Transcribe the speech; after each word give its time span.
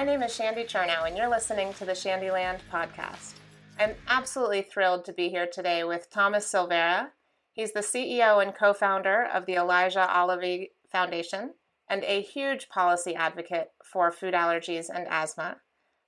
My 0.00 0.06
name 0.06 0.22
is 0.22 0.34
Shandy 0.34 0.64
Chernow, 0.64 1.06
and 1.06 1.14
you're 1.14 1.28
listening 1.28 1.74
to 1.74 1.84
the 1.84 1.92
Shandyland 1.92 2.60
podcast. 2.72 3.34
I'm 3.78 3.96
absolutely 4.08 4.62
thrilled 4.62 5.04
to 5.04 5.12
be 5.12 5.28
here 5.28 5.46
today 5.46 5.84
with 5.84 6.08
Thomas 6.08 6.50
Silvera. 6.50 7.08
He's 7.52 7.74
the 7.74 7.80
CEO 7.80 8.42
and 8.42 8.54
co 8.54 8.72
founder 8.72 9.28
of 9.30 9.44
the 9.44 9.56
Elijah 9.56 10.08
Alavi 10.10 10.68
Foundation 10.90 11.52
and 11.86 12.02
a 12.04 12.22
huge 12.22 12.70
policy 12.70 13.14
advocate 13.14 13.72
for 13.84 14.10
food 14.10 14.32
allergies 14.32 14.86
and 14.88 15.06
asthma. 15.06 15.58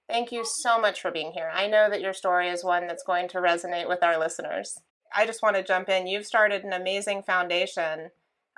Thank 0.09 0.33
you 0.33 0.47
so 0.47 0.81
much 0.81 1.03
for 1.03 1.11
being 1.11 1.33
here. 1.33 1.51
I 1.53 1.67
know 1.67 1.91
that 1.91 2.01
your 2.01 2.15
story 2.15 2.49
is 2.49 2.65
one 2.65 2.87
that's 2.87 3.05
going 3.05 3.29
to 3.29 3.43
resonate 3.43 3.91
with 3.91 4.03
our 4.03 4.19
listeners. 4.19 4.79
I 5.15 5.27
just 5.27 5.43
want 5.43 5.57
to 5.57 5.63
jump 5.63 5.91
in. 5.91 6.07
You've 6.07 6.25
started 6.25 6.65
an 6.65 6.73
amazing 6.73 7.25
foundation 7.25 8.09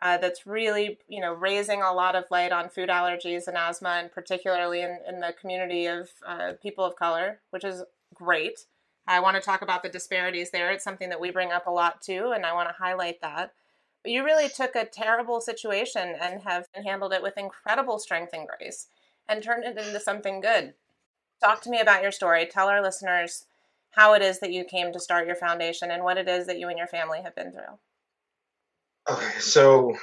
uh, 0.03 0.19
that's 0.19 0.47
really, 0.47 0.99
you 1.09 1.21
know, 1.21 1.33
raising 1.33 1.83
a 1.83 1.93
lot 1.93 2.15
of 2.15 2.25
light 2.31 2.53
on 2.53 2.69
food 2.69 2.89
allergies 2.89 3.47
and 3.47 3.57
asthma, 3.57 4.01
and 4.01 4.13
particularly 4.13 4.83
in, 4.83 4.99
in 5.09 5.21
the 5.21 5.35
community 5.41 5.87
of 5.87 6.11
uh, 6.27 6.53
people 6.63 6.85
of 6.85 6.97
color, 6.97 7.41
which 7.51 7.65
is 7.65 7.83
great. 8.13 8.67
I 9.07 9.21
want 9.21 9.37
to 9.37 9.43
talk 9.43 9.63
about 9.63 9.83
the 9.83 9.89
disparities 9.89 10.51
there. 10.51 10.71
It's 10.71 10.85
something 10.85 11.11
that 11.11 11.21
we 11.21 11.31
bring 11.31 11.53
up 11.53 11.67
a 11.67 11.71
lot 11.71 12.03
too, 12.03 12.33
and 12.35 12.45
I 12.45 12.55
want 12.55 12.69
to 12.69 12.75
highlight 12.83 13.21
that. 13.21 13.53
But 14.03 14.13
you 14.13 14.25
really 14.25 14.49
took 14.49 14.75
a 14.75 14.85
terrible 14.85 15.41
situation 15.41 16.15
and 16.21 16.43
have 16.43 16.69
handled 16.85 17.13
it 17.13 17.23
with 17.23 17.39
incredible 17.39 17.99
strength 17.99 18.33
and 18.35 18.47
grace 18.47 18.89
and 19.29 19.43
turned 19.43 19.65
it 19.65 19.79
into 19.79 20.01
something 20.01 20.41
good. 20.41 20.75
Talk 21.43 21.63
to 21.63 21.71
me 21.71 21.81
about 21.81 22.03
your 22.03 22.13
story. 22.13 22.47
Tell 22.47 22.69
our 22.69 22.83
listeners 22.83 23.47
how 23.93 24.15
it 24.15 24.23
is 24.23 24.41
that 24.41 24.53
you 24.53 24.65
came 24.65 24.93
to 24.93 25.01
start 25.01 25.27
your 25.27 25.37
foundation 25.37 25.91
and 25.91 26.03
what 26.03 26.19
it 26.19 26.29
is 26.29 26.47
that 26.47 26.59
you 26.59 26.69
and 26.69 26.79
your 26.79 26.87
family 26.87 27.23
have 27.23 27.35
been 27.35 27.53
through. 27.53 27.79
Okay, 29.09 29.39
so 29.39 29.95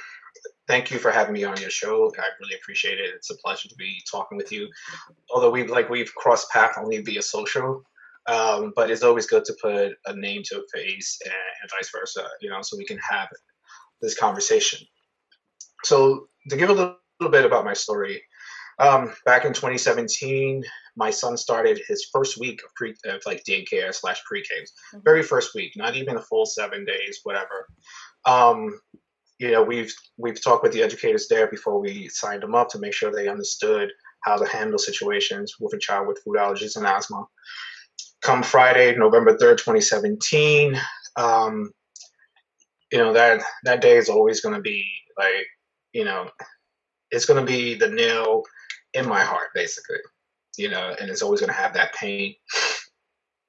thank 0.68 0.90
you 0.92 0.98
for 0.98 1.10
having 1.10 1.32
me 1.32 1.42
on 1.42 1.60
your 1.60 1.70
show. 1.70 2.12
I 2.16 2.24
really 2.40 2.54
appreciate 2.54 2.98
it. 2.98 3.10
It's 3.16 3.30
a 3.30 3.36
pleasure 3.36 3.68
to 3.68 3.74
be 3.74 4.00
talking 4.08 4.38
with 4.38 4.52
you. 4.52 4.68
Although 5.34 5.50
we've 5.50 5.70
like 5.70 5.90
we've 5.90 6.14
crossed 6.14 6.50
paths 6.50 6.78
only 6.78 6.98
via 6.98 7.22
social, 7.22 7.82
um, 8.26 8.72
but 8.76 8.90
it's 8.90 9.02
always 9.02 9.26
good 9.26 9.44
to 9.46 9.56
put 9.60 9.94
a 10.06 10.14
name 10.14 10.42
to 10.44 10.60
a 10.60 10.78
face 10.78 11.18
and, 11.24 11.34
and 11.62 11.70
vice 11.70 11.90
versa. 11.90 12.28
You 12.40 12.50
know, 12.50 12.62
so 12.62 12.76
we 12.76 12.84
can 12.84 12.98
have 12.98 13.28
this 14.00 14.16
conversation. 14.16 14.86
So 15.82 16.28
to 16.50 16.56
give 16.56 16.70
a 16.70 16.72
little, 16.72 16.96
little 17.18 17.32
bit 17.32 17.44
about 17.44 17.64
my 17.64 17.74
story, 17.74 18.22
um, 18.78 19.12
back 19.24 19.44
in 19.44 19.52
2017, 19.52 20.62
my 20.96 21.10
son 21.10 21.36
started 21.36 21.80
his 21.86 22.06
first 22.12 22.38
week 22.38 22.60
of 22.64 22.74
pre 22.74 22.94
of 23.06 23.22
like 23.26 23.44
daycare 23.44 23.94
slash 23.94 24.22
pre-K. 24.24 24.54
Mm-hmm. 24.54 24.98
Very 25.04 25.22
first 25.22 25.54
week, 25.54 25.72
not 25.76 25.96
even 25.96 26.16
a 26.16 26.22
full 26.22 26.46
seven 26.46 26.84
days, 26.84 27.20
whatever. 27.22 27.68
Um, 28.26 28.80
you 29.38 29.50
know, 29.50 29.62
we've 29.62 29.92
we've 30.18 30.42
talked 30.42 30.62
with 30.62 30.72
the 30.72 30.82
educators 30.82 31.26
there 31.28 31.48
before 31.48 31.80
we 31.80 32.08
signed 32.08 32.42
them 32.42 32.54
up 32.54 32.68
to 32.70 32.78
make 32.78 32.94
sure 32.94 33.10
they 33.10 33.28
understood 33.28 33.90
how 34.24 34.36
to 34.36 34.46
handle 34.46 34.78
situations 34.78 35.56
with 35.58 35.74
a 35.74 35.78
child 35.78 36.06
with 36.06 36.20
food 36.24 36.36
allergies 36.36 36.76
and 36.76 36.86
asthma. 36.86 37.24
Come 38.22 38.42
Friday, 38.42 38.94
November 38.96 39.36
third, 39.36 39.58
2017, 39.58 40.78
um, 41.16 41.72
you 42.92 42.98
know 42.98 43.12
that 43.12 43.42
that 43.64 43.80
day 43.80 43.96
is 43.96 44.08
always 44.08 44.40
going 44.40 44.54
to 44.54 44.60
be 44.60 44.84
like, 45.18 45.46
you 45.92 46.04
know, 46.04 46.30
it's 47.10 47.24
going 47.26 47.44
to 47.44 47.46
be 47.46 47.74
the 47.74 47.88
nail 47.88 48.42
in 48.94 49.08
my 49.08 49.20
heart, 49.20 49.48
basically. 49.54 49.98
You 50.58 50.68
know, 50.68 50.94
and 51.00 51.10
it's 51.10 51.22
always 51.22 51.40
going 51.40 51.52
to 51.52 51.60
have 51.60 51.74
that 51.74 51.94
pain. 51.94 52.34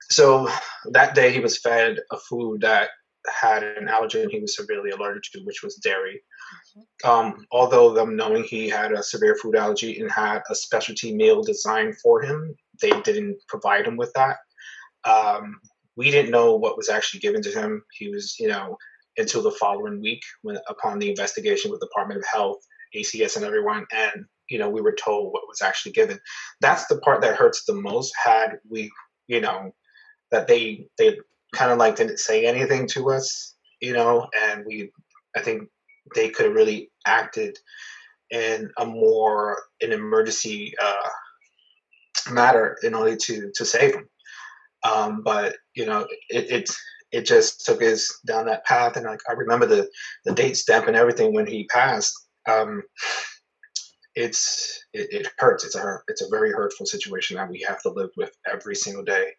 So 0.09 0.49
that 0.91 1.15
day, 1.15 1.31
he 1.31 1.39
was 1.39 1.59
fed 1.59 1.99
a 2.11 2.17
food 2.17 2.61
that 2.61 2.89
had 3.27 3.63
an 3.63 3.87
allergen 3.87 4.29
he 4.29 4.39
was 4.39 4.55
severely 4.55 4.91
allergic 4.91 5.23
to, 5.31 5.39
which 5.43 5.63
was 5.63 5.75
dairy. 5.75 6.21
Mm-hmm. 6.77 7.09
Um, 7.09 7.45
although 7.51 7.93
them 7.93 8.15
knowing 8.15 8.43
he 8.43 8.69
had 8.69 8.91
a 8.91 9.03
severe 9.03 9.35
food 9.35 9.55
allergy 9.55 9.99
and 9.99 10.11
had 10.11 10.41
a 10.49 10.55
specialty 10.55 11.13
meal 11.13 11.41
designed 11.41 11.97
for 11.99 12.21
him, 12.21 12.55
they 12.81 12.91
didn't 13.01 13.37
provide 13.47 13.85
him 13.85 13.97
with 13.97 14.11
that. 14.13 14.37
Um, 15.05 15.59
we 15.95 16.11
didn't 16.11 16.31
know 16.31 16.55
what 16.55 16.77
was 16.77 16.89
actually 16.89 17.19
given 17.19 17.41
to 17.43 17.49
him. 17.49 17.83
He 17.93 18.09
was, 18.09 18.39
you 18.39 18.47
know, 18.47 18.77
until 19.17 19.41
the 19.41 19.51
following 19.51 20.01
week 20.01 20.21
when 20.41 20.57
upon 20.67 20.99
the 20.99 21.09
investigation 21.09 21.71
with 21.71 21.79
Department 21.81 22.19
of 22.19 22.25
Health, 22.25 22.57
ACS, 22.95 23.35
and 23.35 23.45
everyone, 23.45 23.85
and 23.91 24.25
you 24.49 24.59
know, 24.59 24.69
we 24.69 24.81
were 24.81 24.95
told 24.95 25.33
what 25.33 25.47
was 25.47 25.61
actually 25.61 25.93
given. 25.93 26.19
That's 26.61 26.85
the 26.87 26.99
part 26.99 27.21
that 27.21 27.35
hurts 27.35 27.65
the 27.65 27.73
most. 27.73 28.13
Had 28.23 28.59
we, 28.69 28.91
you 29.27 29.41
know, 29.41 29.73
that 30.31 30.47
they 30.47 30.87
they 30.97 31.17
kind 31.53 31.71
of 31.71 31.77
like 31.77 31.95
didn't 31.95 32.19
say 32.19 32.45
anything 32.45 32.87
to 32.87 33.11
us, 33.11 33.55
you 33.79 33.93
know, 33.93 34.27
and 34.41 34.65
we, 34.65 34.91
I 35.35 35.41
think 35.41 35.69
they 36.15 36.29
could 36.29 36.47
have 36.47 36.55
really 36.55 36.91
acted 37.05 37.57
in 38.31 38.69
a 38.77 38.85
more 38.85 39.61
an 39.81 39.91
emergency 39.91 40.73
uh, 40.81 41.09
matter 42.31 42.77
in 42.83 42.93
order 42.93 43.15
to 43.15 43.51
to 43.55 43.65
save 43.65 43.95
him. 43.95 44.09
Um, 44.83 45.21
but 45.23 45.55
you 45.75 45.85
know, 45.85 46.07
it, 46.29 46.51
it 46.51 46.69
it 47.11 47.25
just 47.25 47.65
took 47.65 47.81
us 47.81 48.19
down 48.25 48.47
that 48.47 48.65
path, 48.65 48.97
and 48.97 49.05
like 49.05 49.21
I 49.29 49.33
remember 49.33 49.65
the 49.65 49.89
the 50.25 50.33
date 50.33 50.57
stamp 50.57 50.87
and 50.87 50.95
everything 50.95 51.33
when 51.33 51.47
he 51.47 51.65
passed. 51.65 52.13
Um, 52.49 52.83
it's 54.15 54.85
it, 54.93 55.07
it 55.11 55.27
hurts. 55.37 55.65
It's 55.65 55.75
a 55.75 55.99
it's 56.07 56.21
a 56.21 56.29
very 56.29 56.51
hurtful 56.51 56.85
situation 56.85 57.37
that 57.37 57.49
we 57.49 57.65
have 57.67 57.81
to 57.83 57.89
live 57.89 58.11
with 58.17 58.31
every 58.51 58.75
single 58.75 59.03
day, 59.03 59.31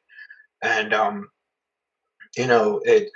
and 0.62 0.92
um, 0.92 1.28
you 2.36 2.46
know, 2.46 2.80
it, 2.84 3.10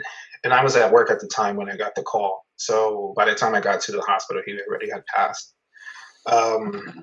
and 0.45 0.53
I 0.53 0.63
was 0.63 0.77
at 0.77 0.93
work 0.93 1.11
at 1.11 1.21
the 1.21 1.29
time 1.29 1.57
when 1.57 1.71
I 1.71 1.77
got 1.77 1.95
the 1.95 2.03
call. 2.03 2.45
So 2.57 3.15
by 3.17 3.25
the 3.25 3.35
time 3.35 3.55
I 3.55 3.61
got 3.61 3.81
to 3.83 3.93
the 3.93 4.01
hospital, 4.03 4.43
he 4.45 4.59
already 4.69 4.91
had 4.91 5.05
passed. 5.07 5.55
Um, 6.27 7.03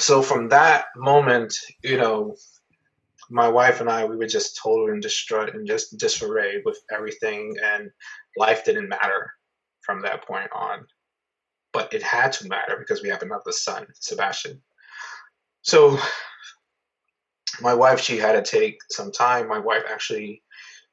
so 0.00 0.22
from 0.22 0.48
that 0.48 0.86
moment, 0.96 1.54
you 1.82 1.96
know, 1.96 2.36
my 3.30 3.48
wife 3.48 3.80
and 3.80 3.90
I, 3.90 4.04
we 4.04 4.16
were 4.16 4.26
just 4.26 4.58
total 4.62 4.88
and 4.88 5.02
distraught 5.02 5.54
and 5.54 5.66
just 5.66 5.96
disarray 5.98 6.62
with 6.64 6.78
everything, 6.90 7.54
and 7.64 7.90
life 8.36 8.64
didn't 8.64 8.88
matter 8.88 9.32
from 9.80 10.02
that 10.02 10.26
point 10.26 10.50
on. 10.54 10.86
But 11.76 11.92
it 11.92 12.02
had 12.02 12.32
to 12.32 12.48
matter 12.48 12.76
because 12.78 13.02
we 13.02 13.10
have 13.10 13.20
another 13.20 13.52
son, 13.52 13.86
Sebastian. 14.00 14.62
So 15.60 15.98
my 17.60 17.74
wife, 17.74 18.00
she 18.00 18.16
had 18.16 18.32
to 18.32 18.50
take 18.58 18.78
some 18.90 19.12
time. 19.12 19.46
My 19.46 19.58
wife 19.58 19.82
actually 19.86 20.42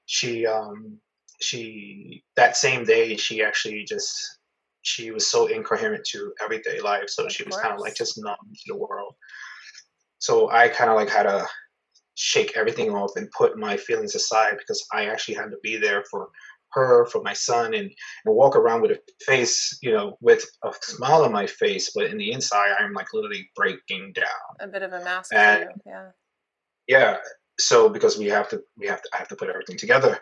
she 0.06 0.46
um 0.46 1.00
she 1.42 2.24
that 2.36 2.58
same 2.58 2.84
day 2.86 3.16
she 3.16 3.44
actually 3.44 3.84
just 3.84 4.40
she 4.82 5.12
was 5.12 5.26
so 5.26 5.48
incoherent 5.48 6.04
to 6.06 6.34
everyday 6.44 6.80
life 6.80 7.08
so 7.08 7.26
of 7.26 7.32
she 7.32 7.44
was 7.44 7.56
kind 7.58 7.74
of 7.74 7.80
like 7.80 7.96
just 7.96 8.22
numb 8.22 8.36
to 8.54 8.62
the 8.68 8.76
world 8.76 9.14
so 10.20 10.50
i 10.52 10.68
kind 10.68 10.90
of 10.90 10.96
like 10.96 11.10
had 11.10 11.24
to 11.24 11.46
shake 12.16 12.56
everything 12.56 12.92
off 12.92 13.12
and 13.16 13.32
put 13.32 13.58
my 13.58 13.78
feelings 13.78 14.16
aside 14.16 14.58
because 14.58 14.86
i 14.92 15.06
actually 15.06 15.36
had 15.36 15.50
to 15.50 15.58
be 15.64 15.78
there 15.78 16.04
for 16.12 16.30
her 16.74 17.06
for 17.06 17.22
my 17.22 17.34
son 17.34 17.74
and, 17.74 17.92
and 18.26 18.36
walk 18.36 18.56
around 18.56 18.82
with 18.82 18.92
a 18.92 19.00
face 19.26 19.78
you 19.82 19.92
know 19.92 20.18
with 20.22 20.46
a 20.64 20.74
smile 20.82 21.24
on 21.24 21.32
my 21.32 21.48
face 21.48 21.92
but 21.94 22.06
in 22.06 22.18
the 22.18 22.32
inside 22.32 22.74
i'm 22.80 22.94
like 22.94 23.08
literally 23.14 23.50
breaking 23.56 24.12
down 24.14 24.26
a 24.60 24.68
bit 24.68 24.82
of 24.82 24.94
a 24.94 25.04
mask 25.04 25.34
and, 25.34 25.70
yeah 25.86 26.10
yeah 26.88 27.18
so 27.60 27.90
because 27.90 28.18
we 28.18 28.28
have 28.28 28.50
to 28.50 28.64
we 28.78 28.88
have 28.88 29.02
to 29.02 29.10
I 29.14 29.18
have 29.18 29.28
to 29.30 29.36
put 29.36 29.50
everything 29.50 29.78
together. 29.78 30.20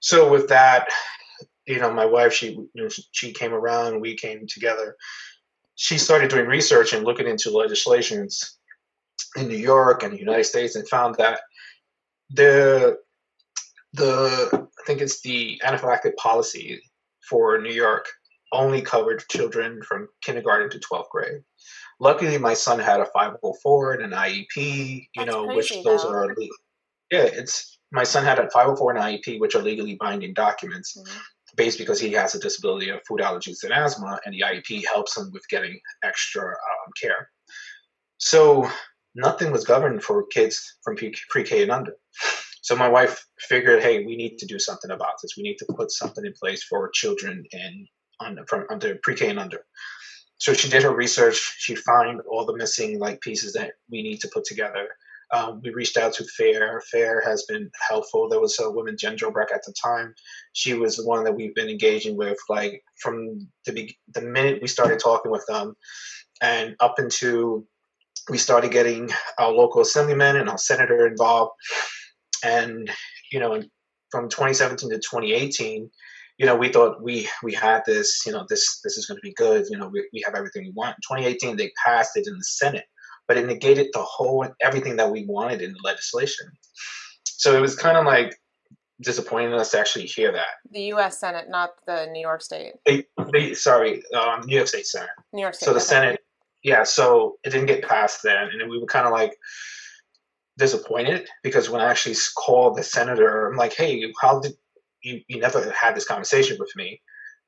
So 0.00 0.30
with 0.30 0.48
that, 0.48 0.88
you 1.66 1.78
know, 1.78 1.92
my 1.92 2.06
wife 2.06 2.32
she 2.32 2.50
you 2.50 2.68
know, 2.74 2.88
she 3.12 3.32
came 3.32 3.52
around, 3.52 4.00
we 4.00 4.16
came 4.16 4.46
together. 4.46 4.96
She 5.74 5.98
started 5.98 6.30
doing 6.30 6.46
research 6.46 6.92
and 6.92 7.04
looking 7.04 7.26
into 7.26 7.50
legislations 7.50 8.58
in 9.36 9.48
New 9.48 9.56
York 9.56 10.02
and 10.02 10.12
the 10.12 10.18
United 10.18 10.44
States 10.44 10.76
and 10.76 10.88
found 10.88 11.16
that 11.16 11.40
the 12.30 12.98
the 13.92 14.68
I 14.82 14.84
think 14.84 15.00
it's 15.00 15.20
the 15.20 15.60
anaphylactic 15.64 16.16
policy 16.16 16.80
for 17.28 17.60
New 17.60 17.72
York 17.72 18.06
only 18.52 18.82
covered 18.82 19.22
children 19.30 19.80
from 19.82 20.08
kindergarten 20.22 20.68
to 20.70 20.78
12th 20.80 21.08
grade. 21.10 21.42
Luckily, 22.00 22.36
my 22.36 22.52
son 22.54 22.78
had 22.80 23.00
a 23.00 23.06
504 23.06 23.92
and 23.94 24.02
an 24.04 24.10
IEP, 24.10 24.56
you 24.56 25.02
That's 25.16 25.26
know, 25.30 25.46
which 25.46 25.70
those 25.84 26.02
though. 26.02 26.10
are 26.12 26.34
legal. 26.34 26.56
Yeah, 27.12 27.24
it's 27.24 27.78
my 27.92 28.02
son 28.02 28.24
had 28.24 28.38
a 28.40 28.50
504 28.50 28.96
and 28.96 29.00
IEP, 29.00 29.38
which 29.38 29.54
are 29.54 29.62
legally 29.62 29.94
binding 30.00 30.34
documents, 30.34 30.96
Mhm. 30.98 31.20
based 31.56 31.78
because 31.78 32.00
he 32.00 32.10
has 32.12 32.34
a 32.34 32.40
disability 32.40 32.88
of 32.90 33.00
food 33.06 33.20
allergies 33.20 33.62
and 33.62 33.72
asthma, 33.72 34.18
and 34.24 34.34
the 34.34 34.42
IEP 34.42 34.84
helps 34.84 35.16
him 35.16 35.30
with 35.32 35.46
getting 35.48 35.80
extra 36.02 36.44
um, 36.44 36.92
care. 37.00 37.30
So 38.18 38.68
nothing 39.14 39.52
was 39.52 39.64
governed 39.64 40.02
for 40.02 40.26
kids 40.26 40.78
from 40.82 40.96
pre 40.96 41.44
K 41.44 41.62
and 41.62 41.70
under. 41.70 41.96
So 42.62 42.76
my 42.76 42.88
wife 42.88 43.26
figured, 43.38 43.82
hey, 43.82 44.04
we 44.04 44.16
need 44.16 44.38
to 44.38 44.46
do 44.46 44.58
something 44.58 44.90
about 44.90 45.14
this. 45.20 45.36
We 45.36 45.42
need 45.42 45.58
to 45.58 45.66
put 45.76 45.90
something 45.90 46.24
in 46.24 46.32
place 46.40 46.62
for 46.62 46.90
children 46.90 47.44
in 47.50 47.86
on, 48.20 48.38
from 48.48 48.66
under 48.70 48.94
pre 49.02 49.14
K 49.14 49.28
and 49.28 49.38
under. 49.38 49.64
So 50.38 50.52
she 50.54 50.68
did 50.68 50.82
her 50.84 50.94
research. 50.94 51.56
She 51.58 51.74
found 51.74 52.20
all 52.28 52.46
the 52.46 52.56
missing 52.56 52.98
like 52.98 53.20
pieces 53.20 53.52
that 53.52 53.72
we 53.90 54.02
need 54.02 54.20
to 54.22 54.30
put 54.32 54.44
together. 54.44 54.88
Um, 55.32 55.60
we 55.64 55.70
reached 55.70 55.96
out 55.96 56.12
to 56.14 56.24
FARE. 56.24 56.82
FARE 56.90 57.22
has 57.24 57.44
been 57.44 57.70
helpful. 57.88 58.28
There 58.28 58.40
was 58.40 58.58
a 58.60 58.70
woman, 58.70 58.96
Jen 58.98 59.16
Jobrack, 59.16 59.52
at 59.52 59.64
the 59.64 59.72
time. 59.72 60.14
She 60.52 60.74
was 60.74 60.96
the 60.96 61.06
one 61.06 61.24
that 61.24 61.34
we've 61.34 61.54
been 61.54 61.70
engaging 61.70 62.16
with, 62.16 62.36
like 62.48 62.82
from 63.00 63.48
the 63.64 63.72
be- 63.72 63.98
the 64.12 64.20
minute 64.20 64.60
we 64.60 64.68
started 64.68 64.98
talking 64.98 65.32
with 65.32 65.44
them, 65.48 65.74
and 66.42 66.76
up 66.80 66.98
into 66.98 67.66
we 68.28 68.36
started 68.38 68.70
getting 68.70 69.10
our 69.38 69.50
local 69.50 69.80
assemblyman 69.80 70.36
and 70.36 70.50
our 70.50 70.58
senator 70.58 71.06
involved. 71.06 71.52
And, 72.42 72.90
you 73.30 73.40
know, 73.40 73.62
from 74.10 74.28
2017 74.28 74.90
to 74.90 74.96
2018, 74.96 75.90
you 76.38 76.46
know, 76.46 76.56
we 76.56 76.68
thought 76.70 77.02
we 77.02 77.28
we 77.42 77.52
had 77.52 77.82
this, 77.86 78.24
you 78.26 78.32
know, 78.32 78.44
this 78.48 78.80
this 78.82 78.96
is 78.96 79.06
going 79.06 79.16
to 79.16 79.22
be 79.22 79.34
good. 79.34 79.66
You 79.70 79.78
know, 79.78 79.88
we, 79.88 80.08
we 80.12 80.22
have 80.24 80.34
everything 80.34 80.64
we 80.64 80.72
want. 80.74 80.96
In 80.96 81.16
2018, 81.16 81.56
they 81.56 81.70
passed 81.84 82.16
it 82.16 82.26
in 82.26 82.34
the 82.34 82.44
Senate, 82.44 82.84
but 83.28 83.36
it 83.36 83.46
negated 83.46 83.88
the 83.92 84.02
whole 84.02 84.46
everything 84.60 84.96
that 84.96 85.10
we 85.10 85.24
wanted 85.26 85.62
in 85.62 85.72
the 85.72 85.80
legislation. 85.84 86.46
So 87.24 87.56
it 87.56 87.60
was 87.60 87.76
kind 87.76 87.96
of 87.96 88.06
like 88.06 88.34
disappointing 89.02 89.52
us 89.52 89.72
to 89.72 89.80
actually 89.80 90.06
hear 90.06 90.32
that. 90.32 90.46
The 90.70 90.82
U.S. 90.94 91.18
Senate, 91.18 91.48
not 91.48 91.70
the 91.86 92.06
New 92.06 92.20
York 92.20 92.40
State. 92.40 92.74
They, 92.86 93.04
they 93.32 93.54
sorry, 93.54 94.02
um, 94.14 94.42
New 94.46 94.56
York 94.56 94.68
State 94.68 94.86
Senate. 94.86 95.10
New 95.32 95.42
York 95.42 95.54
State. 95.54 95.66
So 95.66 95.74
the. 95.74 95.80
Senate, 95.80 96.20
yeah. 96.62 96.82
So 96.84 97.36
it 97.44 97.50
didn't 97.50 97.66
get 97.66 97.82
passed 97.82 98.22
then, 98.22 98.48
and 98.60 98.70
we 98.70 98.78
were 98.78 98.86
kind 98.86 99.06
of 99.06 99.12
like 99.12 99.36
disappointed 100.62 101.28
because 101.42 101.68
when 101.68 101.80
I 101.80 101.90
actually 101.90 102.16
called 102.36 102.76
the 102.76 102.84
senator, 102.84 103.48
I'm 103.48 103.56
like, 103.56 103.74
"Hey, 103.74 104.12
how 104.20 104.40
did 104.40 104.54
you? 105.02 105.20
You 105.28 105.40
never 105.40 105.60
had 105.72 105.94
this 105.96 106.04
conversation 106.12 106.56
with 106.60 106.72
me." 106.76 106.88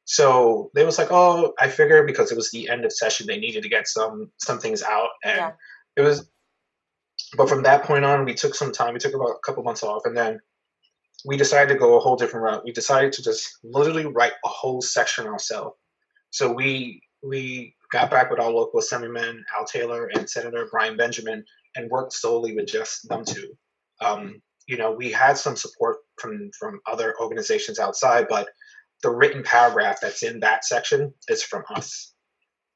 So 0.05 0.71
they 0.75 0.85
was 0.85 0.99
like, 0.99 1.11
"Oh, 1.11 1.55
I 1.65 1.69
figured 1.69 2.07
because 2.07 2.33
it 2.33 2.37
was 2.37 2.51
the 2.51 2.69
end 2.69 2.85
of 2.85 2.93
session, 2.93 3.27
they 3.27 3.39
needed 3.39 3.63
to 3.63 3.69
get 3.77 3.87
some 3.87 4.17
some 4.47 4.59
things 4.59 4.83
out, 4.83 5.11
and 5.25 5.37
Yeah. 5.37 5.53
it 5.97 6.03
was." 6.03 6.29
But 7.37 7.49
from 7.49 7.63
that 7.63 7.85
point 7.85 8.05
on, 8.05 8.25
we 8.25 8.35
took 8.35 8.55
some 8.55 8.73
time. 8.73 8.95
We 8.95 9.01
took 9.01 9.15
about 9.15 9.37
a 9.39 9.45
couple 9.47 9.63
months 9.63 9.85
off, 9.85 10.03
and 10.07 10.17
then 10.17 10.41
we 11.25 11.37
decided 11.37 11.73
to 11.73 11.79
go 11.79 11.97
a 11.97 12.01
whole 12.01 12.17
different 12.17 12.45
route. 12.45 12.65
We 12.65 12.73
decided 12.73 13.13
to 13.15 13.23
just 13.23 13.59
literally 13.63 14.07
write 14.07 14.35
a 14.45 14.49
whole 14.49 14.83
section 14.83 15.27
ourselves. 15.27 15.77
So 16.31 16.53
we 16.53 17.01
we 17.23 17.75
got 17.93 18.11
back 18.11 18.29
with 18.31 18.41
our 18.41 18.51
local 18.51 18.81
assemblyman 18.81 19.45
Al 19.57 19.65
Taylor 19.65 20.03
and 20.15 20.29
Senator 20.29 20.69
Brian 20.71 20.97
Benjamin 20.97 21.45
and 21.75 21.91
worked 21.91 22.13
solely 22.13 22.55
with 22.55 22.67
just 22.67 23.09
them 23.09 23.25
two. 23.25 23.57
Um, 24.01 24.43
you 24.67 24.77
know, 24.77 24.93
we 24.93 25.11
had 25.11 25.37
some 25.37 25.57
support 25.57 25.99
from 26.19 26.51
from 26.59 26.81
other 26.91 27.15
organizations 27.21 27.79
outside, 27.79 28.27
but 28.29 28.49
the 29.03 29.11
written 29.11 29.43
paragraph 29.43 29.99
that's 30.01 30.23
in 30.23 30.41
that 30.41 30.65
section 30.65 31.13
is 31.29 31.43
from 31.43 31.65
us. 31.75 32.15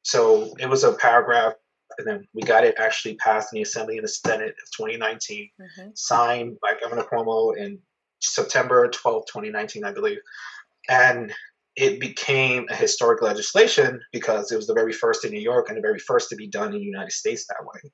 So 0.03 0.55
it 0.59 0.69
was 0.69 0.85
a 0.85 0.93
paragraph, 0.93 1.55
and 1.99 2.07
then 2.07 2.29
we 2.35 2.43
got 2.43 2.65
it 2.65 2.75
actually 2.79 3.15
passed 3.17 3.53
in 3.53 3.59
the 3.59 3.63
Assembly 3.63 3.97
and 3.97 4.05
the 4.05 4.09
Senate 4.09 4.51
of 4.63 4.71
2019 4.77 5.51
Mhm. 5.59 5.97
signed 5.97 6.59
by 6.61 6.79
Governor 6.81 7.05
Cuomo 7.05 7.57
in 7.57 7.81
September 8.21 8.89
12, 8.89 9.27
2019, 9.27 9.85
I 9.85 9.93
believe. 9.93 10.19
And 10.89 11.35
it 11.77 12.01
became 12.01 12.67
a 12.69 12.75
historic 12.75 13.23
legislation 13.23 14.01
because 14.13 14.51
it 14.51 14.57
was 14.57 14.67
the 14.67 14.75
very 14.75 14.93
first 14.93 15.25
in 15.25 15.31
New 15.31 15.41
York 15.41 15.69
and 15.69 15.77
the 15.77 15.83
very 15.83 16.01
first 16.01 16.29
to 16.29 16.37
be 16.37 16.49
done 16.49 16.75
in 16.75 16.81
the 16.81 16.85
United 16.85 17.13
States 17.13 17.47
that 17.47 17.65
way. 17.65 17.93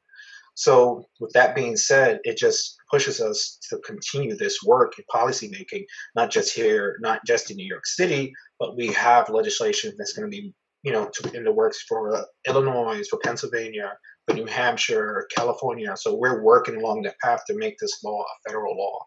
So, 0.54 1.04
with 1.20 1.32
that 1.32 1.54
being 1.54 1.76
said, 1.76 2.20
it 2.24 2.38
just 2.38 2.76
pushes 2.90 3.20
us 3.20 3.58
to 3.70 3.78
continue 3.78 4.36
this 4.36 4.62
work 4.64 4.94
in 4.98 5.04
policymaking, 5.12 5.84
not 6.14 6.30
just 6.30 6.54
here, 6.54 6.96
not 7.00 7.20
just 7.26 7.50
in 7.50 7.56
New 7.56 7.66
York 7.66 7.86
City, 7.86 8.32
but 8.58 8.76
we 8.76 8.88
have 8.88 9.28
legislation 9.28 9.92
that's 9.98 10.12
going 10.12 10.30
to 10.30 10.34
be, 10.34 10.54
you 10.82 10.92
know, 10.92 11.10
in 11.32 11.44
the 11.44 11.52
works 11.52 11.82
for 11.88 12.14
uh, 12.14 12.22
Illinois, 12.46 13.02
for 13.08 13.18
Pennsylvania, 13.24 13.92
for 14.26 14.34
New 14.34 14.46
Hampshire, 14.46 15.26
California. 15.36 15.96
So 15.96 16.14
we're 16.14 16.42
working 16.42 16.76
along 16.76 17.02
that 17.02 17.18
path 17.22 17.42
to 17.48 17.56
make 17.56 17.76
this 17.78 18.02
law 18.04 18.22
a 18.22 18.48
federal 18.48 18.76
law. 18.76 18.98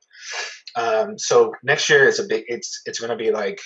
Um, 0.76 1.18
so 1.18 1.54
next 1.64 1.90
year 1.90 2.08
is 2.08 2.20
a 2.20 2.26
big. 2.26 2.44
It's 2.48 2.82
it's 2.86 3.00
going 3.00 3.10
to 3.10 3.24
be 3.24 3.32
like 3.32 3.60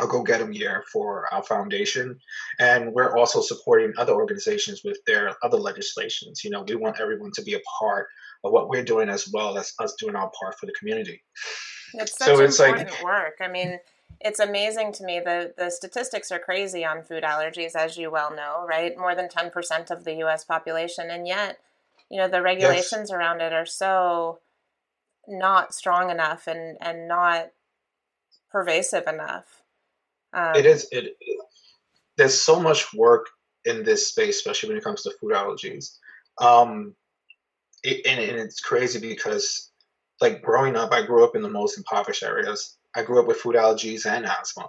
a 0.00 0.06
go 0.06 0.22
get 0.22 0.40
'em 0.40 0.52
year 0.52 0.84
for 0.92 1.32
our 1.32 1.42
foundation, 1.42 2.20
and 2.58 2.92
we're 2.92 3.16
also 3.16 3.40
supporting 3.40 3.92
other 3.98 4.14
organizations 4.14 4.82
with 4.84 4.98
their 5.06 5.34
other 5.42 5.56
legislations. 5.58 6.44
You 6.44 6.50
know, 6.50 6.62
we 6.62 6.74
want 6.74 7.00
everyone 7.00 7.32
to 7.32 7.42
be 7.42 7.54
a 7.54 7.60
part 7.78 8.08
of 8.44 8.52
what 8.52 8.68
we're 8.68 8.84
doing 8.84 9.08
as 9.08 9.28
well 9.32 9.56
as 9.58 9.72
us 9.78 9.94
doing 9.94 10.14
our 10.14 10.30
part 10.38 10.58
for 10.58 10.66
the 10.66 10.72
community. 10.72 11.22
It's 11.94 12.16
such 12.18 12.26
So 12.28 12.40
it's 12.40 12.58
like- 12.58 12.78
important 12.78 13.02
work. 13.02 13.36
I 13.40 13.48
mean, 13.48 13.80
it's 14.20 14.40
amazing 14.40 14.92
to 14.92 15.04
me. 15.04 15.20
The 15.20 15.54
the 15.56 15.70
statistics 15.70 16.30
are 16.30 16.38
crazy 16.38 16.84
on 16.84 17.02
food 17.02 17.22
allergies, 17.22 17.74
as 17.74 17.96
you 17.96 18.10
well 18.10 18.30
know, 18.34 18.64
right? 18.66 18.96
More 18.96 19.14
than 19.14 19.28
ten 19.28 19.50
percent 19.50 19.90
of 19.90 20.04
the 20.04 20.14
U.S. 20.16 20.44
population, 20.44 21.10
and 21.10 21.26
yet, 21.26 21.58
you 22.10 22.18
know, 22.18 22.28
the 22.28 22.42
regulations 22.42 23.10
around 23.10 23.40
it 23.40 23.52
are 23.52 23.66
so 23.66 24.40
not 25.26 25.74
strong 25.74 26.10
enough 26.10 26.46
and 26.46 26.76
and 26.80 27.08
not 27.08 27.50
pervasive 28.50 29.06
enough. 29.06 29.62
Um, 30.36 30.54
it 30.54 30.66
is 30.66 30.88
it, 30.92 31.16
it- 31.20 31.38
there's 32.18 32.40
so 32.40 32.60
much 32.60 32.94
work 32.94 33.26
in 33.66 33.82
this 33.84 34.08
space 34.08 34.36
especially 34.36 34.70
when 34.70 34.78
it 34.78 34.84
comes 34.84 35.02
to 35.02 35.10
food 35.20 35.32
allergies. 35.32 35.96
Um 36.40 36.94
it, 37.82 38.06
and, 38.06 38.20
and 38.20 38.38
it's 38.38 38.60
crazy 38.60 39.00
because 39.00 39.70
like 40.20 40.42
growing 40.42 40.76
up 40.76 40.92
i 40.92 41.04
grew 41.04 41.24
up 41.24 41.36
in 41.36 41.42
the 41.42 41.48
most 41.50 41.76
impoverished 41.78 42.22
areas. 42.22 42.76
I 42.94 43.02
grew 43.02 43.20
up 43.20 43.26
with 43.26 43.38
food 43.38 43.56
allergies 43.56 44.06
and 44.06 44.24
asthma. 44.24 44.68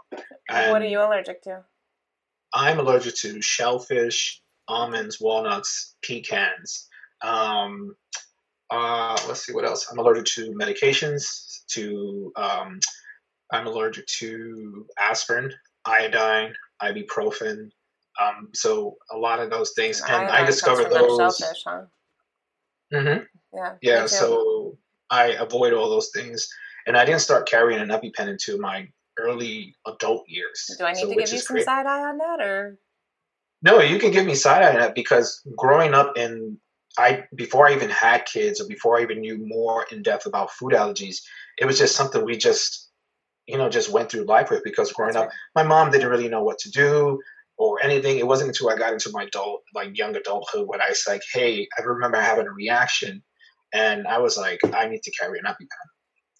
And 0.50 0.72
what 0.72 0.82
are 0.82 0.88
you 0.88 1.00
allergic 1.02 1.42
to? 1.44 1.64
i'm 2.54 2.80
allergic 2.80 3.16
to 3.16 3.42
shellfish 3.42 4.42
almonds 4.68 5.20
walnuts 5.20 5.96
pecans 6.02 6.88
um 7.22 7.96
uh 8.70 9.18
let's 9.28 9.46
see 9.46 9.54
what 9.54 9.66
else. 9.66 9.88
I'm 9.90 10.00
allergic 10.00 10.26
to 10.36 10.52
medications 10.52 11.64
to 11.68 12.34
um 12.36 12.80
i'm 13.52 13.68
allergic 13.68 14.06
to 14.08 14.86
aspirin 15.00 15.52
iodine 15.86 16.54
ibuprofen 16.82 17.70
um 18.22 18.50
so 18.54 18.98
a 19.12 19.18
lot 19.18 19.40
of 19.40 19.50
those 19.50 19.74
things 19.76 20.02
and 20.02 20.12
Iodine 20.12 20.44
i 20.44 20.46
discovered 20.46 20.90
those 20.92 21.18
shellfish, 21.18 21.64
huh? 21.66 21.82
Mhm. 22.94 23.26
Yeah. 23.54 23.74
yeah 23.82 24.06
so 24.06 24.78
i 25.10 25.28
avoid 25.28 25.74
all 25.74 25.90
those 25.90 26.10
things 26.14 26.48
and 26.86 26.98
i 26.98 27.06
didn't 27.06 27.22
start 27.22 27.48
carrying 27.48 27.80
an 27.80 27.90
epipen 27.90 28.28
until 28.28 28.60
my 28.60 28.88
early 29.20 29.76
adult 29.88 30.24
years 30.28 30.76
do 30.78 30.86
I 30.86 30.94
need 30.94 31.02
so, 31.02 31.10
to 31.10 31.16
give 31.16 31.32
you 31.32 31.40
some 31.40 31.56
great. 31.56 31.66
side 31.66 31.86
eye 31.86 32.04
on 32.04 32.18
that, 32.20 32.40
or 32.40 32.78
No, 33.62 33.82
you 33.82 34.00
can 34.00 34.12
give 34.12 34.26
me 34.26 34.36
side 34.36 34.64
eye 34.64 34.74
on 34.74 34.80
that 34.80 34.96
because 34.96 35.42
growing 35.56 35.94
up 35.94 36.18
in 36.18 36.60
I 36.98 37.26
before 37.36 37.68
I 37.68 37.74
even 37.74 37.90
had 37.90 38.26
kids 38.26 38.60
or 38.60 38.68
before 38.68 38.98
I 38.98 39.04
even 39.04 39.22
knew 39.22 39.38
more 39.46 39.86
in 39.92 40.02
depth 40.02 40.26
about 40.26 40.52
food 40.52 40.74
allergies, 40.74 41.18
it 41.58 41.66
was 41.66 41.78
just 41.78 41.96
something 41.96 42.24
we 42.24 42.38
just 42.38 42.87
you 43.48 43.58
know 43.58 43.70
just 43.70 43.90
went 43.90 44.10
through 44.12 44.24
life 44.24 44.50
with 44.50 44.64
because 44.64 44.92
growing 44.92 45.16
up 45.16 45.30
my 45.56 45.64
mom 45.64 45.92
didn't 45.92 46.10
really 46.10 46.30
know 46.30 46.44
what 46.44 46.60
to 46.60 46.72
do 46.72 47.20
or 47.60 47.84
anything. 47.84 48.20
It 48.20 48.28
wasn't 48.28 48.50
until 48.50 48.70
I 48.70 48.78
got 48.78 48.94
into 48.94 49.10
my 49.12 49.24
adult 49.24 49.64
like 49.74 49.98
young 49.98 50.16
adulthood 50.16 50.68
when 50.68 50.82
I 50.82 50.90
was 50.90 51.04
like, 51.08 51.22
hey, 51.34 51.68
I 51.78 51.82
remember 51.84 52.22
having 52.22 52.46
a 52.46 52.52
reaction 52.52 53.24
and 53.74 54.08
I 54.08 54.20
was 54.20 54.38
like, 54.38 54.60
I 54.76 54.88
need 54.88 55.02
to 55.04 55.12
carry 55.20 55.40
an 55.40 55.46
EpiPen. 55.46 55.68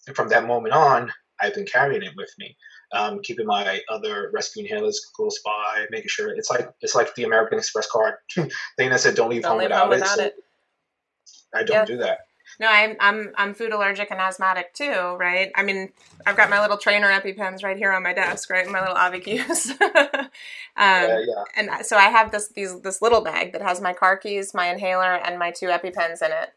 And 0.06 0.14
from 0.16 0.28
that 0.28 0.46
moment 0.46 0.74
on, 0.74 1.10
I've 1.40 1.54
been 1.54 1.66
carrying 1.66 2.02
it 2.02 2.12
with 2.16 2.30
me 2.38 2.56
um, 2.92 3.20
keeping 3.22 3.46
my 3.46 3.80
other 3.90 4.30
rescue 4.32 4.66
inhalers 4.66 4.96
close 5.14 5.40
by, 5.44 5.86
making 5.90 6.08
sure 6.08 6.30
it's 6.30 6.50
like 6.50 6.70
it's 6.80 6.94
like 6.94 7.14
the 7.14 7.24
American 7.24 7.58
Express 7.58 7.88
card 7.90 8.14
thing 8.34 8.50
that 8.90 9.00
said 9.00 9.14
don't 9.14 9.30
leave 9.30 9.42
Don't 9.42 9.52
home 9.52 9.58
leave 9.60 9.68
without, 9.68 9.80
home 9.82 9.90
without 9.90 10.18
it. 10.18 10.26
it. 10.26 10.34
So 11.24 11.44
I 11.54 11.62
don't 11.64 11.76
Yeah. 11.76 11.84
do 11.84 11.96
that. 11.98 12.18
No, 12.60 12.66
I'm 12.68 12.96
I'm 13.00 13.32
I'm 13.36 13.54
food 13.54 13.72
allergic 13.72 14.10
and 14.10 14.20
asthmatic 14.20 14.74
too, 14.74 15.16
right? 15.18 15.50
I 15.54 15.62
mean, 15.62 15.92
I've 16.26 16.36
got 16.36 16.50
my 16.50 16.60
little 16.60 16.76
trainer 16.76 17.08
EpiPens 17.08 17.62
right 17.62 17.76
here 17.76 17.92
on 17.92 18.02
my 18.02 18.12
desk, 18.12 18.50
right? 18.50 18.68
My 18.68 18.80
little 18.80 18.96
Auvi-Qs. 18.96 19.80
um, 19.80 20.28
yeah, 20.76 21.18
yeah. 21.26 21.44
and 21.56 21.86
so 21.86 21.96
I 21.96 22.04
have 22.10 22.30
this 22.32 22.48
these 22.48 22.80
this 22.80 23.00
little 23.00 23.20
bag 23.20 23.52
that 23.52 23.62
has 23.62 23.80
my 23.80 23.92
car 23.92 24.16
keys, 24.16 24.54
my 24.54 24.68
inhaler, 24.68 25.14
and 25.14 25.38
my 25.38 25.50
two 25.50 25.66
EpiPens 25.66 26.22
in 26.22 26.32
it. 26.32 26.50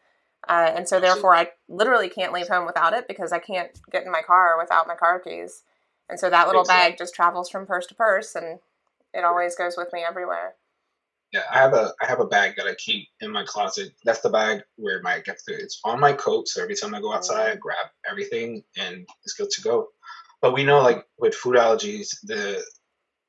Uh, 0.48 0.72
and 0.74 0.88
so 0.88 0.98
therefore, 0.98 1.36
I 1.36 1.48
literally 1.68 2.08
can't 2.08 2.32
leave 2.32 2.48
home 2.48 2.66
without 2.66 2.94
it 2.94 3.06
because 3.06 3.30
I 3.32 3.38
can't 3.38 3.70
get 3.92 4.04
in 4.04 4.10
my 4.10 4.22
car 4.22 4.58
without 4.58 4.88
my 4.88 4.96
car 4.96 5.20
keys. 5.20 5.62
And 6.08 6.18
so 6.18 6.28
that 6.30 6.46
little 6.46 6.62
Exactly. 6.62 6.90
bag 6.90 6.98
just 6.98 7.14
travels 7.14 7.48
from 7.48 7.66
purse 7.66 7.86
to 7.86 7.94
purse, 7.94 8.34
and 8.34 8.58
it 9.14 9.24
always 9.24 9.54
goes 9.54 9.76
with 9.76 9.92
me 9.92 10.04
everywhere. 10.06 10.54
Yeah, 11.32 11.42
I 11.50 11.58
have 11.58 11.72
a 11.72 11.92
I 12.02 12.06
have 12.06 12.20
a 12.20 12.26
bag 12.26 12.54
that 12.56 12.66
I 12.66 12.74
keep 12.74 13.08
in 13.20 13.30
my 13.30 13.44
closet. 13.44 13.92
That's 14.04 14.20
the 14.20 14.28
bag 14.28 14.62
where 14.76 15.00
my 15.00 15.20
get 15.20 15.38
the, 15.46 15.54
it's 15.54 15.80
on 15.82 15.98
my 15.98 16.12
coat. 16.12 16.46
So 16.48 16.62
every 16.62 16.76
time 16.76 16.94
I 16.94 17.00
go 17.00 17.10
oh, 17.10 17.14
outside, 17.14 17.50
I 17.50 17.56
grab 17.56 17.86
everything 18.10 18.62
and 18.76 19.06
it's 19.24 19.32
good 19.32 19.50
to 19.50 19.62
go. 19.62 19.88
But 20.42 20.52
we 20.52 20.64
know 20.64 20.82
like 20.82 21.06
with 21.18 21.34
food 21.34 21.56
allergies, 21.56 22.08
the 22.24 22.62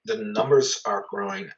the 0.06 0.18
numbers 0.18 0.82
are 0.86 1.06
growing. 1.10 1.50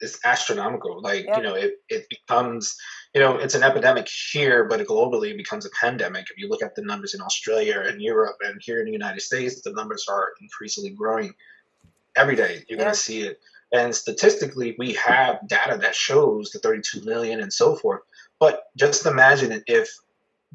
It's 0.00 0.18
astronomical. 0.26 1.00
Like 1.00 1.24
Yeah. 1.24 1.38
you 1.38 1.42
know, 1.42 1.54
it 1.54 1.76
it 1.88 2.06
becomes 2.10 2.76
you 3.14 3.22
know 3.22 3.38
it's 3.38 3.54
an 3.54 3.62
epidemic 3.62 4.08
here, 4.32 4.64
but 4.64 4.86
globally 4.86 5.30
it 5.30 5.38
becomes 5.38 5.64
a 5.64 5.70
pandemic. 5.70 6.26
If 6.30 6.36
you 6.36 6.50
look 6.50 6.62
at 6.62 6.74
the 6.74 6.82
numbers 6.82 7.14
in 7.14 7.22
Australia 7.22 7.80
and 7.86 8.02
Europe 8.02 8.36
and 8.42 8.60
here 8.62 8.80
in 8.80 8.84
the 8.84 8.92
United 8.92 9.20
States, 9.20 9.62
the 9.62 9.72
numbers 9.72 10.04
are 10.06 10.32
increasingly 10.42 10.90
growing 10.90 11.32
every 12.14 12.36
day. 12.36 12.64
You're 12.68 12.78
going 12.78 12.90
to 12.90 12.96
see 12.96 13.22
it. 13.22 13.40
And 13.72 13.94
statistically, 13.94 14.74
we 14.78 14.92
have 14.94 15.46
data 15.48 15.78
that 15.78 15.94
shows 15.94 16.50
the 16.50 16.58
32 16.58 17.02
million 17.02 17.40
and 17.40 17.52
so 17.52 17.74
forth. 17.74 18.02
But 18.38 18.64
just 18.76 19.06
imagine 19.06 19.62
if 19.66 19.88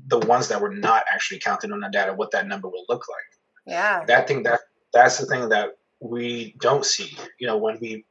the 0.07 0.19
ones 0.19 0.50
that 0.50 0.62
were 0.62 0.74
not 0.74 1.03
actually 1.12 1.39
counted 1.39 1.71
on 1.71 1.79
that 1.79 1.91
data, 1.91 2.13
what 2.13 2.31
that 2.31 2.47
number 2.47 2.67
will 2.67 2.86
look 2.88 3.05
like. 3.09 3.39
Yeah. 3.65 4.03
That 4.05 4.27
thing 4.27 4.43
that 4.43 4.59
that's 4.93 5.17
the 5.17 5.25
thing 5.25 5.50
that 5.50 5.77
we 6.00 6.55
don't 6.59 6.86
see. 6.86 7.17
You 7.39 7.47
know, 7.47 7.57
when 7.57 7.79
we 7.79 8.05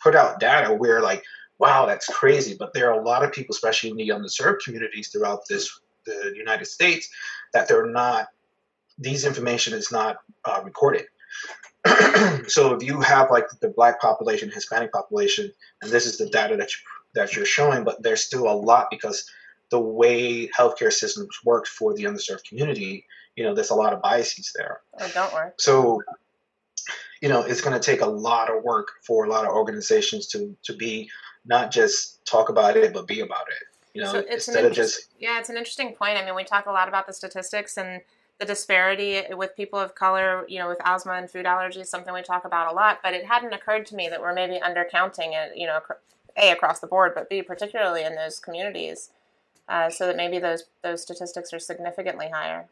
put 0.00 0.16
out 0.16 0.40
data, 0.40 0.72
we're 0.72 1.02
like 1.02 1.22
wow, 1.58 1.86
that's 1.86 2.06
crazy. 2.06 2.56
But 2.58 2.72
there 2.72 2.92
are 2.92 3.00
a 3.00 3.04
lot 3.04 3.24
of 3.24 3.32
people, 3.32 3.52
especially 3.52 3.90
in 3.90 3.96
the 3.96 4.08
underserved 4.08 4.60
communities 4.64 5.08
throughout 5.08 5.42
this 5.48 5.80
the 6.06 6.32
United 6.34 6.66
States, 6.66 7.08
that 7.52 7.68
they're 7.68 7.86
not. 7.86 8.28
These 9.00 9.24
information 9.24 9.74
is 9.74 9.92
not 9.92 10.16
uh, 10.44 10.60
recorded. 10.64 11.06
so 12.48 12.74
if 12.74 12.82
you 12.82 13.00
have 13.00 13.30
like 13.30 13.46
the 13.60 13.68
black 13.68 14.00
population, 14.00 14.50
Hispanic 14.50 14.92
population, 14.92 15.52
and 15.82 15.90
this 15.90 16.06
is 16.06 16.18
the 16.18 16.28
data 16.28 16.56
that 16.56 16.70
you 16.72 16.78
that 17.14 17.34
you're 17.34 17.46
showing, 17.46 17.84
but 17.84 18.02
there's 18.02 18.20
still 18.20 18.48
a 18.48 18.52
lot 18.52 18.88
because 18.90 19.28
the 19.70 19.80
way 19.80 20.48
healthcare 20.48 20.92
systems 20.92 21.38
work 21.44 21.66
for 21.66 21.94
the 21.94 22.04
underserved 22.04 22.44
community, 22.48 23.06
you 23.36 23.44
know, 23.44 23.54
there's 23.54 23.70
a 23.70 23.74
lot 23.74 23.92
of 23.92 24.02
biases 24.02 24.52
there. 24.56 24.80
Oh, 25.00 25.10
don't 25.14 25.32
work. 25.32 25.54
So, 25.58 26.02
you 27.20 27.28
know, 27.28 27.42
it's 27.42 27.60
going 27.60 27.78
to 27.78 27.84
take 27.84 28.00
a 28.00 28.06
lot 28.06 28.54
of 28.54 28.62
work 28.62 28.88
for 29.06 29.24
a 29.24 29.28
lot 29.28 29.44
of 29.44 29.52
organizations 29.52 30.26
to 30.28 30.56
to 30.64 30.74
be 30.74 31.10
not 31.44 31.70
just 31.70 32.24
talk 32.26 32.48
about 32.48 32.76
it, 32.76 32.92
but 32.92 33.06
be 33.06 33.20
about 33.20 33.46
it. 33.48 33.64
You 33.94 34.02
know, 34.02 34.12
so 34.12 34.24
instead 34.30 34.64
of 34.64 34.72
just 34.72 35.08
yeah, 35.18 35.38
it's 35.38 35.48
an 35.48 35.56
interesting 35.56 35.94
point. 35.94 36.18
I 36.18 36.24
mean, 36.24 36.34
we 36.34 36.44
talk 36.44 36.66
a 36.66 36.72
lot 36.72 36.88
about 36.88 37.06
the 37.06 37.12
statistics 37.12 37.76
and 37.76 38.02
the 38.38 38.46
disparity 38.46 39.22
with 39.34 39.56
people 39.56 39.78
of 39.78 39.94
color, 39.94 40.44
you 40.48 40.58
know, 40.58 40.68
with 40.68 40.78
asthma 40.84 41.12
and 41.12 41.30
food 41.30 41.46
allergies, 41.46 41.86
something 41.86 42.14
we 42.14 42.22
talk 42.22 42.44
about 42.44 42.72
a 42.72 42.74
lot. 42.74 43.00
But 43.02 43.14
it 43.14 43.26
hadn't 43.26 43.52
occurred 43.52 43.86
to 43.86 43.96
me 43.96 44.08
that 44.08 44.20
we're 44.20 44.34
maybe 44.34 44.60
undercounting 44.60 45.32
it, 45.34 45.56
you 45.56 45.66
know, 45.66 45.80
a 46.36 46.52
across 46.52 46.80
the 46.80 46.86
board, 46.86 47.12
but 47.14 47.28
b 47.28 47.42
particularly 47.42 48.04
in 48.04 48.14
those 48.14 48.38
communities, 48.38 49.10
uh, 49.68 49.90
so 49.90 50.06
that 50.06 50.16
maybe 50.16 50.38
those 50.38 50.64
those 50.82 51.02
statistics 51.02 51.52
are 51.52 51.58
significantly 51.58 52.28
higher. 52.32 52.68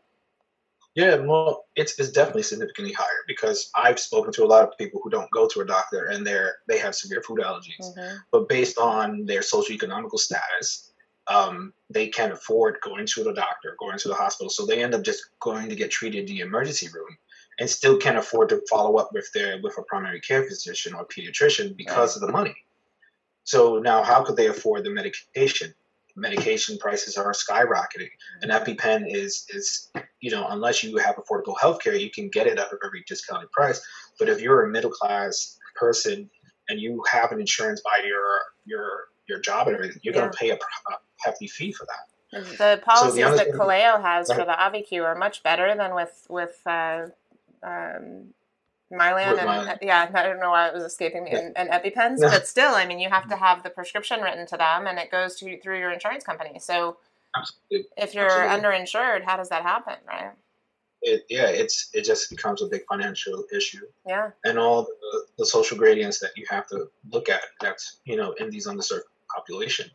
Yeah, 0.95 1.17
well, 1.17 1.67
it's, 1.77 1.99
it's 1.99 2.11
definitely 2.11 2.45
significantly 2.45 2.95
higher 2.95 3.23
because 3.29 3.71
I've 3.75 3.99
spoken 3.99 4.33
to 4.33 4.45
a 4.45 4.47
lot 4.47 4.67
of 4.67 4.79
people 4.79 4.99
who 5.05 5.11
don't 5.11 5.31
go 5.31 5.47
to 5.47 5.61
a 5.61 5.67
doctor 5.67 6.07
and 6.07 6.27
they're 6.27 6.55
they 6.69 6.79
have 6.79 6.95
severe 6.95 7.23
food 7.23 7.41
allergies, 7.41 7.83
mm-hmm. 7.83 8.17
but 8.33 8.49
based 8.49 8.79
on 8.79 9.27
their 9.27 9.41
socioeconomical 9.41 10.19
status, 10.19 10.86
um, 11.29 11.73
they 11.91 12.09
can't 12.09 12.33
afford 12.33 12.79
going 12.83 13.07
to 13.07 13.25
the 13.25 13.33
doctor, 13.33 13.77
going 13.79 13.99
to 13.99 14.09
the 14.09 14.15
hospital, 14.15 14.51
so 14.51 14.65
they 14.65 14.83
end 14.83 14.95
up 14.95 15.03
just 15.03 15.25
going 15.41 15.69
to 15.69 15.77
get 15.77 15.91
treated 15.91 16.29
in 16.29 16.37
the 16.37 16.41
emergency 16.41 16.89
room 16.93 17.17
and 17.59 17.69
still 17.69 17.97
can't 17.97 18.19
afford 18.19 18.49
to 18.51 18.63
follow 18.71 18.97
up 18.97 19.13
with 19.13 19.31
their 19.33 19.61
with 19.63 19.77
a 19.79 19.83
primary 19.83 20.21
care 20.21 20.45
physician 20.45 20.95
or 20.95 21.07
pediatrician 21.07 21.77
because 21.77 22.17
right. 22.17 22.23
of 22.23 22.27
the 22.27 22.33
money. 22.33 22.55
So 23.45 23.79
now, 23.79 24.03
how 24.03 24.25
could 24.25 24.37
they 24.37 24.49
afford 24.49 24.85
the 24.85 24.91
medication? 24.91 25.73
Medication 26.17 26.79
prices 26.79 27.17
are 27.17 27.33
skyrocketing. 27.33 28.09
An 28.43 28.51
EpiPen 28.51 29.05
is 29.09 29.47
is 29.51 29.91
you 30.21 30.31
know 30.31 30.47
unless 30.49 30.83
you 30.83 30.97
have 30.97 31.17
affordable 31.17 31.55
health 31.61 31.81
care, 31.83 31.95
you 31.95 32.11
can 32.11 32.29
get 32.29 32.47
it 32.47 32.59
at 32.59 32.73
a 32.73 32.79
very 32.81 33.05
discounted 33.07 33.51
price. 33.53 33.81
But 34.19 34.29
if 34.29 34.41
you're 34.41 34.65
a 34.65 34.69
middle 34.69 34.91
class 34.91 35.59
person 35.75 36.31
and 36.69 36.81
you 36.81 37.03
have 37.11 37.33
an 37.33 37.41
insurance 37.41 37.83
by 37.83 38.03
your 38.05 38.41
your 38.65 39.09
your 39.29 39.41
job 39.41 39.69
and 39.69 39.77
everything, 39.77 40.01
you're 40.03 40.15
yeah. 40.15 40.21
going 40.21 40.33
to 40.33 40.39
pay 40.39 40.51
a, 40.51 40.55
a, 40.55 40.97
hefty 41.27 41.47
fee 41.47 41.73
for 41.73 41.87
that. 41.87 42.07
The 42.59 42.81
policies 42.85 43.25
so 43.25 43.31
the 43.31 43.37
that 43.37 43.49
Kaleo 43.53 44.03
has 44.03 44.29
for 44.29 44.45
the 44.45 44.53
Auvi-Q 44.53 45.05
are 45.05 45.15
much 45.15 45.43
better 45.43 45.75
than 45.77 45.95
with 45.95 46.27
with 46.29 46.61
uh, 46.67 47.07
um, 47.63 48.35
Mylan 48.93 49.39
and 49.39 49.79
yeah, 49.83 50.11
I 50.13 50.23
don't 50.23 50.41
know 50.41 50.51
why 50.51 50.69
it 50.69 50.75
was 50.75 50.85
escaping 50.85 51.25
me, 51.25 51.33
and, 51.33 51.57
and 51.57 51.71
EpiPens, 51.71 52.21
but 52.21 52.47
still, 52.47 52.75
I 52.75 52.87
mean, 52.87 53.01
you 53.01 53.09
have 53.09 53.29
to 53.29 53.37
have 53.37 53.63
the 53.63 53.71
prescription 53.71 54.21
written 54.21 54.47
to 54.47 54.57
them, 54.57 54.87
and 54.87 54.99
it 54.99 55.11
goes 55.11 55.35
to 55.37 55.61
through 55.61 55.79
your 55.79 55.91
insurance 55.91 56.25
company. 56.25 56.59
So, 56.61 56.99
Absolutely. 57.37 57.89
if 57.97 58.15
you're 58.15 58.31
Absolutely. 58.31 58.69
underinsured, 58.69 59.25
how 59.25 59.37
does 59.37 59.49
that 59.49 59.63
happen, 59.63 59.95
right? 60.07 60.31
It, 61.03 61.27
yeah, 61.29 61.49
it's 61.49 61.91
it 61.95 62.05
just 62.05 62.31
becomes 62.31 62.63
a 62.63 62.67
big 62.67 62.83
financial 62.89 63.45
issue. 63.53 63.87
Yeah, 64.07 64.31
and 64.45 64.59
all 64.59 64.85
the, 64.85 65.25
the 65.39 65.47
social 65.47 65.77
gradients 65.77 66.21
that 66.21 66.31
you 66.37 66.47
have 66.49 66.69
to 66.69 66.89
look 67.11 67.29
at. 67.29 67.43
That's 67.61 67.99
you 68.05 68.17
know 68.17 68.33
in 68.33 68.51
these 68.51 68.67
underserved 68.69 69.03
population 69.35 69.91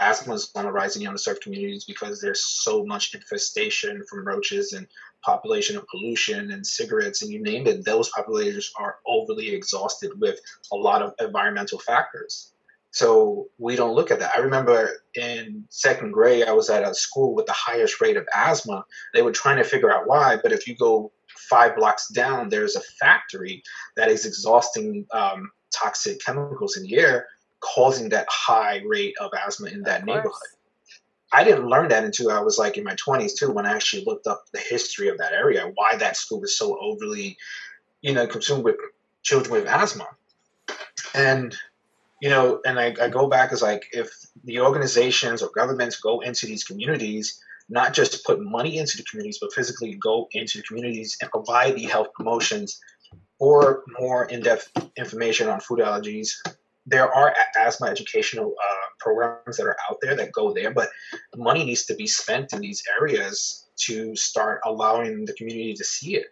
asthma 0.00 0.34
is 0.34 0.50
on 0.54 0.64
the 0.64 0.72
rise 0.72 0.96
in 0.96 1.04
the 1.04 1.10
underserved 1.10 1.40
communities 1.40 1.84
because 1.84 2.20
there's 2.20 2.44
so 2.44 2.84
much 2.84 3.14
infestation 3.14 4.02
from 4.08 4.26
roaches 4.26 4.72
and 4.72 4.86
population 5.22 5.76
of 5.76 5.86
pollution 5.88 6.50
and 6.50 6.66
cigarettes 6.66 7.22
and 7.22 7.30
you 7.30 7.42
name 7.42 7.66
it, 7.66 7.84
those 7.84 8.10
populations 8.10 8.72
are 8.76 8.96
overly 9.06 9.50
exhausted 9.50 10.10
with 10.20 10.38
a 10.72 10.76
lot 10.76 11.02
of 11.02 11.14
environmental 11.20 11.78
factors. 11.78 12.52
So 12.90 13.48
we 13.58 13.74
don't 13.74 13.94
look 13.94 14.12
at 14.12 14.20
that. 14.20 14.32
I 14.36 14.40
remember 14.40 15.02
in 15.14 15.64
second 15.68 16.12
grade, 16.12 16.46
I 16.46 16.52
was 16.52 16.70
at 16.70 16.88
a 16.88 16.94
school 16.94 17.34
with 17.34 17.46
the 17.46 17.52
highest 17.52 18.00
rate 18.00 18.16
of 18.16 18.26
asthma. 18.32 18.84
They 19.12 19.22
were 19.22 19.32
trying 19.32 19.56
to 19.56 19.64
figure 19.64 19.92
out 19.92 20.06
why, 20.06 20.38
but 20.40 20.52
if 20.52 20.68
you 20.68 20.76
go 20.76 21.10
five 21.50 21.74
blocks 21.74 22.08
down, 22.08 22.48
there's 22.48 22.76
a 22.76 22.80
factory 23.00 23.64
that 23.96 24.10
is 24.10 24.26
exhausting 24.26 25.06
um, 25.12 25.50
toxic 25.74 26.24
chemicals 26.24 26.76
in 26.76 26.84
the 26.84 26.96
air, 26.96 27.26
causing 27.64 28.10
that 28.10 28.26
high 28.28 28.82
rate 28.86 29.14
of 29.18 29.30
asthma 29.46 29.68
in 29.68 29.82
that 29.82 30.04
neighborhood. 30.04 30.32
I 31.32 31.42
didn't 31.42 31.68
learn 31.68 31.88
that 31.88 32.04
until 32.04 32.30
I 32.30 32.40
was 32.40 32.58
like 32.58 32.76
in 32.76 32.84
my 32.84 32.94
20s 32.94 33.36
too, 33.36 33.50
when 33.50 33.66
I 33.66 33.74
actually 33.74 34.04
looked 34.04 34.26
up 34.26 34.44
the 34.52 34.60
history 34.60 35.08
of 35.08 35.18
that 35.18 35.32
area, 35.32 35.70
why 35.74 35.96
that 35.96 36.16
school 36.16 36.40
was 36.40 36.56
so 36.56 36.78
overly, 36.78 37.36
you 38.02 38.12
know, 38.12 38.26
consumed 38.26 38.64
with 38.64 38.76
children 39.22 39.52
with 39.54 39.66
asthma. 39.66 40.06
And, 41.14 41.56
you 42.20 42.30
know, 42.30 42.60
and 42.64 42.78
I, 42.78 42.94
I 43.00 43.08
go 43.08 43.26
back 43.26 43.52
as 43.52 43.62
like 43.62 43.86
if 43.92 44.10
the 44.44 44.60
organizations 44.60 45.42
or 45.42 45.50
governments 45.50 45.98
go 45.98 46.20
into 46.20 46.46
these 46.46 46.62
communities, 46.62 47.42
not 47.68 47.94
just 47.94 48.24
put 48.24 48.40
money 48.40 48.78
into 48.78 48.96
the 48.96 49.04
communities, 49.04 49.38
but 49.40 49.52
physically 49.52 49.94
go 49.94 50.28
into 50.32 50.58
the 50.58 50.64
communities 50.64 51.16
and 51.20 51.30
provide 51.30 51.74
the 51.74 51.84
health 51.84 52.08
promotions 52.14 52.78
or 53.38 53.82
more 53.98 54.26
in-depth 54.26 54.70
information 54.96 55.48
on 55.48 55.60
food 55.60 55.80
allergies, 55.80 56.30
there 56.86 57.12
are 57.12 57.34
asthma 57.58 57.86
educational 57.86 58.54
uh, 58.58 58.86
programs 58.98 59.56
that 59.56 59.66
are 59.66 59.76
out 59.90 59.98
there 60.02 60.14
that 60.16 60.32
go 60.32 60.52
there, 60.52 60.70
but 60.70 60.88
money 61.36 61.64
needs 61.64 61.86
to 61.86 61.94
be 61.94 62.06
spent 62.06 62.52
in 62.52 62.60
these 62.60 62.82
areas 63.00 63.66
to 63.76 64.14
start 64.14 64.60
allowing 64.64 65.24
the 65.24 65.32
community 65.32 65.74
to 65.74 65.84
see 65.84 66.16
it. 66.16 66.26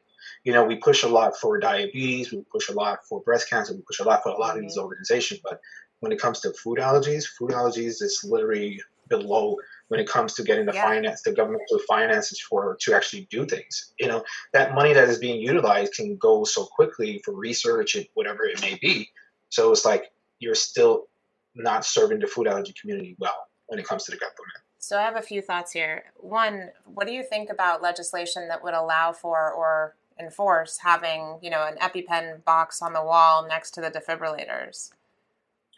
You 0.45 0.53
know, 0.53 0.65
we 0.65 0.77
push 0.77 1.05
a 1.05 1.09
lot 1.09 1.37
for 1.37 1.59
diabetes, 1.59 2.33
we 2.33 2.45
push 2.51 2.69
a 2.69 2.73
lot 2.73 3.01
for 3.09 3.21
breast 3.21 3.49
cancer, 3.49 3.75
we 3.75 3.83
push 3.83 4.01
a 4.01 4.05
lot 4.05 4.23
for 4.23 4.31
a 4.31 4.39
lot 4.39 4.57
of 4.57 4.63
these 4.63 4.73
mm-hmm. 4.73 4.85
organizations, 4.85 5.41
but 5.43 5.61
when 6.01 6.11
it 6.13 6.21
comes 6.21 6.41
to 6.41 6.53
food 6.53 6.79
allergies, 6.79 7.27
food 7.27 7.51
allergies 7.53 8.03
is 8.03 8.27
literally 8.29 8.81
below 9.09 9.57
when 9.89 10.01
it 10.01 10.09
comes 10.09 10.35
to 10.35 10.43
getting 10.43 10.67
the 10.67 10.73
yeah. 10.73 10.83
finance, 10.83 11.23
the 11.23 11.33
governmental 11.33 11.79
finances 11.87 12.41
for 12.41 12.77
to 12.81 12.95
actually 12.95 13.29
do 13.31 13.45
things. 13.47 13.93
You 14.01 14.09
know, 14.09 14.25
that 14.53 14.75
money 14.75 14.95
that 14.95 15.09
is 15.09 15.19
being 15.19 15.41
utilized 15.41 15.95
can 15.95 16.17
go 16.17 16.45
so 16.45 16.65
quickly 16.65 17.21
for 17.25 17.33
research 17.35 17.95
and 17.95 18.07
whatever 18.15 18.45
it 18.45 18.61
may 18.61 18.79
be. 18.81 19.11
So 19.51 19.71
it's 19.71 19.85
like 19.85 20.11
you're 20.43 20.55
still 20.55 21.07
not 21.55 21.85
serving 21.85 22.19
the 22.19 22.27
food 22.27 22.49
allergy 22.49 22.75
community 22.79 23.17
well 23.19 23.47
when 23.67 23.79
it 23.79 23.87
comes 23.87 24.05
to 24.05 24.11
the 24.11 24.17
government. 24.17 24.59
So 24.79 24.99
I 24.99 25.03
have 25.03 25.17
a 25.17 25.23
few 25.23 25.41
thoughts 25.41 25.71
here. 25.71 26.05
One, 26.17 26.71
what 26.85 27.07
do 27.07 27.13
you 27.13 27.23
think 27.23 27.51
about 27.51 27.83
legislation 27.83 28.49
that 28.49 28.65
would 28.65 28.75
allow 28.75 29.13
for 29.13 29.53
or 29.53 29.95
enforce 30.19 30.79
having, 30.83 31.39
you 31.41 31.51
know, 31.51 31.65
an 31.67 31.77
EpiPen 31.77 32.45
box 32.45 32.83
on 32.83 32.93
the 32.93 33.03
wall 33.03 33.47
next 33.47 33.71
to 33.73 33.81
the 33.81 33.91
defibrillators? 33.91 34.91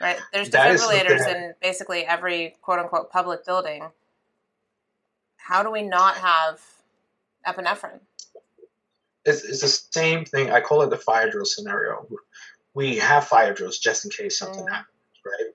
Right? 0.01 0.17
There's 0.33 0.49
defibrillators 0.49 1.29
in 1.29 1.55
basically 1.61 2.07
every 2.07 2.57
quote 2.63 2.79
unquote 2.79 3.11
public 3.11 3.45
building. 3.45 3.85
How 5.37 5.63
do 5.63 5.71
we 5.71 5.83
not 5.83 6.17
have 6.17 6.63
epinephrine? 7.47 8.01
It's, 9.27 9.45
it's 9.45 9.61
the 9.61 9.69
same 9.69 10.25
thing. 10.25 10.51
I 10.51 10.61
call 10.61 10.81
it 10.83 10.91
the 10.91 10.97
fire 10.97 11.31
drill 11.31 11.45
scenario 11.45 12.07
we 12.75 12.97
have 12.97 13.27
fire 13.27 13.55
drills 13.55 13.79
just 13.79 14.05
in 14.05 14.11
case 14.11 14.39
something 14.39 14.67
happens, 14.67 14.89
right? 15.25 15.53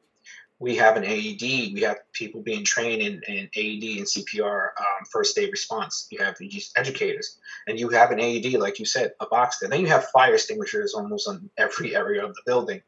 We 0.57 0.75
have 0.75 0.97
an 0.97 1.05
AED. 1.05 1.73
We 1.73 1.81
have 1.81 1.99
people 2.11 2.41
being 2.41 2.65
trained 2.65 3.01
in, 3.01 3.21
in 3.27 3.49
AED 3.55 3.97
and 3.97 4.05
CPR 4.05 4.69
um, 4.77 5.05
first 5.09 5.37
aid 5.37 5.51
response. 5.51 6.07
You 6.11 6.21
have 6.23 6.37
these 6.37 6.71
educators, 6.75 7.37
and 7.67 7.79
you 7.79 7.89
have 7.89 8.11
an 8.11 8.19
AED, 8.19 8.53
like 8.59 8.79
you 8.79 8.85
said, 8.85 9.13
a 9.21 9.25
box 9.25 9.59
there. 9.59 9.69
Then 9.69 9.79
you 9.81 9.87
have 9.87 10.09
fire 10.09 10.33
extinguishers 10.33 10.93
almost 10.93 11.29
on 11.29 11.49
every 11.57 11.95
area 11.95 12.25
of 12.25 12.33
the 12.33 12.41
building. 12.45 12.81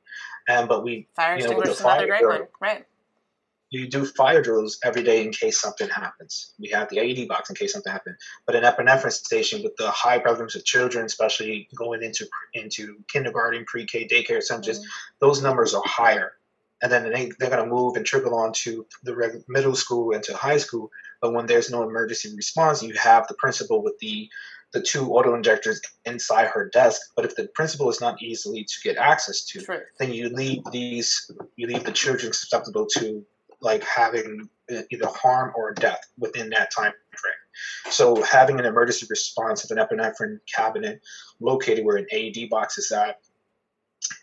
And 0.49 0.67
but 0.67 0.83
we 0.83 1.07
fire 1.15 1.37
you 1.37 1.43
know, 1.43 1.51
extinguishers 1.51 1.79
another 1.81 2.07
great 2.07 2.19
drill, 2.19 2.39
one, 2.39 2.47
right? 2.59 2.85
You 3.71 3.87
do 3.87 4.05
fire 4.05 4.41
drills 4.41 4.77
every 4.83 5.01
day 5.01 5.23
in 5.23 5.31
case 5.31 5.59
something 5.59 5.87
happens. 5.87 6.53
We 6.59 6.69
have 6.69 6.89
the 6.89 6.99
AED 6.99 7.29
box 7.29 7.49
in 7.49 7.55
case 7.55 7.71
something 7.71 7.91
happens. 7.91 8.17
But 8.45 8.55
an 8.55 8.63
epinephrine 8.63 9.11
station 9.13 9.63
with 9.63 9.77
the 9.77 9.89
high 9.89 10.19
prevalence 10.19 10.55
of 10.55 10.65
children, 10.65 11.05
especially 11.05 11.69
going 11.75 12.03
into 12.03 12.27
into 12.53 12.97
kindergarten, 13.07 13.63
pre-K, 13.65 14.07
daycare 14.07 14.43
centers, 14.43 14.79
mm-hmm. 14.79 14.87
those 15.21 15.41
numbers 15.41 15.73
are 15.73 15.83
higher. 15.85 16.33
And 16.83 16.91
then 16.91 17.11
they, 17.11 17.31
they're 17.39 17.49
going 17.49 17.63
to 17.63 17.73
move 17.73 17.95
and 17.95 18.05
trickle 18.05 18.35
on 18.35 18.53
to 18.53 18.85
the 19.03 19.43
middle 19.47 19.75
school 19.75 20.13
and 20.13 20.23
to 20.23 20.35
high 20.35 20.57
school. 20.57 20.91
But 21.21 21.33
when 21.33 21.45
there's 21.45 21.69
no 21.69 21.83
emergency 21.83 22.35
response, 22.35 22.83
you 22.83 22.95
have 22.95 23.27
the 23.27 23.35
principal 23.35 23.81
with 23.81 23.97
the 23.99 24.29
the 24.73 24.81
two 24.81 25.11
auto 25.11 25.35
injectors 25.35 25.81
inside 26.05 26.47
her 26.47 26.69
desk. 26.69 27.01
But 27.15 27.25
if 27.25 27.35
the 27.35 27.47
principal 27.55 27.89
is 27.89 27.99
not 27.99 28.21
easily 28.21 28.63
to 28.63 28.73
get 28.83 28.97
access 28.97 29.43
to, 29.47 29.61
True. 29.61 29.81
then 29.99 30.13
you 30.13 30.29
leave 30.29 30.63
these 30.71 31.29
you 31.55 31.67
leave 31.67 31.83
the 31.83 31.91
children 31.91 32.33
susceptible 32.33 32.87
to 32.97 33.25
like 33.61 33.83
having 33.83 34.49
uh, 34.71 34.81
either 34.91 35.07
harm 35.07 35.51
or 35.55 35.73
death 35.73 36.01
within 36.17 36.49
that 36.49 36.71
time 36.71 36.93
frame. 37.11 37.91
So 37.91 38.21
having 38.23 38.59
an 38.59 38.65
emergency 38.65 39.05
response 39.09 39.63
of 39.63 39.75
an 39.75 39.83
epinephrine 39.83 40.39
cabinet 40.53 41.01
located 41.39 41.85
where 41.85 41.97
an 41.97 42.07
AED 42.11 42.49
box 42.49 42.77
is 42.77 42.91
at, 42.91 43.19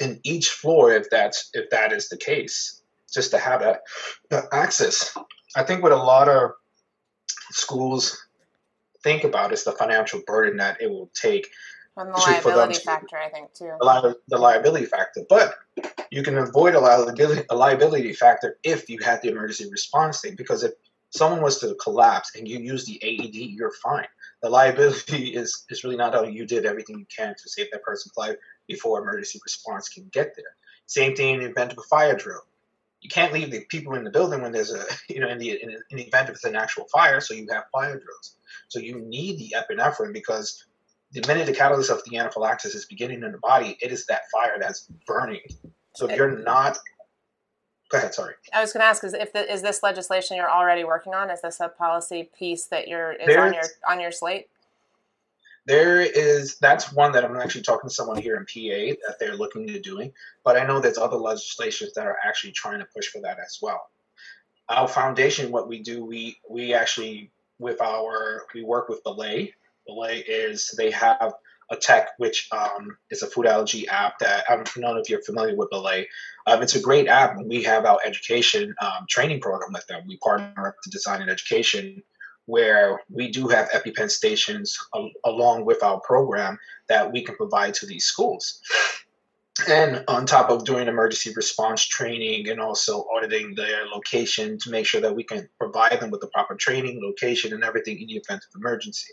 in 0.01 0.21
each 0.25 0.51
floor, 0.51 0.93
if 0.93 1.09
that's 1.11 1.51
if 1.55 1.71
that 1.71 1.93
is 1.93 2.09
the 2.09 2.17
case, 2.17 2.83
just 3.13 3.31
to 3.31 3.39
have 3.39 3.61
that 3.61 3.83
access. 4.53 5.17
I 5.57 5.63
think 5.63 5.83
what 5.83 5.93
a 5.93 5.97
lot 5.97 6.29
of 6.29 6.51
schools 7.51 8.27
think 9.03 9.25
about 9.25 9.53
is 9.53 9.65
the 9.65 9.73
financial 9.73 10.21
burden 10.27 10.57
that 10.59 10.81
it 10.81 10.91
will 10.91 11.11
take. 11.15 11.49
And 11.99 12.15
the 12.15 12.19
liability 12.19 12.79
factor, 12.79 13.19
I 13.19 13.29
think, 13.29 13.53
too. 13.55 13.73
The, 13.81 13.85
li- 13.87 14.15
the 14.29 14.39
liability 14.39 14.87
factor. 14.87 15.23
But 15.29 15.55
you 16.11 16.23
can 16.23 16.39
avoid 16.39 16.75
a 16.75 16.81
liability, 16.81 17.43
a 17.51 17.57
liability 17.57 18.13
factor 18.13 18.59
if 18.63 18.89
you 18.89 18.99
had 19.03 19.21
the 19.23 19.31
emergency 19.31 19.69
response 19.71 20.21
thing. 20.21 20.37
Because 20.37 20.63
if 20.63 20.73
someone 21.11 21.43
was 21.43 21.59
to 21.59 21.75
collapse 21.75 22.37
and 22.37 22.47
you 22.47 22.59
use 22.59 22.85
the 22.85 23.01
AED, 23.03 23.35
you're 23.35 23.73
fine. 23.83 24.07
The 24.43 24.49
liability 24.49 25.29
is, 25.35 25.65
is 25.71 25.83
really 25.83 25.97
not 25.97 26.15
how 26.15 26.23
you 26.23 26.47
did 26.47 26.67
everything 26.67 26.99
you 26.99 27.07
can 27.15 27.35
to 27.35 27.49
save 27.49 27.71
that 27.73 27.83
person's 27.83 28.17
life 28.17 28.37
before 28.69 29.01
emergency 29.01 29.41
response 29.45 29.89
can 29.89 30.09
get 30.13 30.35
there. 30.37 30.55
Same 30.87 31.17
thing 31.17 31.35
in 31.35 31.41
the 31.41 31.51
event 31.51 31.73
of 31.73 31.79
a 31.79 31.83
fire 31.83 32.17
drill. 32.17 32.43
You 33.01 33.11
can't 33.11 33.33
leave 33.33 33.51
the 33.51 33.65
people 33.69 33.95
in 33.95 34.05
the 34.05 34.11
building 34.11 34.43
when 34.43 34.53
there's 34.53 34.73
a, 34.73 34.85
you 35.09 35.21
know, 35.21 35.29
in 35.29 35.39
the, 35.39 35.51
in, 35.51 35.71
in 35.91 35.97
the 35.97 36.05
event 36.05 36.29
of 36.29 36.39
an 36.45 36.57
actual 36.57 36.87
fire, 36.93 37.21
so 37.21 37.35
you 37.35 37.47
have 37.51 37.65
fire 37.73 37.99
drills. 37.99 38.37
So 38.69 38.79
you 38.79 39.01
need 39.01 39.39
the 39.39 39.55
epinephrine 39.57 40.13
because 40.13 40.65
the 41.13 41.27
minute 41.27 41.47
the 41.47 41.55
catalyst 41.55 41.91
of 41.91 42.03
the 42.05 42.17
anaphylaxis 42.17 42.75
is 42.75 42.85
beginning 42.85 43.23
in 43.23 43.33
the 43.33 43.39
body, 43.39 43.79
it 43.81 43.91
is 43.93 44.07
that 44.07 44.23
fire 44.31 44.57
that's 44.61 44.89
burning. 45.07 45.41
So 45.95 46.09
if 46.09 46.17
you're 46.17 46.39
not 46.39 46.79
Go 47.89 47.99
ahead. 47.99 48.15
Sorry. 48.15 48.35
I 48.53 48.61
was 48.61 48.73
going 48.73 48.83
to 48.83 48.87
ask: 48.87 49.03
is 49.03 49.15
if 49.15 49.33
the, 49.33 49.51
is 49.51 49.63
this 49.63 49.83
legislation 49.83 50.37
you're 50.37 50.51
already 50.51 50.85
working 50.85 51.15
on? 51.15 51.31
Is 51.31 51.41
this 51.41 51.61
a 51.61 51.69
policy 51.69 52.31
piece 52.39 52.67
that 52.67 52.87
you're 52.87 53.13
is 53.13 53.35
on 53.37 53.55
your 53.55 53.63
on 53.89 54.01
your 54.01 54.13
slate? 54.13 54.49
There 55.65 56.01
is 56.01 56.57
that's 56.59 56.93
one 56.93 57.13
that 57.13 57.25
I'm 57.25 57.37
actually 57.37 57.63
talking 57.63 57.89
to 57.89 57.95
someone 57.95 58.21
here 58.21 58.37
in 58.37 58.45
PA 58.45 58.97
that 59.07 59.17
they're 59.19 59.37
looking 59.37 59.67
to 59.69 59.81
doing, 59.81 60.13
but 60.45 60.57
I 60.57 60.67
know 60.67 60.81
there's 60.81 60.99
other 60.99 61.17
legislations 61.17 61.95
that 61.95 62.07
are 62.07 62.19
actually 62.25 62.53
trying 62.53 62.81
to 62.81 62.87
push 62.95 63.09
for 63.09 63.21
that 63.23 63.39
as 63.39 63.59
well. 63.61 63.89
Our 64.69 64.89
foundation, 64.89 65.51
what 65.51 65.69
we 65.69 65.83
do, 65.83 66.05
we 66.05 66.39
we 66.49 66.75
actually 66.75 67.31
with 67.59 67.81
our 67.81 68.45
we 68.55 68.63
work 68.63 68.91
with 68.91 69.03
Belay. 69.03 69.55
Belay 69.89 70.19
is 70.19 70.73
they 70.77 70.91
have 70.91 71.35
a 71.71 71.77
tech 71.77 72.11
which 72.19 72.49
um, 72.53 72.97
is 73.11 73.23
a 73.23 73.27
food 73.27 73.47
allergy 73.47 73.89
app 73.89 74.19
that 74.21 74.45
I 74.49 74.57
don't 74.57 74.77
know 74.77 74.97
if 74.97 75.11
you're 75.11 75.23
familiar 75.23 75.57
with 75.57 75.71
Belay. 75.71 76.09
Um, 76.47 76.63
it's 76.63 76.77
a 76.77 76.81
great 76.81 77.09
app. 77.09 77.37
We 77.45 77.63
have 77.65 77.85
our 77.85 77.99
education 78.05 78.75
um, 78.81 79.07
training 79.09 79.41
program 79.41 79.73
with 79.73 79.87
them. 79.87 80.05
We 80.07 80.17
partner 80.19 80.69
up 80.69 80.77
to 80.83 80.91
design 80.91 81.21
an 81.21 81.29
education 81.29 82.03
where 82.47 83.03
we 83.11 83.31
do 83.31 83.49
have 83.49 83.69
EpiPen 83.71 84.11
stations 84.11 84.79
along 85.25 85.67
with 85.67 85.83
our 85.83 86.01
program 86.01 86.59
that 86.89 87.13
we 87.13 87.23
can 87.23 87.37
provide 87.37 87.75
to 87.75 87.87
these 87.87 88.07
schools. 88.07 88.63
And 89.69 90.05
on 90.09 90.25
top 90.25 90.51
of 90.51 90.65
doing 90.65 90.89
emergency 90.89 91.33
response 91.35 91.85
training 91.85 92.49
and 92.49 92.61
also 92.61 93.05
auditing 93.15 93.55
their 93.55 93.87
location 93.87 94.57
to 94.61 94.71
make 94.71 94.87
sure 94.87 95.01
that 95.01 95.15
we 95.15 95.25
can 95.25 95.49
provide 95.59 96.01
them 96.01 96.11
with 96.11 96.21
the 96.21 96.29
proper 96.29 96.55
training, 96.55 97.03
location, 97.03 97.53
and 97.53 97.65
everything 97.65 98.01
in 98.01 98.07
the 98.07 98.17
event 98.17 98.43
of 98.45 98.59
emergency. 98.59 99.13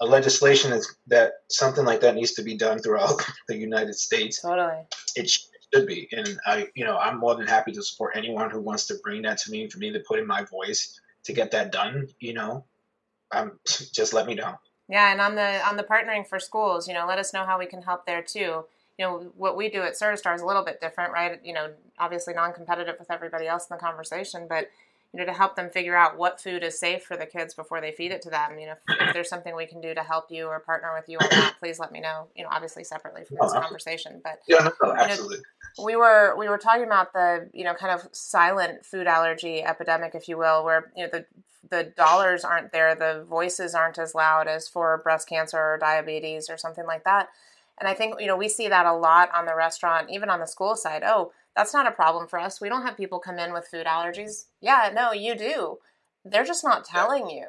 A 0.00 0.06
legislation 0.06 0.72
is 0.72 0.96
that 1.08 1.32
something 1.48 1.84
like 1.84 2.00
that 2.00 2.14
needs 2.14 2.32
to 2.32 2.42
be 2.42 2.56
done 2.56 2.78
throughout 2.78 3.22
the 3.48 3.56
United 3.56 3.94
States. 3.94 4.40
Totally. 4.40 4.82
It 5.14 5.28
should 5.28 5.86
be, 5.86 6.08
and 6.12 6.38
I, 6.46 6.68
you 6.74 6.84
know, 6.84 6.96
I'm 6.96 7.18
more 7.18 7.34
than 7.34 7.46
happy 7.46 7.72
to 7.72 7.82
support 7.82 8.16
anyone 8.16 8.50
who 8.50 8.60
wants 8.60 8.86
to 8.86 8.94
bring 9.02 9.22
that 9.22 9.38
to 9.38 9.50
me 9.50 9.68
for 9.68 9.78
me 9.78 9.92
to 9.92 10.00
put 10.00 10.18
in 10.18 10.26
my 10.26 10.44
voice 10.44 10.98
to 11.24 11.32
get 11.32 11.50
that 11.50 11.70
done, 11.70 12.08
you 12.18 12.32
know, 12.32 12.64
um, 13.32 13.58
just 13.66 14.12
let 14.12 14.26
me 14.26 14.34
know. 14.34 14.58
Yeah, 14.88 15.12
and 15.12 15.20
on 15.20 15.36
the 15.36 15.64
on 15.66 15.76
the 15.76 15.84
partnering 15.84 16.26
for 16.26 16.40
schools, 16.40 16.88
you 16.88 16.94
know, 16.94 17.06
let 17.06 17.18
us 17.18 17.32
know 17.32 17.44
how 17.44 17.58
we 17.58 17.66
can 17.66 17.82
help 17.82 18.06
there 18.06 18.22
too. 18.22 18.64
You 18.98 19.06
know, 19.06 19.32
what 19.36 19.56
we 19.56 19.70
do 19.70 19.82
at 19.82 19.92
Certistar 19.92 20.34
is 20.34 20.42
a 20.42 20.46
little 20.46 20.64
bit 20.64 20.80
different, 20.80 21.12
right? 21.12 21.40
You 21.44 21.54
know, 21.54 21.70
obviously 21.98 22.34
non-competitive 22.34 22.96
with 22.98 23.10
everybody 23.10 23.46
else 23.46 23.68
in 23.70 23.76
the 23.76 23.80
conversation, 23.80 24.46
but 24.48 24.68
you 25.12 25.18
know, 25.18 25.26
to 25.26 25.32
help 25.32 25.56
them 25.56 25.70
figure 25.70 25.96
out 25.96 26.16
what 26.16 26.40
food 26.40 26.62
is 26.62 26.78
safe 26.78 27.02
for 27.02 27.16
the 27.16 27.26
kids 27.26 27.52
before 27.54 27.80
they 27.80 27.90
feed 27.90 28.12
it 28.12 28.22
to 28.22 28.30
them. 28.30 28.58
You 28.58 28.66
know, 28.66 28.74
if, 28.88 29.08
if 29.08 29.12
there's 29.14 29.28
something 29.28 29.56
we 29.56 29.66
can 29.66 29.80
do 29.80 29.92
to 29.94 30.02
help 30.02 30.30
you 30.30 30.46
or 30.46 30.60
partner 30.60 30.92
with 30.94 31.08
you 31.08 31.18
on 31.18 31.28
that, 31.30 31.54
please 31.58 31.78
let 31.80 31.90
me 31.90 32.00
know. 32.00 32.28
You 32.36 32.44
know, 32.44 32.50
obviously 32.52 32.84
separately 32.84 33.24
from 33.24 33.38
this 33.40 33.52
conversation, 33.52 34.20
but 34.22 34.40
yeah, 34.46 34.70
no, 34.82 34.92
absolutely. 34.92 35.36
You 35.36 35.42
know, 35.78 35.84
we 35.84 35.96
were 35.96 36.36
we 36.36 36.48
were 36.48 36.58
talking 36.58 36.84
about 36.84 37.12
the 37.12 37.48
you 37.52 37.64
know 37.64 37.74
kind 37.74 37.98
of 37.98 38.08
silent 38.12 38.86
food 38.86 39.06
allergy 39.06 39.62
epidemic, 39.62 40.14
if 40.14 40.28
you 40.28 40.38
will, 40.38 40.64
where 40.64 40.92
you 40.96 41.04
know 41.04 41.10
the 41.10 41.26
the 41.70 41.84
dollars 41.96 42.44
aren't 42.44 42.72
there, 42.72 42.94
the 42.94 43.24
voices 43.28 43.74
aren't 43.74 43.98
as 43.98 44.14
loud 44.14 44.48
as 44.48 44.68
for 44.68 45.00
breast 45.02 45.28
cancer 45.28 45.58
or 45.58 45.78
diabetes 45.78 46.48
or 46.48 46.56
something 46.56 46.86
like 46.86 47.04
that. 47.04 47.28
And 47.78 47.88
I 47.88 47.94
think 47.94 48.20
you 48.20 48.26
know 48.26 48.36
we 48.36 48.48
see 48.48 48.68
that 48.68 48.86
a 48.86 48.94
lot 48.94 49.30
on 49.34 49.46
the 49.46 49.56
restaurant, 49.56 50.10
even 50.10 50.30
on 50.30 50.40
the 50.40 50.46
school 50.46 50.76
side. 50.76 51.02
Oh, 51.04 51.32
that's 51.56 51.74
not 51.74 51.86
a 51.86 51.92
problem 51.92 52.28
for 52.28 52.38
us. 52.38 52.60
We 52.60 52.68
don't 52.68 52.82
have 52.82 52.96
people 52.96 53.18
come 53.18 53.38
in 53.38 53.52
with 53.52 53.68
food 53.68 53.86
allergies. 53.86 54.46
Yeah, 54.60 54.90
no, 54.94 55.12
you 55.12 55.34
do. 55.36 55.78
They're 56.24 56.44
just 56.44 56.64
not 56.64 56.84
telling 56.84 57.28
you. 57.28 57.46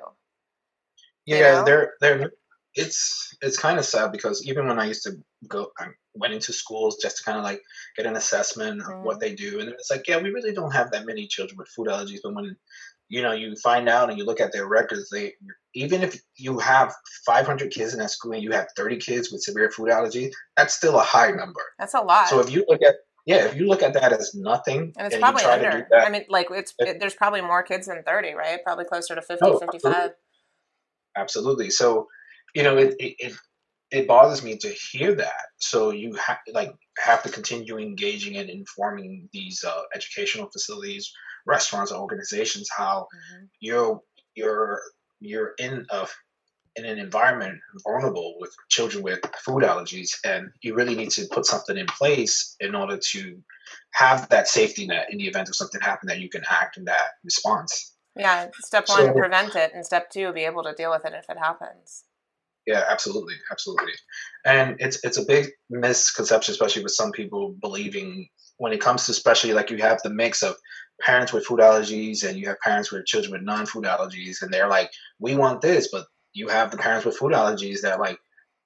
Yeah, 1.26 1.38
you 1.38 1.44
know? 1.44 1.64
they're 1.66 1.94
they're 2.02 2.32
it's 2.76 3.36
it's 3.42 3.58
kind 3.58 3.78
of 3.78 3.86
sad 3.86 4.12
because 4.12 4.46
even 4.48 4.68
when 4.68 4.80
I 4.80 4.86
used 4.86 5.04
to 5.04 5.18
go, 5.48 5.72
I 5.78 5.88
went 6.16 6.34
into 6.34 6.54
schools 6.54 6.98
just 7.02 7.18
to 7.18 7.24
kind 7.24 7.38
of 7.38 7.44
like 7.44 7.62
get 7.98 8.06
an 8.06 8.16
assessment 8.16 8.82
of 8.82 8.88
mm-hmm. 8.88 9.04
what 9.04 9.20
they 9.20 9.34
do, 9.36 9.60
and 9.60 9.70
it's 9.70 9.92
like, 9.92 10.08
yeah, 10.08 10.18
we 10.18 10.32
really 10.32 10.54
don't 10.54 10.74
have 10.74 10.92
that 10.92 11.06
many 11.06 11.28
children 11.28 11.58
with 11.58 11.68
food 11.68 11.88
allergies. 11.88 12.20
But 12.24 12.34
when 12.34 12.56
you 13.10 13.22
know 13.22 13.34
you 13.34 13.56
find 13.58 13.90
out 13.90 14.10
and 14.10 14.18
you 14.18 14.26
look 14.26 14.40
at 14.40 14.54
their 14.54 14.68
records, 14.68 15.10
they 15.10 15.34
even 15.74 16.02
if 16.02 16.22
you 16.38 16.60
have 16.60 16.94
500 17.26 17.72
kids 17.72 17.94
in 17.94 18.00
that 18.00 18.12
school 18.12 18.34
and 18.34 18.44
you 18.44 18.52
have 18.52 18.68
30 18.76 18.98
kids 18.98 19.32
with 19.32 19.44
severe 19.44 19.70
food 19.70 19.90
allergy, 19.90 20.32
that's 20.56 20.74
still 20.74 20.98
a 20.98 21.04
high 21.04 21.32
number. 21.32 21.62
That's 21.78 21.94
a 21.94 22.02
lot. 22.02 22.30
So 22.30 22.40
if 22.40 22.52
you 22.52 22.66
look 22.68 22.82
at 22.82 22.96
yeah, 23.26 23.46
if 23.46 23.56
you 23.56 23.68
look 23.68 23.84
at 23.84 23.94
that 23.94 24.14
as 24.14 24.34
nothing, 24.34 24.94
and 24.98 25.06
it's 25.06 25.16
and 25.16 25.22
probably 25.22 25.44
under. 25.44 25.88
That, 25.92 26.08
I 26.08 26.10
mean, 26.10 26.26
like 26.30 26.48
it's 26.52 26.74
it, 26.80 27.00
there's 27.00 27.14
probably 27.14 27.42
more 27.42 27.64
kids 27.64 27.88
than 27.88 28.04
30, 28.04 28.34
right? 28.34 28.60
Probably 28.64 28.86
closer 28.86 29.16
to 29.16 29.22
50, 29.22 29.46
55. 29.60 29.72
Absolutely. 29.72 30.12
absolutely. 31.16 31.70
So 31.70 32.08
you 32.54 32.64
know, 32.64 32.78
it, 32.78 32.96
it, 33.00 33.34
it 33.92 34.08
bothers 34.08 34.44
me 34.44 34.58
to 34.58 34.70
hear 34.70 35.16
that. 35.16 35.46
So 35.58 35.92
you 35.92 36.14
have 36.16 36.38
like 36.54 36.74
have 36.98 37.24
to 37.24 37.30
continue 37.30 37.78
engaging 37.78 38.38
and 38.38 38.50
informing 38.50 39.30
these 39.34 39.64
uh, 39.64 39.82
educational 39.96 40.50
facilities, 40.50 41.12
restaurants, 41.46 41.92
organizations 41.92 42.70
how 42.76 43.08
mm-hmm. 43.14 43.46
you're 43.60 44.02
you're 44.36 44.82
you're 45.20 45.52
in 45.60 45.86
a 45.90 46.08
in 46.76 46.86
an 46.86 47.00
environment 47.00 47.60
vulnerable 47.84 48.36
with 48.40 48.56
children 48.70 49.04
with 49.04 49.20
food 49.44 49.64
allergies, 49.64 50.12
and 50.26 50.50
you 50.62 50.74
really 50.74 50.96
need 50.96 51.12
to 51.12 51.28
put 51.32 51.46
something 51.46 51.78
in 51.78 51.86
place 51.88 52.56
in 52.60 52.76
order 52.76 52.98
to 53.12 53.38
have 53.94 54.30
that 54.30 54.48
safety 54.48 54.88
net 54.88 55.08
in 55.12 55.18
the 55.18 55.28
event 55.28 55.50
of 55.50 55.56
something 55.56 55.82
happening 55.82 56.16
that 56.16 56.22
you 56.22 56.30
can 56.30 56.44
act 56.50 56.78
in 56.78 56.86
that 56.86 57.12
response. 57.24 57.94
Yeah, 58.16 58.48
step 58.60 58.88
one, 58.88 59.06
so, 59.06 59.14
prevent 59.14 59.56
it, 59.56 59.72
and 59.74 59.86
step 59.86 60.10
two, 60.10 60.34
be 60.34 60.46
able 60.46 60.64
to 60.64 60.74
deal 60.74 60.92
with 60.92 61.06
it 61.06 61.14
if 61.14 61.30
it 61.30 61.38
happens. 61.38 62.04
Yeah, 62.68 62.84
absolutely, 62.90 63.36
absolutely. 63.52 63.94
And 64.46 64.76
it's 64.80 65.00
it's 65.04 65.18
a 65.18 65.26
big 65.26 65.48
misconception, 65.70 66.52
especially 66.52 66.84
with 66.84 66.94
some 66.94 67.12
people 67.12 67.56
believing 67.60 68.28
when 68.58 68.72
it 68.72 68.82
comes 68.82 69.06
to 69.06 69.12
especially 69.12 69.54
like 69.54 69.72
you 69.72 69.78
have 69.78 70.00
the 70.04 70.10
mix 70.10 70.44
of 70.44 70.56
parents 71.02 71.34
with 71.34 71.46
food 71.46 71.60
allergies 71.60 72.24
and 72.24 72.38
you 72.38 72.48
have 72.48 72.60
parents 72.60 72.92
with 72.92 73.06
children 73.06 73.32
with 73.32 73.42
non-food 73.42 73.86
allergies, 73.86 74.42
and 74.42 74.54
they're 74.54 74.68
like, 74.68 74.92
we 75.20 75.36
want 75.36 75.62
this, 75.62 75.90
but 75.92 76.06
you 76.34 76.48
have 76.48 76.72
the 76.72 76.78
parents 76.78 77.06
with 77.06 77.17
food 77.17 77.34
allergies 77.34 77.82
that 77.82 78.00
like, 78.00 78.20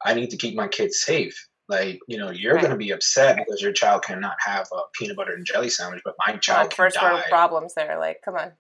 I 0.04 0.14
need 0.14 0.30
to 0.32 0.38
keep 0.38 0.56
my 0.56 0.68
kids 0.68 1.02
safe. 1.02 1.48
Like, 1.68 2.00
you 2.08 2.18
know, 2.18 2.30
you're 2.30 2.54
right. 2.54 2.62
going 2.62 2.74
to 2.74 2.78
be 2.78 2.92
upset 2.92 3.38
because 3.38 3.62
your 3.62 3.72
child 3.72 4.04
cannot 4.04 4.36
have 4.46 4.68
a 4.72 4.82
peanut 4.94 5.18
butter 5.18 5.34
and 5.34 5.46
jelly 5.46 5.70
sandwich, 5.70 6.02
but 6.06 6.14
my 6.28 6.38
child 6.38 6.68
well, 6.70 6.76
first 6.76 7.02
world 7.02 7.24
problems 7.28 7.74
there. 7.74 7.98
Like, 7.98 8.22
come 8.24 8.36
on. 8.36 8.52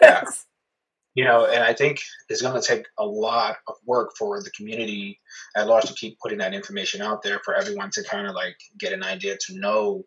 yeah 0.00 0.24
you 1.14 1.24
know, 1.24 1.46
and 1.46 1.62
I 1.62 1.74
think 1.74 2.00
it's 2.28 2.40
going 2.40 2.60
to 2.60 2.66
take 2.66 2.86
a 2.98 3.04
lot 3.04 3.56
of 3.68 3.76
work 3.84 4.12
for 4.18 4.42
the 4.42 4.50
community 4.50 5.20
at 5.56 5.66
large 5.66 5.84
to 5.84 5.94
keep 5.94 6.18
putting 6.20 6.38
that 6.38 6.54
information 6.54 7.02
out 7.02 7.22
there 7.22 7.40
for 7.44 7.54
everyone 7.54 7.90
to 7.92 8.02
kind 8.04 8.26
of 8.26 8.34
like 8.34 8.56
get 8.78 8.92
an 8.92 9.02
idea 9.02 9.36
to 9.46 9.58
know 9.58 10.04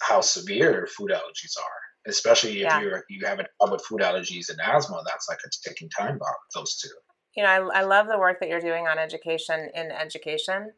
how 0.00 0.20
severe 0.20 0.88
food 0.96 1.10
allergies 1.10 1.58
are. 1.58 1.80
Especially 2.06 2.50
if 2.52 2.64
yeah. 2.64 2.80
you're 2.80 3.04
you 3.08 3.24
have 3.26 3.38
a 3.38 3.46
problem 3.58 3.76
with 3.76 3.84
food 3.84 4.00
allergies 4.00 4.48
and 4.50 4.58
asthma, 4.60 5.02
that's 5.06 5.28
like 5.28 5.38
a 5.46 5.68
ticking 5.68 5.88
time 5.90 6.18
bomb. 6.18 6.34
Those 6.54 6.76
two. 6.76 6.88
You 7.34 7.42
know, 7.42 7.70
I, 7.72 7.80
I 7.80 7.82
love 7.82 8.08
the 8.08 8.18
work 8.18 8.40
that 8.40 8.48
you're 8.48 8.60
doing 8.60 8.86
on 8.86 8.98
education 8.98 9.70
in 9.74 9.90
education. 9.90 10.72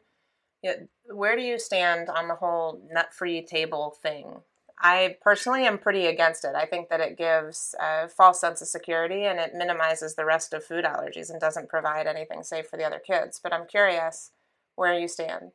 Where 1.13 1.35
do 1.35 1.41
you 1.41 1.59
stand 1.59 2.09
on 2.09 2.27
the 2.27 2.35
whole 2.35 2.81
nut-free 2.91 3.45
table 3.45 3.95
thing? 4.01 4.41
I 4.79 5.17
personally 5.21 5.65
am 5.65 5.77
pretty 5.77 6.07
against 6.07 6.43
it. 6.43 6.55
I 6.55 6.65
think 6.65 6.89
that 6.89 6.99
it 6.99 7.17
gives 7.17 7.75
a 7.79 8.09
false 8.09 8.41
sense 8.41 8.61
of 8.61 8.67
security 8.67 9.23
and 9.23 9.39
it 9.39 9.53
minimizes 9.53 10.15
the 10.15 10.25
rest 10.25 10.53
of 10.53 10.65
food 10.65 10.83
allergies 10.85 11.29
and 11.29 11.39
doesn't 11.39 11.69
provide 11.69 12.07
anything 12.07 12.43
safe 12.43 12.67
for 12.67 12.77
the 12.77 12.83
other 12.83 12.99
kids. 12.99 13.39
But 13.41 13.53
I'm 13.53 13.67
curious 13.67 14.31
where 14.75 14.97
you 14.97 15.07
stand. 15.07 15.51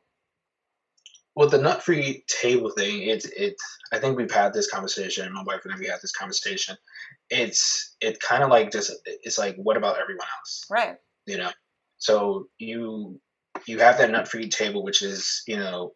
Well, 1.35 1.47
the 1.47 1.61
nut-free 1.61 2.25
table 2.27 2.71
thing, 2.71 3.03
it's 3.03 3.25
it. 3.25 3.55
I 3.93 3.99
think 3.99 4.17
we've 4.17 4.31
had 4.31 4.53
this 4.53 4.69
conversation. 4.69 5.31
My 5.31 5.43
wife 5.43 5.61
and 5.63 5.73
I 5.73 5.77
we 5.77 5.87
had 5.87 6.01
this 6.01 6.11
conversation. 6.11 6.75
It's 7.29 7.95
it 8.01 8.19
kind 8.19 8.43
of 8.43 8.49
like 8.49 8.71
just 8.71 8.91
it's 9.05 9.37
like 9.37 9.55
what 9.55 9.77
about 9.77 9.99
everyone 9.99 10.27
else? 10.39 10.65
Right. 10.69 10.97
You 11.25 11.37
know, 11.37 11.51
so 11.97 12.47
you 12.57 13.19
you 13.65 13.79
have 13.79 13.97
that 13.97 14.11
nut-free 14.11 14.49
table, 14.49 14.83
which 14.83 15.01
is 15.01 15.43
you 15.47 15.57
know 15.57 15.93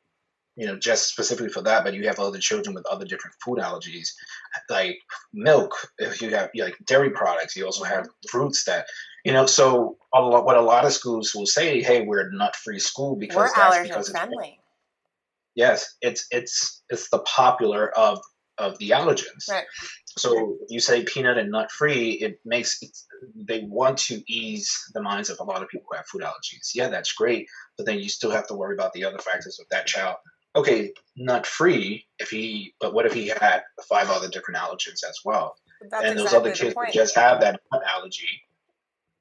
you 0.55 0.65
know, 0.65 0.77
just 0.77 1.09
specifically 1.09 1.49
for 1.49 1.61
that, 1.63 1.83
but 1.83 1.93
you 1.93 2.07
have 2.07 2.19
other 2.19 2.37
children 2.37 2.73
with 2.73 2.85
other 2.85 3.05
different 3.05 3.35
food 3.43 3.59
allergies, 3.59 4.13
like 4.69 4.97
milk. 5.33 5.73
If 5.97 6.21
you 6.21 6.29
have 6.29 6.49
like 6.55 6.77
dairy 6.85 7.09
products, 7.09 7.55
you 7.55 7.65
also 7.65 7.83
have 7.83 8.07
fruits 8.29 8.63
that, 8.63 8.85
you 9.25 9.33
know. 9.33 9.45
So 9.45 9.97
a 10.13 10.21
lot, 10.21 10.45
what 10.45 10.55
a 10.55 10.61
lot 10.61 10.85
of 10.85 10.93
schools 10.93 11.35
will 11.35 11.45
say, 11.45 11.81
"Hey, 11.81 12.05
we're 12.05 12.29
a 12.29 12.33
nut-free 12.33 12.79
school 12.79 13.17
because 13.17 13.35
we're 13.35 13.47
that's 13.47 13.75
allergen 13.75 13.83
because 13.83 14.09
it's 14.09 14.17
friendly. 14.17 14.59
Yes, 15.55 15.95
it's 16.01 16.27
it's 16.31 16.83
it's 16.89 17.09
the 17.09 17.19
popular 17.19 17.89
of 17.97 18.21
of 18.57 18.77
the 18.77 18.91
allergens. 18.91 19.49
Right. 19.49 19.65
So 20.17 20.55
you 20.69 20.79
say 20.79 21.03
peanut 21.03 21.37
and 21.37 21.51
nut 21.51 21.71
free, 21.71 22.11
it 22.11 22.39
makes 22.45 22.81
it, 22.81 22.97
they 23.35 23.63
want 23.67 23.97
to 23.97 24.23
ease 24.31 24.73
the 24.93 25.01
minds 25.01 25.29
of 25.29 25.39
a 25.39 25.43
lot 25.43 25.61
of 25.61 25.67
people 25.67 25.87
who 25.89 25.97
have 25.97 26.05
food 26.05 26.21
allergies. 26.21 26.71
Yeah, 26.73 26.87
that's 26.87 27.11
great, 27.11 27.47
but 27.77 27.85
then 27.85 27.99
you 27.99 28.07
still 28.07 28.31
have 28.31 28.47
to 28.47 28.53
worry 28.53 28.75
about 28.75 28.93
the 28.93 29.03
other 29.03 29.19
factors 29.19 29.59
of 29.59 29.65
that 29.71 29.87
child. 29.87 30.17
Okay, 30.55 30.93
nut 31.17 31.45
free 31.45 32.05
if 32.17 32.29
he, 32.29 32.73
but 32.79 32.93
what 32.93 33.05
if 33.05 33.13
he 33.13 33.27
had 33.27 33.63
five 33.89 34.09
other 34.09 34.29
different 34.29 34.57
allergens 34.57 35.03
as 35.07 35.19
well? 35.25 35.55
That's 35.89 36.05
and 36.05 36.17
those 36.17 36.27
exactly 36.27 36.51
other 36.51 36.57
kids 36.57 36.75
just 36.93 37.15
have 37.15 37.41
that 37.41 37.59
nut 37.73 37.83
allergy. 37.93 38.41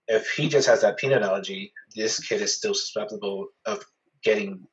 If 0.06 0.30
he 0.30 0.48
just 0.48 0.68
has 0.68 0.82
that 0.82 0.96
peanut 0.96 1.22
allergy, 1.22 1.72
this 1.96 2.20
kid 2.20 2.40
is 2.40 2.56
still 2.56 2.74
susceptible 2.74 3.48
of 3.66 3.84
getting 4.22 4.64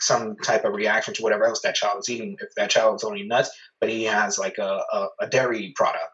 some 0.00 0.36
type 0.36 0.64
of 0.64 0.74
reaction 0.74 1.14
to 1.14 1.22
whatever 1.22 1.44
else 1.44 1.60
that 1.62 1.74
child 1.74 1.98
is 2.00 2.08
eating. 2.08 2.36
If 2.40 2.54
that 2.56 2.70
child 2.70 2.96
is 2.96 3.04
only 3.04 3.22
nuts, 3.22 3.50
but 3.80 3.90
he 3.90 4.04
has 4.04 4.38
like 4.38 4.58
a, 4.58 4.82
a, 4.92 5.08
a 5.20 5.26
dairy 5.28 5.72
product, 5.76 6.10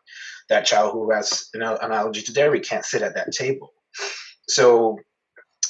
that 0.48 0.66
child 0.66 0.92
who 0.92 1.10
has 1.12 1.48
an, 1.54 1.62
an 1.62 1.92
allergy 1.92 2.22
to 2.22 2.32
dairy 2.32 2.60
can't 2.60 2.84
sit 2.84 3.02
at 3.02 3.14
that 3.14 3.32
table. 3.32 3.72
So 4.48 4.98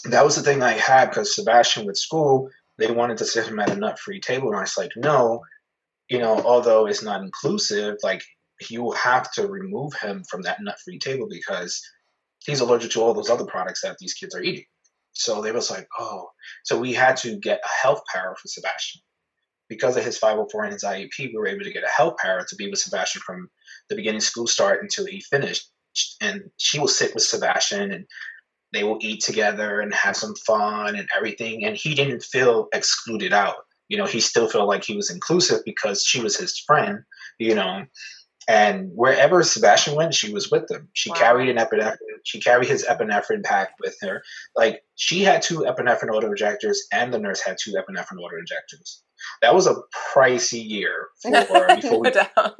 that 0.04 0.24
was 0.24 0.36
the 0.36 0.42
thing 0.42 0.62
I 0.62 0.72
had 0.72 1.10
because 1.10 1.34
Sebastian 1.34 1.86
with 1.86 1.96
school, 1.96 2.50
they 2.78 2.90
wanted 2.90 3.18
to 3.18 3.24
sit 3.24 3.46
him 3.46 3.58
at 3.58 3.70
a 3.70 3.76
nut 3.76 3.98
free 3.98 4.20
table. 4.20 4.48
And 4.48 4.56
I 4.56 4.62
was 4.62 4.76
like, 4.76 4.92
no, 4.96 5.42
you 6.08 6.18
know, 6.18 6.40
although 6.42 6.86
it's 6.86 7.02
not 7.02 7.22
inclusive, 7.22 7.96
like 8.02 8.22
you 8.70 8.92
have 8.92 9.30
to 9.32 9.46
remove 9.46 9.92
him 9.94 10.24
from 10.28 10.42
that 10.42 10.62
nut 10.62 10.76
free 10.84 10.98
table 10.98 11.26
because 11.28 11.82
he's 12.44 12.60
allergic 12.60 12.90
to 12.92 13.02
all 13.02 13.14
those 13.14 13.30
other 13.30 13.44
products 13.44 13.82
that 13.82 13.96
these 13.98 14.14
kids 14.14 14.34
are 14.34 14.42
eating. 14.42 14.64
So 15.16 15.40
they 15.40 15.52
was 15.52 15.70
like, 15.70 15.88
oh, 15.98 16.28
so 16.64 16.78
we 16.78 16.92
had 16.92 17.16
to 17.18 17.38
get 17.38 17.60
a 17.64 17.82
health 17.82 18.02
power 18.12 18.36
for 18.40 18.48
Sebastian. 18.48 19.00
Because 19.68 19.96
of 19.96 20.04
his 20.04 20.18
504 20.18 20.64
and 20.64 20.72
his 20.74 20.84
IEP, 20.84 21.18
we 21.18 21.36
were 21.36 21.48
able 21.48 21.64
to 21.64 21.72
get 21.72 21.82
a 21.82 21.88
health 21.88 22.16
power 22.18 22.44
to 22.46 22.56
be 22.56 22.68
with 22.68 22.78
Sebastian 22.78 23.22
from 23.22 23.48
the 23.88 23.96
beginning 23.96 24.20
school 24.20 24.46
start 24.46 24.82
until 24.82 25.06
he 25.06 25.20
finished. 25.20 25.70
And 26.20 26.42
she 26.58 26.78
will 26.78 26.88
sit 26.88 27.14
with 27.14 27.24
Sebastian 27.24 27.90
and 27.90 28.06
they 28.72 28.84
will 28.84 28.98
eat 29.00 29.22
together 29.22 29.80
and 29.80 29.92
have 29.94 30.16
some 30.16 30.34
fun 30.46 30.94
and 30.94 31.08
everything. 31.16 31.64
And 31.64 31.76
he 31.76 31.94
didn't 31.94 32.22
feel 32.22 32.68
excluded 32.74 33.32
out. 33.32 33.56
You 33.88 33.96
know, 33.96 34.04
he 34.04 34.20
still 34.20 34.48
felt 34.48 34.68
like 34.68 34.84
he 34.84 34.96
was 34.96 35.10
inclusive 35.10 35.60
because 35.64 36.04
she 36.04 36.20
was 36.20 36.36
his 36.36 36.58
friend, 36.58 36.98
you 37.38 37.54
know. 37.54 37.86
And 38.48 38.90
wherever 38.94 39.42
Sebastian 39.42 39.96
went, 39.96 40.14
she 40.14 40.32
was 40.32 40.50
with 40.50 40.70
him. 40.70 40.88
She 40.92 41.10
Wow. 41.10 41.16
carried 41.16 41.48
an 41.48 41.56
epinephrine. 41.56 41.96
She 42.22 42.40
carried 42.40 42.68
his 42.68 42.84
epinephrine 42.84 43.42
pack 43.42 43.74
with 43.80 43.96
her. 44.02 44.22
Like 44.54 44.84
she 44.94 45.22
had 45.22 45.42
two 45.42 45.60
epinephrine 45.60 46.14
auto 46.14 46.28
injectors, 46.28 46.86
and 46.92 47.12
the 47.12 47.18
nurse 47.18 47.40
had 47.40 47.56
two 47.60 47.72
epinephrine 47.72 48.20
auto 48.20 48.38
injectors. 48.38 49.02
That 49.42 49.54
was 49.54 49.66
a 49.66 49.76
pricey 50.14 50.64
year 50.64 51.08
for 51.22 51.74
before 51.74 52.00
we 52.00 52.10
doubt. 52.10 52.56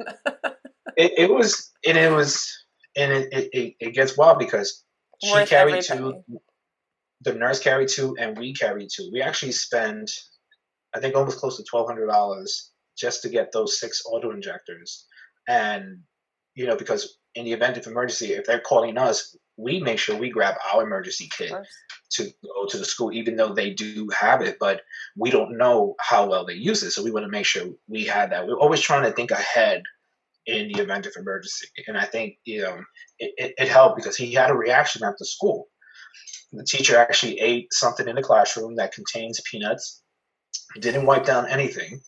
it, 0.97 1.13
it 1.17 1.29
was 1.29 1.71
and 1.85 1.97
it 1.97 2.11
was 2.11 2.65
and 2.97 3.13
it, 3.13 3.49
it, 3.53 3.75
it, 3.79 3.93
gets 3.93 4.17
wild 4.17 4.39
because 4.39 4.83
she 5.23 5.31
Worth 5.31 5.49
carried 5.49 5.85
every 5.89 5.99
two 5.99 6.23
the 7.21 7.33
nurse 7.33 7.59
carried 7.59 7.89
two 7.89 8.15
and 8.19 8.37
we 8.37 8.53
carried 8.53 8.89
two 8.93 9.09
we 9.11 9.21
actually 9.21 9.51
spent 9.51 10.11
i 10.95 10.99
think 10.99 11.15
almost 11.15 11.39
close 11.39 11.57
to 11.57 11.63
$1200 11.63 12.45
just 12.97 13.21
to 13.21 13.29
get 13.29 13.51
those 13.51 13.79
six 13.79 14.03
auto 14.05 14.31
injectors 14.31 15.05
and 15.47 15.99
you 16.55 16.65
know 16.65 16.75
because 16.75 17.17
in 17.35 17.45
the 17.45 17.53
event 17.53 17.77
of 17.77 17.87
emergency 17.87 18.33
if 18.33 18.45
they're 18.45 18.59
calling 18.59 18.97
us 18.97 19.35
we 19.57 19.79
make 19.79 19.97
sure 19.97 20.15
we 20.15 20.29
grab 20.29 20.55
our 20.73 20.83
emergency 20.83 21.27
kit 21.35 21.51
to 22.11 22.31
go 22.43 22.65
to 22.67 22.77
the 22.77 22.85
school, 22.85 23.11
even 23.11 23.35
though 23.35 23.53
they 23.53 23.71
do 23.71 24.07
have 24.17 24.41
it, 24.41 24.57
but 24.59 24.81
we 25.15 25.31
don't 25.31 25.57
know 25.57 25.95
how 25.99 26.27
well 26.27 26.45
they 26.45 26.53
use 26.53 26.83
it. 26.83 26.91
So 26.91 27.03
we 27.03 27.11
want 27.11 27.25
to 27.25 27.31
make 27.31 27.45
sure 27.45 27.67
we 27.87 28.05
had 28.05 28.31
that. 28.31 28.47
We're 28.47 28.59
always 28.59 28.79
trying 28.79 29.03
to 29.03 29.11
think 29.11 29.31
ahead 29.31 29.81
in 30.45 30.71
the 30.71 30.81
event 30.81 31.07
of 31.07 31.13
emergency. 31.17 31.67
And 31.87 31.97
I 31.97 32.05
think, 32.05 32.37
you 32.45 32.61
know, 32.61 32.77
it, 33.19 33.33
it, 33.37 33.53
it 33.57 33.67
helped 33.67 33.97
because 33.97 34.15
he 34.15 34.31
had 34.31 34.51
a 34.51 34.55
reaction 34.55 35.03
at 35.03 35.17
the 35.17 35.25
school. 35.25 35.67
The 36.53 36.63
teacher 36.63 36.95
actually 36.95 37.39
ate 37.39 37.73
something 37.73 38.07
in 38.07 38.15
the 38.15 38.23
classroom 38.23 38.75
that 38.75 38.93
contains 38.93 39.41
peanuts, 39.41 40.01
didn't 40.79 41.05
wipe 41.05 41.25
down 41.25 41.49
anything. 41.49 41.99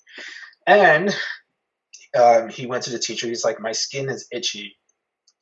And 0.65 1.13
um, 2.17 2.50
he 2.50 2.65
went 2.65 2.84
to 2.84 2.89
the 2.91 3.00
teacher. 3.00 3.28
He's 3.28 3.43
like, 3.43 3.60
My 3.60 3.72
skin 3.72 4.10
is 4.10 4.28
itchy. 4.32 4.78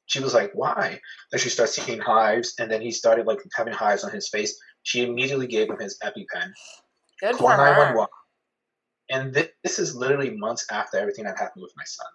She 0.06 0.19
was 0.19 0.34
like, 0.34 0.51
Why? 0.53 0.99
Then 1.32 1.39
she 1.39 1.49
started 1.49 1.73
seeing 1.73 1.99
hives, 1.99 2.53
and 2.60 2.71
then 2.71 2.82
he 2.82 2.91
started 2.91 3.27
like 3.27 3.39
having 3.56 3.73
hives 3.73 4.03
on 4.03 4.12
his 4.12 4.30
face. 4.30 4.60
She 4.84 5.03
immediately 5.03 5.47
gave 5.47 5.69
him 5.69 5.80
his 5.80 5.97
EpiPen. 6.03 6.51
Good 7.19 7.36
for 7.38 7.51
her. 7.51 7.58
911. 7.58 8.08
And 9.10 9.34
thi- 9.34 9.49
this 9.63 9.80
is 9.80 9.95
literally 9.95 10.32
months 10.32 10.65
after 10.71 10.97
everything 10.97 11.25
that 11.25 11.38
happened 11.38 11.63
with 11.63 11.73
my 11.77 11.84
son. 11.86 12.08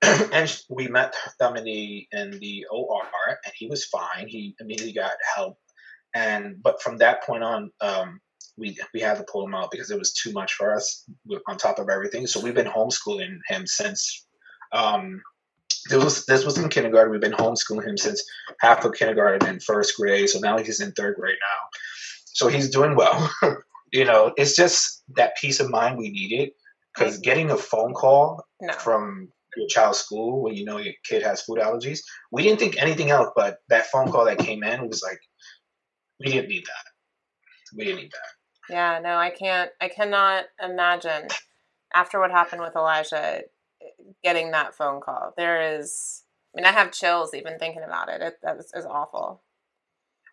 and 0.32 0.62
we 0.68 0.86
met 0.86 1.14
them 1.40 1.56
in 1.56 1.64
the 1.64 2.06
in 2.12 2.38
the 2.38 2.66
OR, 2.70 3.02
and 3.44 3.52
he 3.56 3.66
was 3.66 3.84
fine. 3.86 4.28
He 4.28 4.54
immediately 4.60 4.92
got 4.92 5.12
help, 5.34 5.58
and 6.14 6.62
but 6.62 6.80
from 6.82 6.98
that 6.98 7.24
point 7.24 7.42
on, 7.42 7.70
um, 7.80 8.20
we 8.58 8.76
we 8.92 9.00
had 9.00 9.16
to 9.18 9.24
pull 9.30 9.44
him 9.44 9.54
out 9.54 9.70
because 9.70 9.90
it 9.90 9.98
was 9.98 10.12
too 10.12 10.32
much 10.32 10.54
for 10.54 10.74
us 10.74 11.04
on 11.48 11.56
top 11.56 11.78
of 11.78 11.88
everything. 11.88 12.26
So 12.26 12.40
we've 12.40 12.54
been 12.54 12.66
homeschooling 12.66 13.38
him 13.48 13.66
since. 13.66 14.26
Um, 14.72 15.22
this 15.90 16.02
was 16.02 16.26
this 16.26 16.44
was 16.44 16.58
in 16.58 16.68
kindergarten. 16.68 17.10
We've 17.10 17.20
been 17.20 17.32
homeschooling 17.32 17.86
him 17.86 17.96
since 17.96 18.22
half 18.60 18.84
of 18.84 18.92
kindergarten 18.94 19.48
and 19.48 19.62
first 19.62 19.96
grade. 19.96 20.28
So 20.28 20.38
now 20.40 20.58
he's 20.58 20.80
in 20.80 20.92
third 20.92 21.16
grade 21.16 21.36
now. 21.40 21.78
So 22.26 22.48
he's 22.48 22.70
doing 22.70 22.94
well. 22.94 23.30
you 23.92 24.04
know, 24.04 24.32
it's 24.36 24.54
just 24.56 25.02
that 25.16 25.36
peace 25.40 25.60
of 25.60 25.70
mind 25.70 25.96
we 25.98 26.10
needed 26.10 26.50
because 26.94 27.18
getting 27.18 27.50
a 27.50 27.56
phone 27.56 27.94
call 27.94 28.44
No. 28.60 28.72
from 28.74 29.28
your 29.56 29.68
child's 29.68 29.98
school 29.98 30.42
when 30.42 30.54
you 30.54 30.64
know 30.64 30.78
your 30.78 30.94
kid 31.04 31.22
has 31.22 31.42
food 31.42 31.58
allergies, 31.58 32.00
we 32.30 32.42
didn't 32.42 32.58
think 32.60 32.80
anything 32.80 33.10
else. 33.10 33.30
But 33.34 33.58
that 33.68 33.86
phone 33.86 34.10
call 34.10 34.24
that 34.26 34.38
came 34.38 34.62
in 34.62 34.88
was 34.88 35.02
like, 35.02 35.18
we 36.20 36.26
didn't 36.26 36.48
need 36.48 36.64
that. 36.64 37.76
We 37.76 37.84
didn't 37.84 38.00
need 38.02 38.12
that. 38.12 38.37
Yeah, 38.70 39.00
no, 39.02 39.16
I 39.16 39.30
can't. 39.30 39.70
I 39.80 39.88
cannot 39.88 40.44
imagine 40.62 41.28
after 41.94 42.20
what 42.20 42.30
happened 42.30 42.60
with 42.60 42.76
Elijah 42.76 43.42
eh, 43.80 43.86
getting 44.22 44.50
that 44.50 44.74
phone 44.74 45.00
call. 45.00 45.32
There 45.36 45.78
is, 45.78 46.24
I 46.54 46.60
mean, 46.60 46.66
I 46.66 46.72
have 46.72 46.92
chills 46.92 47.34
even 47.34 47.58
thinking 47.58 47.82
about 47.82 48.08
it. 48.08 48.20
It 48.20 48.34
that 48.42 48.58
is, 48.58 48.70
is 48.74 48.84
awful. 48.84 49.42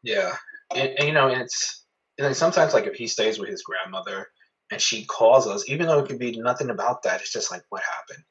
Yeah, 0.04 0.34
and, 0.76 0.90
and 1.00 1.08
you 1.08 1.14
know, 1.14 1.28
and 1.28 1.42
it's 1.42 1.86
and 2.18 2.26
then 2.26 2.34
sometimes 2.34 2.74
like 2.74 2.88
if 2.88 2.96
he 2.96 3.08
stays 3.08 3.40
with 3.40 3.50
his 3.50 3.64
grandmother 3.64 4.28
and 4.72 4.82
she 4.82 5.06
calls 5.06 5.48
us, 5.48 5.70
even 5.70 5.88
though 5.88 6.00
it 6.00 6.08
could 6.08 6.20
be 6.20 6.40
nothing 6.40 6.70
about 6.70 7.04
that, 7.04 7.22
it's 7.22 7.32
just 7.32 7.52
like 7.52 7.64
what 7.70 7.84
happened. 7.84 8.24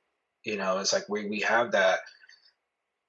You 0.44 0.56
know, 0.56 0.78
it's 0.78 0.92
like 0.92 1.08
we 1.08 1.28
we 1.28 1.40
have 1.40 1.72
that 1.72 2.00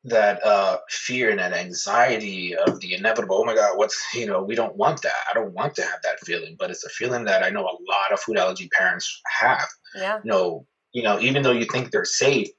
that 0.06 0.44
uh 0.46 0.78
fear 0.90 1.32
and 1.32 1.40
that 1.40 1.52
anxiety 1.52 2.56
of 2.56 2.80
the 2.80 2.94
inevitable. 2.94 3.38
Oh 3.38 3.46
my 3.46 3.56
God, 3.56 3.78
what's 3.78 4.02
you 4.14 4.26
know, 4.26 4.44
we 4.44 4.56
don't 4.56 4.76
want 4.76 5.02
that. 5.02 5.26
I 5.30 5.34
don't 5.34 5.54
want 5.54 5.76
to 5.76 5.82
have 5.82 6.02
that 6.04 6.20
feeling, 6.22 6.56
but 6.58 6.72
it's 6.72 6.86
a 6.86 6.90
feeling 6.90 7.26
that 7.26 7.44
I 7.44 7.50
know 7.50 7.64
a 7.64 7.64
lot 7.64 8.12
of 8.14 8.20
food 8.20 8.38
allergy 8.38 8.70
parents 8.78 9.22
have. 9.40 9.68
Yeah. 9.96 10.20
No, 10.24 10.66
you 10.94 11.04
know, 11.04 11.20
even 11.20 11.44
though 11.44 11.52
you 11.52 11.66
think 11.66 11.92
they're 11.92 12.06
safe, 12.06 12.50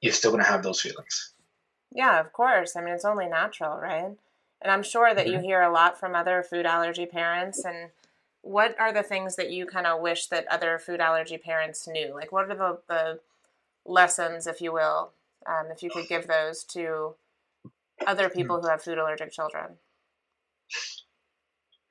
you're 0.00 0.12
still 0.12 0.32
gonna 0.32 0.44
have 0.44 0.62
those 0.62 0.80
feelings. 0.80 1.34
Yeah, 1.92 2.20
of 2.20 2.32
course. 2.32 2.76
I 2.76 2.82
mean, 2.82 2.94
it's 2.94 3.04
only 3.04 3.26
natural, 3.26 3.78
right? 3.78 4.16
And 4.60 4.72
I'm 4.72 4.82
sure 4.82 5.14
that 5.14 5.28
you 5.28 5.38
hear 5.38 5.62
a 5.62 5.72
lot 5.72 5.98
from 5.98 6.14
other 6.14 6.42
food 6.42 6.66
allergy 6.66 7.06
parents. 7.06 7.64
And 7.64 7.90
what 8.42 8.78
are 8.80 8.92
the 8.92 9.02
things 9.02 9.36
that 9.36 9.50
you 9.50 9.66
kind 9.66 9.86
of 9.86 10.00
wish 10.00 10.26
that 10.26 10.46
other 10.48 10.78
food 10.78 11.00
allergy 11.00 11.38
parents 11.38 11.86
knew? 11.86 12.12
Like, 12.14 12.32
what 12.32 12.50
are 12.50 12.54
the, 12.54 12.78
the 12.88 13.20
lessons, 13.84 14.46
if 14.46 14.60
you 14.60 14.72
will, 14.72 15.12
um, 15.48 15.66
if 15.70 15.82
you 15.82 15.90
could 15.90 16.08
give 16.08 16.26
those 16.26 16.64
to 16.72 17.14
other 18.06 18.28
people 18.28 18.60
who 18.60 18.68
have 18.68 18.82
food 18.82 18.98
allergic 18.98 19.32
children? 19.32 19.76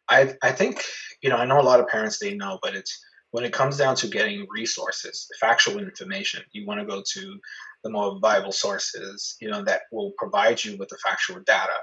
I 0.10 0.36
I 0.44 0.52
think 0.52 0.84
you 1.22 1.30
know 1.30 1.38
I 1.38 1.46
know 1.46 1.60
a 1.60 1.64
lot 1.64 1.80
of 1.80 1.88
parents 1.88 2.20
they 2.20 2.36
know, 2.36 2.60
but 2.62 2.76
it's 2.76 3.00
when 3.32 3.44
it 3.44 3.52
comes 3.52 3.78
down 3.78 3.98
to 3.98 4.08
getting 4.08 4.48
resources, 4.50 5.28
factual 5.42 5.80
information, 5.80 6.42
you 6.54 6.66
want 6.66 6.80
to 6.80 6.86
go 6.86 7.04
to 7.06 7.40
the 7.84 7.90
more 7.90 8.18
viable 8.22 8.54
sources, 8.54 9.36
you 9.42 9.50
know, 9.50 9.62
that 9.62 9.82
will 9.92 10.14
provide 10.18 10.64
you 10.64 10.78
with 10.78 10.88
the 10.88 10.98
factual 11.04 11.42
data. 11.46 11.74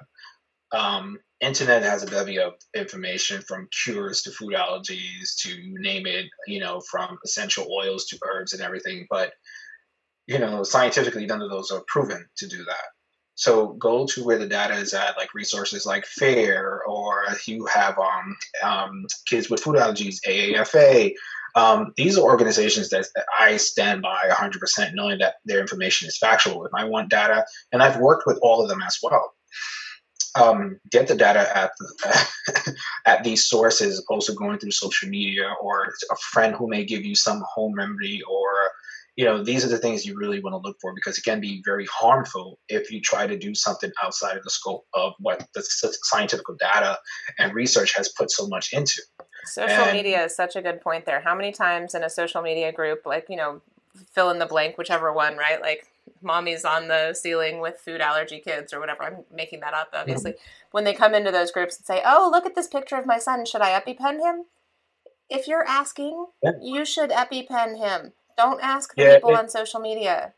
Um, 0.72 1.18
internet 1.40 1.82
has 1.82 2.02
a 2.02 2.06
bevy 2.06 2.38
of 2.38 2.54
information 2.74 3.42
from 3.42 3.68
cures 3.84 4.22
to 4.22 4.30
food 4.30 4.54
allergies 4.54 5.36
to 5.40 5.54
name 5.78 6.06
it, 6.06 6.24
you 6.46 6.58
know, 6.58 6.80
from 6.90 7.18
essential 7.22 7.68
oils 7.70 8.06
to 8.06 8.18
herbs 8.26 8.54
and 8.54 8.62
everything. 8.62 9.06
But 9.10 9.34
you 10.26 10.38
know, 10.38 10.62
scientifically, 10.62 11.26
none 11.26 11.42
of 11.42 11.50
those 11.50 11.70
are 11.70 11.82
proven 11.88 12.24
to 12.36 12.46
do 12.46 12.64
that. 12.64 12.84
So 13.34 13.68
go 13.74 14.06
to 14.06 14.24
where 14.24 14.38
the 14.38 14.46
data 14.46 14.74
is 14.74 14.94
at, 14.94 15.16
like 15.16 15.34
resources 15.34 15.86
like 15.86 16.04
FARE, 16.04 16.82
or 16.86 17.24
you 17.46 17.66
have 17.66 17.98
um, 17.98 18.36
um, 18.62 19.06
kids 19.26 19.48
with 19.48 19.60
food 19.60 19.76
allergies, 19.76 20.18
AAFA. 20.26 21.14
Um, 21.54 21.92
these 21.96 22.16
are 22.16 22.22
organizations 22.22 22.90
that, 22.90 23.06
that 23.14 23.26
I 23.38 23.56
stand 23.56 24.02
by 24.02 24.28
100%, 24.30 24.94
knowing 24.94 25.18
that 25.18 25.34
their 25.44 25.60
information 25.60 26.08
is 26.08 26.18
factual. 26.18 26.64
If 26.64 26.72
I 26.74 26.84
want 26.84 27.10
data, 27.10 27.44
and 27.72 27.82
I've 27.82 27.98
worked 27.98 28.26
with 28.26 28.38
all 28.42 28.62
of 28.62 28.68
them 28.68 28.82
as 28.82 28.98
well. 29.02 29.32
Um, 30.34 30.78
get 30.90 31.08
the 31.08 31.14
data 31.14 31.54
at 31.54 31.72
the, 31.78 32.74
at 33.06 33.22
these 33.22 33.46
sources, 33.46 33.98
opposed 33.98 34.28
to 34.28 34.34
going 34.34 34.58
through 34.58 34.70
social 34.70 35.08
media 35.08 35.52
or 35.60 35.92
a 36.10 36.16
friend 36.16 36.54
who 36.54 36.68
may 36.68 36.84
give 36.84 37.04
you 37.04 37.14
some 37.14 37.42
home 37.54 37.74
remedy 37.74 38.22
or 38.22 38.70
you 39.16 39.24
know 39.24 39.42
these 39.42 39.64
are 39.64 39.68
the 39.68 39.78
things 39.78 40.06
you 40.06 40.16
really 40.16 40.40
want 40.40 40.54
to 40.54 40.66
look 40.66 40.76
for 40.80 40.94
because 40.94 41.18
it 41.18 41.22
can 41.22 41.40
be 41.40 41.62
very 41.64 41.86
harmful 41.86 42.58
if 42.68 42.90
you 42.90 43.00
try 43.00 43.26
to 43.26 43.36
do 43.36 43.54
something 43.54 43.90
outside 44.02 44.36
of 44.36 44.42
the 44.42 44.50
scope 44.50 44.86
of 44.94 45.12
what 45.18 45.46
the 45.54 45.62
scientific 46.02 46.46
data 46.58 46.98
and 47.38 47.54
research 47.54 47.94
has 47.94 48.08
put 48.08 48.30
so 48.30 48.46
much 48.48 48.72
into. 48.72 49.02
Social 49.44 49.84
and, 49.84 49.92
media 49.96 50.24
is 50.24 50.34
such 50.34 50.56
a 50.56 50.62
good 50.62 50.80
point 50.80 51.04
there. 51.04 51.20
How 51.20 51.34
many 51.34 51.52
times 51.52 51.94
in 51.94 52.02
a 52.04 52.10
social 52.10 52.42
media 52.42 52.72
group 52.72 53.02
like 53.04 53.26
you 53.28 53.36
know 53.36 53.60
fill 54.12 54.30
in 54.30 54.38
the 54.38 54.46
blank 54.46 54.78
whichever 54.78 55.12
one 55.12 55.36
right? 55.36 55.60
Like 55.60 55.86
mommy's 56.22 56.64
on 56.64 56.88
the 56.88 57.12
ceiling 57.14 57.60
with 57.60 57.78
food 57.78 58.00
allergy 58.00 58.40
kids 58.40 58.72
or 58.72 58.80
whatever. 58.80 59.02
I'm 59.02 59.24
making 59.32 59.60
that 59.60 59.74
up 59.74 59.90
obviously. 59.92 60.32
Mm-hmm. 60.32 60.68
when 60.70 60.84
they 60.84 60.94
come 60.94 61.14
into 61.14 61.30
those 61.30 61.50
groups 61.50 61.76
and 61.76 61.84
say 61.84 62.00
oh 62.04 62.30
look 62.32 62.46
at 62.46 62.54
this 62.54 62.68
picture 62.68 62.96
of 62.96 63.06
my 63.06 63.18
son. 63.18 63.44
Should 63.44 63.60
i 63.60 63.78
epipen 63.78 64.20
him? 64.20 64.46
If 65.28 65.46
you're 65.46 65.66
asking 65.66 66.26
yeah. 66.42 66.52
you 66.62 66.86
should 66.86 67.10
epipen 67.10 67.76
him 67.76 68.12
don't 68.42 68.62
ask 68.62 68.94
the 68.94 69.02
yeah, 69.02 69.14
people 69.14 69.30
it, 69.30 69.38
on 69.38 69.48
social 69.48 69.80
media. 69.80 70.34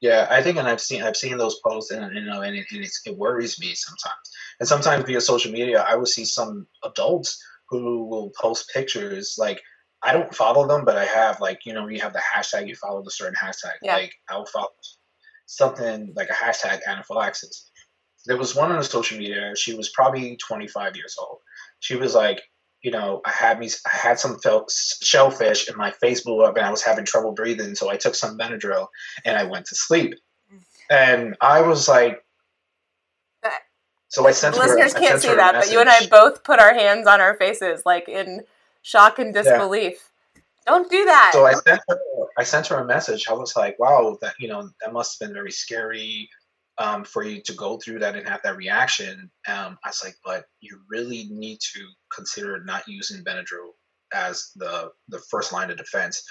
Yeah, 0.00 0.26
I 0.30 0.42
think, 0.42 0.56
and 0.56 0.66
I've 0.66 0.80
seen 0.80 1.02
I've 1.02 1.16
seen 1.16 1.36
those 1.36 1.60
posts, 1.64 1.90
and 1.90 2.14
you 2.14 2.24
know, 2.24 2.40
and 2.40 2.56
it, 2.56 2.66
and 2.72 2.82
it 2.82 3.18
worries 3.18 3.60
me 3.60 3.74
sometimes. 3.74 4.14
And 4.58 4.68
sometimes 4.68 5.04
via 5.04 5.20
social 5.20 5.52
media, 5.52 5.84
I 5.86 5.96
will 5.96 6.06
see 6.06 6.24
some 6.24 6.66
adults 6.84 7.42
who 7.68 8.04
will 8.06 8.32
post 8.40 8.70
pictures 8.72 9.36
like 9.38 9.60
I 10.02 10.12
don't 10.12 10.34
follow 10.34 10.66
them, 10.66 10.84
but 10.84 10.96
I 10.96 11.04
have 11.04 11.40
like 11.40 11.60
you 11.66 11.74
know 11.74 11.86
you 11.88 12.00
have 12.00 12.14
the 12.14 12.22
hashtag 12.34 12.68
you 12.68 12.74
follow 12.74 13.02
the 13.02 13.10
certain 13.10 13.34
hashtag. 13.34 13.74
Yeah. 13.82 13.96
Like 13.96 14.14
I'll 14.28 14.46
follow 14.46 14.70
something 15.46 16.12
like 16.16 16.30
a 16.30 16.32
hashtag 16.32 16.80
anaphylaxis. 16.86 17.70
There 18.26 18.36
was 18.36 18.54
one 18.54 18.70
on 18.70 18.78
the 18.78 18.84
social 18.84 19.18
media. 19.18 19.52
She 19.56 19.74
was 19.74 19.90
probably 19.90 20.36
25 20.36 20.96
years 20.96 21.16
old. 21.18 21.38
She 21.80 21.96
was 21.96 22.14
like, 22.14 22.40
you 22.82 22.90
know, 22.90 23.20
I 23.24 23.30
had 23.30 23.58
me, 23.58 23.68
I 23.86 23.96
had 23.96 24.18
some 24.18 24.38
shellfish, 24.68 25.68
and 25.68 25.76
my 25.76 25.90
face 25.90 26.22
blew 26.22 26.42
up, 26.42 26.56
and 26.56 26.64
I 26.64 26.70
was 26.70 26.82
having 26.82 27.04
trouble 27.04 27.32
breathing. 27.32 27.74
So 27.74 27.90
I 27.90 27.96
took 27.96 28.14
some 28.14 28.38
Benadryl, 28.38 28.88
and 29.24 29.36
I 29.36 29.44
went 29.44 29.66
to 29.66 29.74
sleep. 29.74 30.14
And 30.90 31.36
I 31.40 31.62
was 31.62 31.88
like, 31.88 32.24
so 34.08 34.26
I 34.26 34.32
sent 34.32 34.56
listeners 34.56 34.92
her, 34.92 34.98
can't 34.98 35.20
see 35.20 35.32
that, 35.32 35.54
but 35.54 35.70
you 35.70 35.78
and 35.78 35.88
I 35.88 36.04
both 36.06 36.42
put 36.42 36.58
our 36.58 36.74
hands 36.74 37.06
on 37.06 37.20
our 37.20 37.36
faces, 37.36 37.82
like 37.86 38.08
in 38.08 38.40
shock 38.82 39.20
and 39.20 39.32
disbelief. 39.32 40.10
Yeah. 40.34 40.42
Don't 40.66 40.90
do 40.90 41.04
that. 41.04 41.30
So 41.32 41.46
I 41.46 41.52
sent 41.52 41.80
her, 41.88 41.98
I 42.36 42.42
sent 42.42 42.66
her 42.66 42.78
a 42.78 42.84
message. 42.84 43.28
I 43.28 43.34
was 43.34 43.54
like, 43.54 43.78
wow, 43.78 44.18
that 44.20 44.34
you 44.40 44.48
know, 44.48 44.68
that 44.80 44.92
must 44.92 45.20
have 45.20 45.28
been 45.28 45.34
very 45.34 45.52
scary 45.52 46.28
um, 46.80 47.04
for 47.04 47.22
you 47.22 47.42
to 47.42 47.52
go 47.52 47.76
through 47.76 48.00
that 48.00 48.16
and 48.16 48.26
have 48.26 48.40
that 48.42 48.56
reaction. 48.56 49.30
Um, 49.46 49.78
I 49.84 49.90
was 49.90 50.00
like, 50.02 50.16
but 50.24 50.46
you 50.60 50.80
really 50.88 51.28
need 51.30 51.58
to 51.74 51.80
consider 52.12 52.64
not 52.64 52.88
using 52.88 53.22
Benadryl 53.22 53.72
as 54.12 54.50
the 54.56 54.90
the 55.08 55.20
first 55.30 55.52
line 55.52 55.70
of 55.70 55.76
defense. 55.76 56.24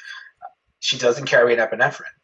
She 0.80 0.98
doesn't 0.98 1.28
carry 1.28 1.54
an 1.54 1.60
epinephrine. 1.60 2.16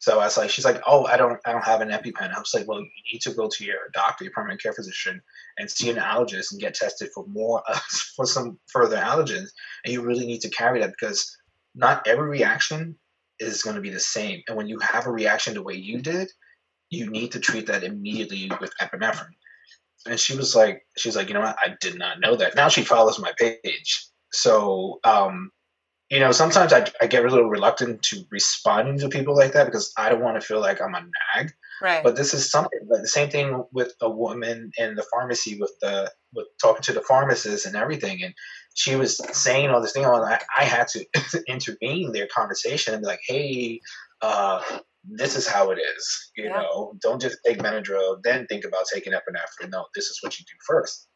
So 0.00 0.20
I 0.20 0.24
was 0.24 0.36
like, 0.36 0.50
she's 0.50 0.64
like, 0.64 0.82
oh, 0.86 1.06
I 1.06 1.16
don't, 1.16 1.40
I 1.46 1.52
don't 1.52 1.64
have 1.64 1.80
an 1.80 1.88
EpiPen. 1.88 2.34
I 2.34 2.38
was 2.38 2.52
like, 2.54 2.68
well, 2.68 2.80
you 2.80 2.88
need 3.12 3.22
to 3.22 3.32
go 3.32 3.48
to 3.48 3.64
your 3.64 3.76
doctor, 3.94 4.24
your 4.24 4.32
primary 4.32 4.58
care 4.58 4.74
physician, 4.74 5.22
and 5.58 5.70
see 5.70 5.90
an 5.90 5.96
allergist 5.96 6.52
and 6.52 6.60
get 6.60 6.74
tested 6.74 7.10
for 7.14 7.26
more, 7.26 7.62
uh, 7.66 7.78
for 8.14 8.26
some 8.26 8.58
further 8.66 8.96
allergens. 8.96 9.48
And 9.84 9.92
you 9.92 10.02
really 10.02 10.26
need 10.26 10.42
to 10.42 10.50
carry 10.50 10.80
that 10.80 10.90
because 10.90 11.36
not 11.74 12.06
every 12.06 12.28
reaction 12.28 12.98
is 13.38 13.62
going 13.62 13.76
to 13.76 13.82
be 13.82 13.90
the 13.90 14.00
same. 14.00 14.42
And 14.48 14.56
when 14.56 14.68
you 14.68 14.78
have 14.80 15.06
a 15.06 15.10
reaction 15.10 15.54
the 15.54 15.62
way 15.62 15.74
you 15.74 16.02
did, 16.02 16.30
you 16.90 17.10
need 17.10 17.32
to 17.32 17.40
treat 17.40 17.66
that 17.66 17.84
immediately 17.84 18.50
with 18.60 18.72
epinephrine. 18.80 19.34
And 20.06 20.20
she 20.20 20.36
was 20.36 20.54
like, 20.54 20.86
she's 20.96 21.16
like, 21.16 21.28
you 21.28 21.34
know 21.34 21.40
what? 21.40 21.56
I 21.58 21.74
did 21.80 21.98
not 21.98 22.20
know 22.20 22.36
that. 22.36 22.54
Now 22.54 22.68
she 22.68 22.82
follows 22.82 23.18
my 23.18 23.32
page. 23.36 24.06
So, 24.32 25.00
um, 25.04 25.50
you 26.10 26.20
know, 26.20 26.30
sometimes 26.30 26.72
I, 26.72 26.86
I 27.00 27.06
get 27.06 27.24
a 27.24 27.28
little 27.28 27.48
reluctant 27.48 28.02
to 28.04 28.24
respond 28.30 29.00
to 29.00 29.08
people 29.08 29.36
like 29.36 29.52
that 29.54 29.64
because 29.64 29.92
I 29.96 30.08
don't 30.08 30.22
want 30.22 30.40
to 30.40 30.46
feel 30.46 30.60
like 30.60 30.80
I'm 30.80 30.94
a 30.94 31.00
nag. 31.00 31.52
Right. 31.82 32.02
But 32.04 32.16
this 32.16 32.32
is 32.32 32.50
something 32.50 32.78
like 32.88 33.02
the 33.02 33.08
same 33.08 33.28
thing 33.28 33.64
with 33.72 33.92
a 34.00 34.08
woman 34.08 34.70
in 34.78 34.94
the 34.94 35.04
pharmacy 35.12 35.58
with 35.60 35.72
the 35.82 36.10
with 36.32 36.46
talking 36.62 36.82
to 36.82 36.92
the 36.92 37.02
pharmacist 37.02 37.66
and 37.66 37.76
everything, 37.76 38.22
and 38.22 38.32
she 38.74 38.96
was 38.96 39.20
saying 39.36 39.68
all 39.68 39.82
this 39.82 39.92
thing. 39.92 40.06
I, 40.06 40.40
I 40.56 40.64
had 40.64 40.88
to 40.88 41.04
intervene 41.48 42.12
their 42.12 42.28
conversation 42.28 42.94
and 42.94 43.02
be 43.02 43.08
like, 43.08 43.20
"Hey, 43.26 43.80
uh, 44.22 44.62
this 45.08 45.36
is 45.36 45.46
how 45.46 45.70
it 45.70 45.78
is. 45.78 46.30
You 46.36 46.44
yeah. 46.44 46.62
know, 46.62 46.94
don't 47.02 47.20
just 47.20 47.38
take 47.44 47.58
Benadryl, 47.58 48.18
then 48.22 48.46
think 48.46 48.64
about 48.64 48.84
taking 48.92 49.12
epinephrine. 49.12 49.70
No, 49.70 49.86
this 49.94 50.06
is 50.06 50.18
what 50.22 50.38
you 50.38 50.44
do 50.44 50.56
first. 50.66 51.08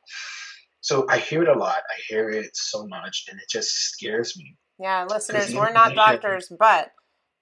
So 0.81 1.07
I 1.09 1.19
hear 1.19 1.43
it 1.43 1.49
a 1.49 1.59
lot. 1.59 1.83
I 1.91 2.01
hear 2.09 2.31
it 2.31 2.51
so 2.55 2.87
much, 2.87 3.25
and 3.31 3.39
it 3.39 3.49
just 3.51 3.71
scares 3.71 4.37
me. 4.37 4.57
Yeah, 4.79 5.07
listeners, 5.09 5.55
we're 5.55 5.73
not 5.73 5.95
doctors, 5.95 6.51
but 6.59 6.93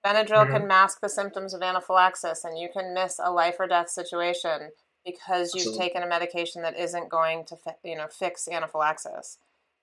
Benadryl 0.04 0.44
mm-hmm. 0.44 0.52
can 0.52 0.66
mask 0.66 0.98
the 1.00 1.08
symptoms 1.08 1.54
of 1.54 1.62
anaphylaxis, 1.62 2.44
and 2.44 2.58
you 2.58 2.68
can 2.72 2.94
miss 2.94 3.20
a 3.22 3.30
life 3.30 3.56
or 3.60 3.68
death 3.68 3.90
situation 3.90 4.70
because 5.04 5.54
you've 5.54 5.68
Absolutely. 5.68 5.86
taken 5.86 6.02
a 6.02 6.08
medication 6.08 6.62
that 6.62 6.78
isn't 6.78 7.08
going 7.08 7.44
to, 7.46 7.56
fi- 7.56 7.76
you 7.84 7.96
know, 7.96 8.08
fix 8.08 8.48
anaphylaxis. 8.48 9.38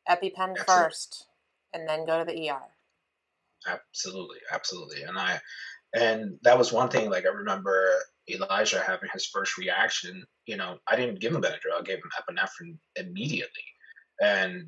EpiPen 0.09 0.51
Absolutely. 0.51 0.63
first, 0.67 1.27
and 1.73 1.87
then 1.87 2.05
go 2.05 2.19
to 2.19 2.25
the 2.25 2.49
ER. 2.49 2.61
Absolutely, 3.67 4.37
absolutely, 4.51 5.03
and 5.03 5.17
I 5.17 5.39
and 5.95 6.37
that 6.43 6.57
was 6.57 6.73
one 6.73 6.89
thing. 6.89 7.09
Like 7.09 7.25
I 7.25 7.29
remember 7.29 7.89
Elijah 8.29 8.79
having 8.79 9.09
his 9.13 9.25
first 9.27 9.57
reaction. 9.57 10.23
You 10.45 10.57
know, 10.57 10.77
I 10.87 10.95
didn't 10.95 11.21
give 11.21 11.33
him 11.33 11.41
Benadryl. 11.41 11.79
I 11.79 11.83
gave 11.83 11.97
him 11.97 12.11
epinephrine 12.19 12.77
immediately, 12.97 13.63
and 14.21 14.67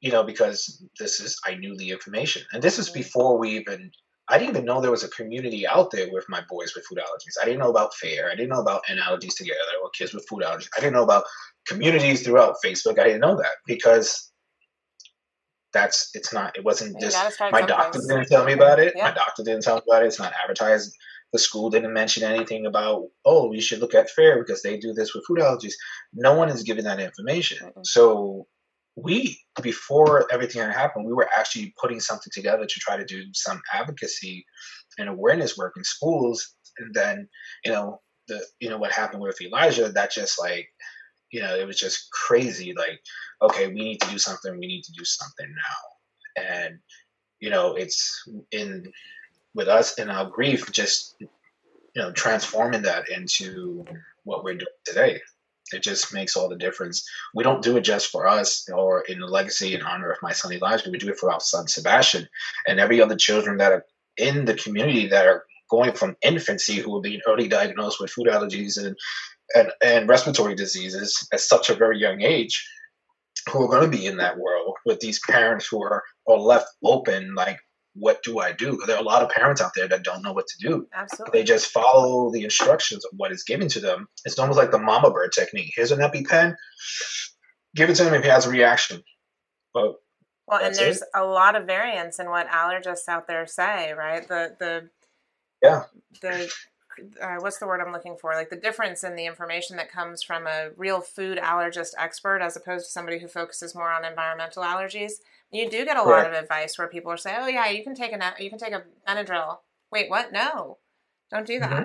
you 0.00 0.12
know 0.12 0.22
because 0.22 0.84
this 0.98 1.20
is 1.20 1.38
I 1.44 1.56
knew 1.56 1.76
the 1.76 1.90
information, 1.90 2.42
and 2.52 2.62
this 2.62 2.78
is 2.78 2.88
before 2.88 3.38
we 3.38 3.50
even. 3.50 3.90
I 4.26 4.38
didn't 4.38 4.56
even 4.56 4.64
know 4.64 4.80
there 4.80 4.90
was 4.90 5.04
a 5.04 5.08
community 5.08 5.66
out 5.66 5.90
there 5.90 6.10
with 6.10 6.24
my 6.30 6.40
boys 6.48 6.74
with 6.74 6.86
food 6.86 6.96
allergies. 6.96 7.36
I 7.42 7.44
didn't 7.44 7.60
know 7.60 7.68
about 7.68 7.92
FARE. 7.92 8.30
I 8.30 8.34
didn't 8.34 8.48
know 8.48 8.62
about 8.62 8.80
End 8.88 8.98
Allergies 8.98 9.36
Together 9.36 9.58
or 9.82 9.90
Kids 9.90 10.14
with 10.14 10.26
Food 10.26 10.42
Allergies. 10.42 10.70
I 10.74 10.80
didn't 10.80 10.94
know 10.94 11.02
about 11.02 11.24
communities 11.66 12.22
throughout 12.22 12.56
Facebook. 12.64 12.98
I 12.98 13.04
didn't 13.04 13.20
know 13.20 13.36
that 13.36 13.56
because 13.66 14.32
that's 15.74 16.10
it's 16.14 16.32
not 16.32 16.56
it 16.56 16.64
wasn't 16.64 16.98
just 17.00 17.18
my 17.52 17.62
doctor 17.62 17.98
didn't 18.00 18.28
tell 18.28 18.44
me 18.44 18.52
about 18.52 18.78
it. 18.78 18.94
Yeah. 18.96 19.08
my 19.08 19.14
doctor 19.14 19.42
didn't 19.42 19.62
tell 19.62 19.76
me 19.76 19.82
about 19.86 20.02
it. 20.02 20.06
It's 20.06 20.18
not 20.18 20.32
advertised. 20.42 20.94
The 21.32 21.38
school 21.38 21.68
didn't 21.68 21.92
mention 21.92 22.22
anything 22.22 22.64
about 22.64 23.08
oh 23.24 23.52
you 23.52 23.60
should 23.60 23.80
look 23.80 23.94
at 23.94 24.08
FARE 24.08 24.38
because 24.38 24.62
they 24.62 24.78
do 24.78 24.94
this 24.94 25.14
with 25.14 25.24
food 25.26 25.40
allergies. 25.40 25.74
No 26.14 26.34
one 26.34 26.48
is 26.48 26.62
giving 26.62 26.84
that 26.84 27.00
information. 27.00 27.58
Mm-hmm. 27.58 27.80
so 27.82 28.46
we 28.96 29.40
before 29.60 30.32
everything 30.32 30.62
had 30.62 30.72
happened 30.72 31.04
we 31.04 31.12
were 31.12 31.28
actually 31.36 31.74
putting 31.80 31.98
something 31.98 32.30
together 32.32 32.64
to 32.64 32.80
try 32.80 32.96
to 32.96 33.04
do 33.04 33.24
some 33.32 33.60
advocacy 33.72 34.46
and 34.98 35.08
awareness 35.08 35.58
work 35.58 35.74
in 35.76 35.84
schools. 35.84 36.54
And 36.78 36.94
then 36.94 37.28
you 37.64 37.72
know 37.72 38.00
the 38.28 38.44
you 38.60 38.70
know 38.70 38.78
what 38.78 38.92
happened 38.92 39.22
with 39.22 39.40
elijah 39.40 39.90
that 39.90 40.12
just 40.12 40.40
like 40.40 40.68
you 41.30 41.40
know 41.40 41.54
it 41.56 41.66
was 41.66 41.78
just 41.78 42.10
crazy 42.10 42.74
like 42.76 43.00
okay, 43.42 43.68
we 43.68 43.74
need 43.74 44.00
to 44.00 44.10
do 44.10 44.18
something. 44.18 44.58
We 44.58 44.66
need 44.66 44.84
to 44.84 44.92
do 44.92 45.04
something 45.04 45.46
now. 45.46 46.42
And 46.42 46.78
you 47.40 47.50
know, 47.50 47.74
it's 47.74 48.26
in 48.50 48.90
with 49.54 49.68
us 49.68 49.98
in 49.98 50.10
our 50.10 50.28
grief, 50.28 50.70
just 50.72 51.16
you 51.20 51.28
know, 52.02 52.12
transforming 52.12 52.82
that 52.82 53.08
into 53.08 53.84
what 54.24 54.42
we're 54.42 54.54
doing 54.54 54.66
today. 54.84 55.20
It 55.72 55.82
just 55.82 56.12
makes 56.12 56.36
all 56.36 56.48
the 56.48 56.56
difference. 56.56 57.08
We 57.34 57.44
don't 57.44 57.62
do 57.62 57.76
it 57.76 57.82
just 57.82 58.10
for 58.10 58.26
us 58.26 58.68
or 58.68 59.02
in 59.02 59.20
the 59.20 59.26
legacy 59.26 59.74
and 59.74 59.82
honor 59.82 60.10
of 60.10 60.18
my 60.22 60.32
son 60.32 60.52
Elijah. 60.52 60.90
We 60.90 60.98
do 60.98 61.08
it 61.08 61.18
for 61.18 61.32
our 61.32 61.40
son 61.40 61.68
Sebastian 61.68 62.28
and 62.66 62.78
every 62.80 63.00
other 63.00 63.16
children 63.16 63.58
that 63.58 63.72
are 63.72 63.84
in 64.16 64.44
the 64.44 64.54
community 64.54 65.08
that 65.08 65.26
are 65.26 65.44
going 65.70 65.92
from 65.92 66.16
infancy 66.22 66.76
who 66.76 66.96
are 66.96 67.00
being 67.00 67.20
early 67.26 67.48
diagnosed 67.48 68.00
with 68.00 68.10
food 68.10 68.26
allergies 68.26 68.82
and, 68.82 68.96
and, 69.54 69.70
and 69.82 70.08
respiratory 70.08 70.54
diseases 70.54 71.26
at 71.32 71.40
such 71.40 71.70
a 71.70 71.74
very 71.74 71.98
young 71.98 72.22
age 72.22 72.66
who 73.50 73.62
are 73.62 73.68
going 73.68 73.90
to 73.90 73.96
be 73.96 74.06
in 74.06 74.16
that 74.16 74.38
world 74.38 74.74
with 74.86 75.00
these 75.00 75.20
parents 75.20 75.66
who 75.66 75.82
are, 75.82 76.02
are 76.28 76.38
left 76.38 76.68
open 76.82 77.34
like 77.34 77.58
what 77.94 78.22
do 78.22 78.40
i 78.40 78.52
do? 78.52 78.78
There 78.86 78.96
are 78.96 79.00
a 79.00 79.04
lot 79.04 79.22
of 79.22 79.30
parents 79.30 79.60
out 79.60 79.72
there 79.74 79.88
that 79.88 80.02
don't 80.02 80.22
know 80.22 80.32
what 80.32 80.46
to 80.48 80.68
do. 80.68 80.86
Absolutely. 80.92 81.38
they 81.38 81.44
just 81.44 81.70
follow 81.70 82.30
the 82.30 82.42
instructions 82.42 83.04
of 83.04 83.12
what 83.16 83.32
is 83.32 83.44
given 83.44 83.68
to 83.68 83.80
them. 83.80 84.08
It's 84.24 84.38
almost 84.38 84.58
like 84.58 84.72
the 84.72 84.78
mama 84.78 85.10
bird 85.10 85.32
technique. 85.32 85.72
Here's 85.76 85.92
an 85.92 86.00
epipen. 86.00 86.56
Give 87.76 87.90
it 87.90 87.94
to 87.96 88.04
him 88.04 88.14
if 88.14 88.24
he 88.24 88.28
has 88.28 88.46
a 88.46 88.50
reaction. 88.50 89.02
But 89.72 89.94
well 90.46 90.60
and 90.60 90.74
there's 90.74 91.02
it. 91.02 91.08
a 91.14 91.24
lot 91.24 91.56
of 91.56 91.66
variance 91.66 92.18
in 92.18 92.28
what 92.28 92.48
allergists 92.48 93.08
out 93.08 93.28
there 93.28 93.46
say 93.46 93.92
right? 93.92 94.26
The 94.26 94.56
the 94.58 94.90
yeah. 95.62 95.84
the 96.20 96.52
uh, 97.20 97.36
what's 97.38 97.58
the 97.58 97.66
word 97.66 97.80
I'm 97.80 97.92
looking 97.92 98.16
for? 98.16 98.34
Like 98.34 98.50
the 98.50 98.56
difference 98.56 99.04
in 99.04 99.16
the 99.16 99.26
information 99.26 99.76
that 99.76 99.90
comes 99.90 100.22
from 100.22 100.46
a 100.46 100.70
real 100.76 101.00
food 101.00 101.38
allergist 101.38 101.94
expert 101.98 102.40
as 102.40 102.56
opposed 102.56 102.86
to 102.86 102.92
somebody 102.92 103.18
who 103.18 103.28
focuses 103.28 103.74
more 103.74 103.90
on 103.92 104.04
environmental 104.04 104.62
allergies. 104.62 105.14
You 105.50 105.70
do 105.70 105.84
get 105.84 105.96
a 105.96 106.02
lot 106.02 106.26
of 106.26 106.32
advice 106.32 106.78
where 106.78 106.88
people 106.88 107.12
are 107.12 107.16
saying, 107.16 107.38
"Oh 107.40 107.46
yeah, 107.46 107.68
you 107.68 107.84
can 107.84 107.94
take 107.94 108.12
a 108.12 108.34
you 108.38 108.50
can 108.50 108.58
take 108.58 108.72
a 108.72 108.84
Benadryl." 109.06 109.58
Wait, 109.90 110.10
what? 110.10 110.32
No, 110.32 110.78
don't 111.30 111.46
do 111.46 111.60
that. 111.60 111.70
Mm-hmm. 111.70 111.84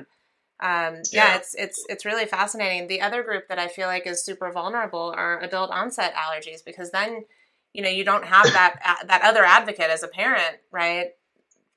Um, 0.61 1.01
yeah. 1.11 1.31
yeah, 1.31 1.35
it's 1.37 1.55
it's 1.55 1.85
it's 1.87 2.05
really 2.05 2.25
fascinating. 2.25 2.87
The 2.87 3.01
other 3.01 3.23
group 3.23 3.47
that 3.47 3.59
I 3.59 3.67
feel 3.67 3.87
like 3.87 4.05
is 4.05 4.23
super 4.23 4.51
vulnerable 4.51 5.13
are 5.15 5.39
adult 5.41 5.71
onset 5.71 6.13
allergies 6.15 6.65
because 6.65 6.91
then 6.91 7.25
you 7.73 7.81
know 7.81 7.89
you 7.89 8.03
don't 8.03 8.25
have 8.25 8.45
that 8.45 9.03
that 9.07 9.21
other 9.21 9.45
advocate 9.45 9.89
as 9.89 10.03
a 10.03 10.07
parent, 10.07 10.57
right? 10.71 11.11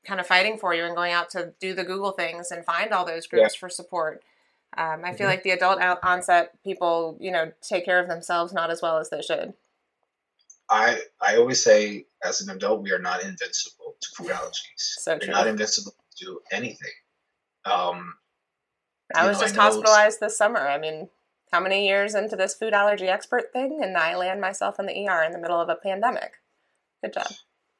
Kind 0.04 0.20
of 0.20 0.26
fighting 0.26 0.58
for 0.58 0.74
you 0.74 0.84
and 0.84 0.94
going 0.94 1.12
out 1.12 1.30
to 1.30 1.52
do 1.60 1.74
the 1.74 1.84
Google 1.84 2.12
things 2.12 2.50
and 2.50 2.64
find 2.64 2.92
all 2.92 3.04
those 3.04 3.26
groups 3.26 3.54
yeah. 3.54 3.58
for 3.60 3.68
support. 3.68 4.22
Um, 4.76 5.02
I 5.04 5.12
feel 5.12 5.26
mm-hmm. 5.26 5.26
like 5.26 5.42
the 5.42 5.50
adult 5.50 5.80
onset 6.02 6.52
people, 6.64 7.16
you 7.20 7.30
know, 7.30 7.52
take 7.60 7.84
care 7.84 8.00
of 8.00 8.08
themselves 8.08 8.52
not 8.52 8.70
as 8.70 8.80
well 8.80 8.98
as 8.98 9.10
they 9.10 9.22
should. 9.22 9.54
I 10.70 10.98
I 11.20 11.36
always 11.36 11.62
say, 11.62 12.06
as 12.24 12.40
an 12.40 12.54
adult, 12.54 12.82
we 12.82 12.92
are 12.92 12.98
not 12.98 13.22
invincible 13.22 13.94
to 14.00 14.08
food 14.16 14.30
allergies. 14.30 14.62
So 14.76 15.18
We're 15.20 15.30
not 15.30 15.46
invincible 15.46 15.92
to 15.92 16.24
do 16.24 16.40
anything. 16.50 16.92
Um, 17.64 18.14
I 19.14 19.28
was 19.28 19.38
know, 19.38 19.44
just 19.44 19.58
I 19.58 19.62
hospitalized 19.62 20.20
this 20.20 20.36
summer. 20.38 20.60
I 20.60 20.78
mean, 20.78 21.10
how 21.52 21.60
many 21.60 21.86
years 21.86 22.14
into 22.14 22.36
this 22.36 22.54
food 22.54 22.72
allergy 22.72 23.08
expert 23.08 23.52
thing, 23.52 23.80
and 23.82 23.96
I 23.96 24.16
land 24.16 24.40
myself 24.40 24.80
in 24.80 24.86
the 24.86 25.06
ER 25.06 25.22
in 25.22 25.32
the 25.32 25.38
middle 25.38 25.60
of 25.60 25.68
a 25.68 25.76
pandemic. 25.76 26.32
Good 27.02 27.12
job. 27.12 27.30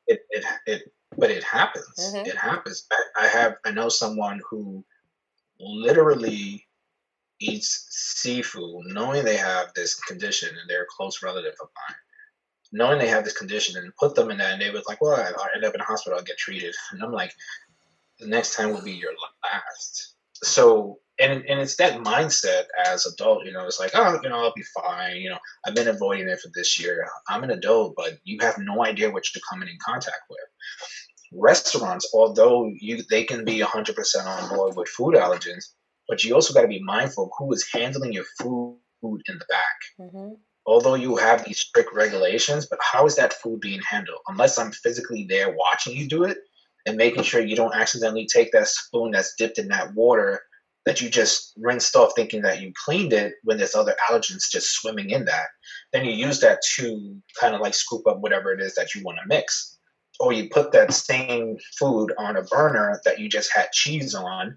It 0.06 0.20
it 0.30 0.44
it 0.66 0.92
but 1.16 1.30
it 1.30 1.44
happens. 1.44 1.94
Mm-hmm. 1.98 2.26
It 2.26 2.36
happens. 2.36 2.86
I, 2.90 3.24
I 3.24 3.26
have 3.28 3.56
I 3.64 3.70
know 3.70 3.88
someone 3.88 4.40
who 4.48 4.84
literally 5.60 6.66
eats 7.40 7.86
seafood 7.90 8.86
knowing 8.86 9.24
they 9.24 9.36
have 9.36 9.72
this 9.74 9.94
condition 9.94 10.48
and 10.48 10.68
they're 10.68 10.84
a 10.84 10.96
close 10.96 11.22
relative 11.22 11.54
of 11.60 11.68
mine 11.88 11.96
knowing 12.72 12.98
they 12.98 13.08
have 13.08 13.24
this 13.24 13.36
condition 13.36 13.76
and 13.76 13.94
put 13.96 14.14
them 14.14 14.30
in 14.30 14.38
that 14.38 14.52
and 14.52 14.62
they 14.62 14.70
was 14.70 14.84
like 14.88 15.00
well 15.00 15.14
i 15.16 15.48
end 15.54 15.64
up 15.64 15.74
in 15.74 15.80
a 15.80 15.84
hospital 15.84 16.18
i'll 16.18 16.24
get 16.24 16.38
treated 16.38 16.74
and 16.90 17.02
i'm 17.02 17.12
like 17.12 17.32
the 18.18 18.26
next 18.26 18.56
time 18.56 18.70
will 18.70 18.82
be 18.82 18.92
your 18.92 19.12
last 19.42 20.14
so 20.34 20.98
and 21.20 21.44
and 21.44 21.60
it's 21.60 21.76
that 21.76 22.00
mindset 22.00 22.64
as 22.86 23.06
adult 23.06 23.44
you 23.44 23.52
know 23.52 23.66
it's 23.66 23.78
like 23.78 23.90
oh 23.94 24.18
you 24.22 24.28
know 24.28 24.36
i'll 24.36 24.52
be 24.54 24.64
fine 24.82 25.16
you 25.16 25.28
know 25.28 25.38
i've 25.66 25.74
been 25.74 25.88
avoiding 25.88 26.28
it 26.28 26.40
for 26.40 26.50
this 26.54 26.80
year 26.80 27.06
i'm 27.28 27.44
an 27.44 27.50
adult 27.50 27.94
but 27.96 28.14
you 28.24 28.38
have 28.40 28.56
no 28.58 28.84
idea 28.84 29.10
what 29.10 29.24
you're 29.34 29.42
coming 29.50 29.68
in 29.68 29.76
contact 29.84 30.22
with 30.30 30.40
restaurants, 31.34 32.10
although 32.14 32.70
you 32.78 33.02
they 33.10 33.24
can 33.24 33.44
be 33.44 33.60
100% 33.60 34.26
on 34.26 34.56
board 34.56 34.76
with 34.76 34.88
food 34.88 35.14
allergens, 35.14 35.64
but 36.08 36.22
you 36.24 36.34
also 36.34 36.54
got 36.54 36.62
to 36.62 36.68
be 36.68 36.82
mindful 36.82 37.24
of 37.24 37.30
who 37.38 37.52
is 37.52 37.66
handling 37.72 38.12
your 38.12 38.24
food 38.38 38.78
in 39.02 39.38
the 39.38 39.46
back. 39.48 39.78
Mm-hmm. 40.00 40.34
Although 40.64 40.94
you 40.94 41.16
have 41.16 41.44
these 41.44 41.58
strict 41.58 41.92
regulations, 41.92 42.66
but 42.66 42.78
how 42.80 43.04
is 43.06 43.16
that 43.16 43.32
food 43.32 43.60
being 43.60 43.80
handled? 43.80 44.20
Unless 44.28 44.58
I'm 44.58 44.70
physically 44.70 45.26
there 45.28 45.54
watching 45.56 45.96
you 45.96 46.08
do 46.08 46.22
it 46.24 46.38
and 46.86 46.96
making 46.96 47.24
sure 47.24 47.40
you 47.40 47.56
don't 47.56 47.74
accidentally 47.74 48.26
take 48.32 48.52
that 48.52 48.68
spoon 48.68 49.10
that's 49.10 49.34
dipped 49.36 49.58
in 49.58 49.68
that 49.68 49.92
water 49.94 50.42
that 50.84 51.00
you 51.00 51.08
just 51.08 51.52
rinsed 51.56 51.94
off 51.94 52.12
thinking 52.16 52.42
that 52.42 52.60
you 52.60 52.72
cleaned 52.84 53.12
it 53.12 53.34
when 53.44 53.56
there's 53.56 53.74
other 53.74 53.94
allergens 54.10 54.50
just 54.50 54.72
swimming 54.72 55.10
in 55.10 55.24
that. 55.26 55.46
Then 55.92 56.04
you 56.04 56.12
use 56.12 56.40
that 56.40 56.60
to 56.76 57.16
kind 57.38 57.54
of 57.54 57.60
like 57.60 57.74
scoop 57.74 58.06
up 58.06 58.20
whatever 58.20 58.52
it 58.52 58.60
is 58.60 58.74
that 58.74 58.94
you 58.94 59.02
want 59.02 59.18
to 59.18 59.28
mix 59.28 59.78
or 60.22 60.32
you 60.32 60.48
put 60.48 60.72
that 60.72 60.92
same 60.92 61.56
food 61.78 62.12
on 62.16 62.36
a 62.36 62.44
burner 62.44 63.00
that 63.04 63.18
you 63.18 63.28
just 63.28 63.52
had 63.52 63.72
cheese 63.72 64.14
on, 64.14 64.56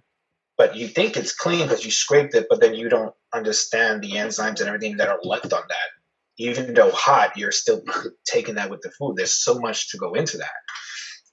but 0.57 0.75
you 0.75 0.87
think 0.87 1.17
it's 1.17 1.33
clean 1.33 1.63
because 1.63 1.83
you 1.83 1.91
scraped 1.91 2.35
it, 2.35 2.45
but 2.49 2.61
then 2.61 2.75
you 2.75 2.87
don't 2.87 3.15
understand 3.33 4.01
the 4.01 4.11
enzymes 4.11 4.59
and 4.59 4.67
everything 4.67 4.97
that 4.97 5.09
are 5.09 5.19
left 5.23 5.51
on 5.51 5.63
that. 5.67 5.89
Even 6.37 6.73
though 6.75 6.91
hot, 6.91 7.35
you're 7.35 7.51
still 7.51 7.81
taking 8.27 8.55
that 8.55 8.69
with 8.69 8.81
the 8.81 8.91
food. 8.91 9.15
There's 9.15 9.33
so 9.33 9.59
much 9.59 9.89
to 9.89 9.97
go 9.97 10.13
into 10.13 10.37
that. 10.37 10.51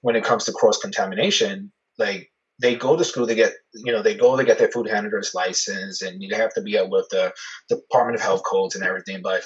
When 0.00 0.16
it 0.16 0.24
comes 0.24 0.44
to 0.44 0.52
cross 0.52 0.78
contamination, 0.78 1.70
like 1.98 2.31
they 2.62 2.77
go 2.77 2.96
to 2.96 3.05
school, 3.05 3.27
they 3.27 3.35
get 3.35 3.53
you 3.75 3.92
know 3.92 4.03
they 4.03 4.14
go 4.14 4.37
to 4.37 4.44
get 4.44 4.59
their 4.59 4.70
food 4.70 4.88
handler's 4.88 5.35
license, 5.35 6.01
and 6.01 6.22
you 6.22 6.35
have 6.35 6.55
to 6.55 6.62
be 6.62 6.79
up 6.79 6.88
with 6.88 7.09
the, 7.11 7.33
Department 7.68 8.16
of 8.16 8.22
Health 8.22 8.42
codes 8.48 8.75
and 8.75 8.85
everything. 8.85 9.20
But 9.22 9.42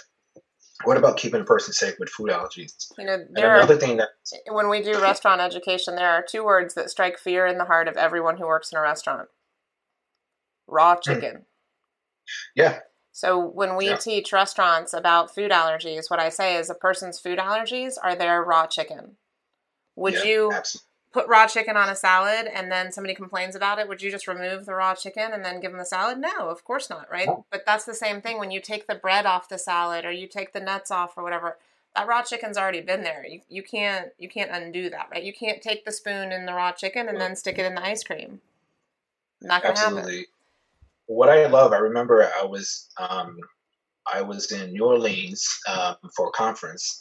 what 0.85 0.99
about 0.99 1.17
keeping 1.17 1.41
a 1.41 1.45
person 1.45 1.73
safe 1.73 1.95
with 1.99 2.11
food 2.11 2.31
allergies? 2.31 2.73
You 2.99 3.07
know, 3.07 3.25
there 3.33 3.57
another 3.57 3.75
are, 3.75 3.79
thing 3.79 3.97
that 3.97 4.11
when 4.49 4.69
we 4.69 4.83
do 4.83 5.01
restaurant 5.01 5.41
education, 5.41 5.97
there 5.97 6.11
are 6.11 6.23
two 6.23 6.45
words 6.45 6.75
that 6.75 6.91
strike 6.91 7.19
fear 7.19 7.47
in 7.47 7.59
the 7.59 7.65
heart 7.65 7.89
of 7.89 7.97
everyone 7.97 8.37
who 8.37 8.47
works 8.47 8.71
in 8.71 8.79
a 8.79 8.83
restaurant: 8.83 9.29
raw 10.69 10.95
hmm. 10.95 11.01
chicken. 11.03 11.47
Yeah. 12.55 12.81
So 13.13 13.39
when 13.39 13.77
we 13.77 13.87
yeah. 13.87 13.97
teach 13.97 14.31
restaurants 14.31 14.93
about 14.93 15.35
food 15.35 15.51
allergies, 15.51 16.11
what 16.11 16.21
I 16.21 16.29
say 16.29 16.57
is 16.57 16.69
a 16.69 16.75
person's 16.75 17.19
food 17.19 17.39
allergies 17.39 17.95
are 18.03 18.15
their 18.15 18.45
raw 18.45 18.67
chicken. 18.67 19.17
Would 19.97 20.15
yeah, 20.15 20.25
you 20.25 20.53
absolutely 20.53 20.87
put 21.17 21.29
raw 21.29 21.47
chicken 21.47 21.79
on 21.79 21.89
a 21.89 21.97
salad 21.97 22.47
and 22.47 22.71
then 22.71 22.93
somebody 22.93 23.15
complains 23.15 23.57
about 23.57 23.79
it, 23.79 23.89
would 23.89 24.03
you 24.03 24.11
just 24.11 24.29
remove 24.29 24.67
the 24.67 24.75
raw 24.75 24.95
chicken 24.95 25.33
and 25.33 25.43
then 25.43 25.61
give 25.61 25.71
them 25.71 25.79
the 25.79 25.87
salad? 25.87 26.19
No, 26.19 26.51
of 26.51 26.63
course 26.63 26.91
not, 26.91 27.11
right? 27.11 27.27
But 27.51 27.65
that's 27.65 27.87
the 27.87 27.95
same 27.95 28.21
thing 28.21 28.39
when 28.39 28.51
you 28.51 28.61
take 28.61 28.87
the 28.87 28.95
bread 28.95 29.25
off 29.25 29.49
the 29.49 29.57
salad 29.57 30.05
or 30.05 30.13
you 30.13 30.27
take 30.27 30.53
the 30.53 30.61
nuts 30.61 30.91
off 30.91 31.17
or 31.17 31.25
whatever. 31.25 31.57
That 31.95 32.07
raw 32.07 32.21
chicken's 32.21 32.59
already 32.59 32.83
been 32.83 33.03
there. 33.03 33.25
You 33.27 33.41
you 33.49 33.63
can't 33.63 34.11
you 34.19 34.29
can't 34.29 34.51
undo 34.51 34.91
that, 34.91 35.09
right? 35.11 35.23
You 35.23 35.33
can't 35.33 35.63
take 35.63 35.87
the 35.87 35.91
spoon 35.91 36.33
in 36.33 36.45
the 36.45 36.53
raw 36.53 36.73
chicken 36.73 37.09
and 37.09 37.19
then 37.19 37.35
stick 37.35 37.59
it 37.59 37.65
in 37.65 37.75
the 37.75 37.83
ice 37.83 38.05
cream. 38.05 38.43
Not 39.41 39.63
gonna 39.63 39.73
Absolutely. 39.73 40.17
happen. 40.17 40.25
What 41.07 41.31
I 41.31 41.47
love, 41.47 41.73
I 41.73 41.79
remember 41.79 42.29
I 42.39 42.45
was 42.45 42.91
um, 42.99 43.39
I 44.13 44.21
was 44.21 44.53
in 44.53 44.75
New 44.75 44.85
Orleans 44.85 45.49
um, 45.67 45.97
for 46.15 46.29
a 46.29 46.33
conference, 46.33 47.01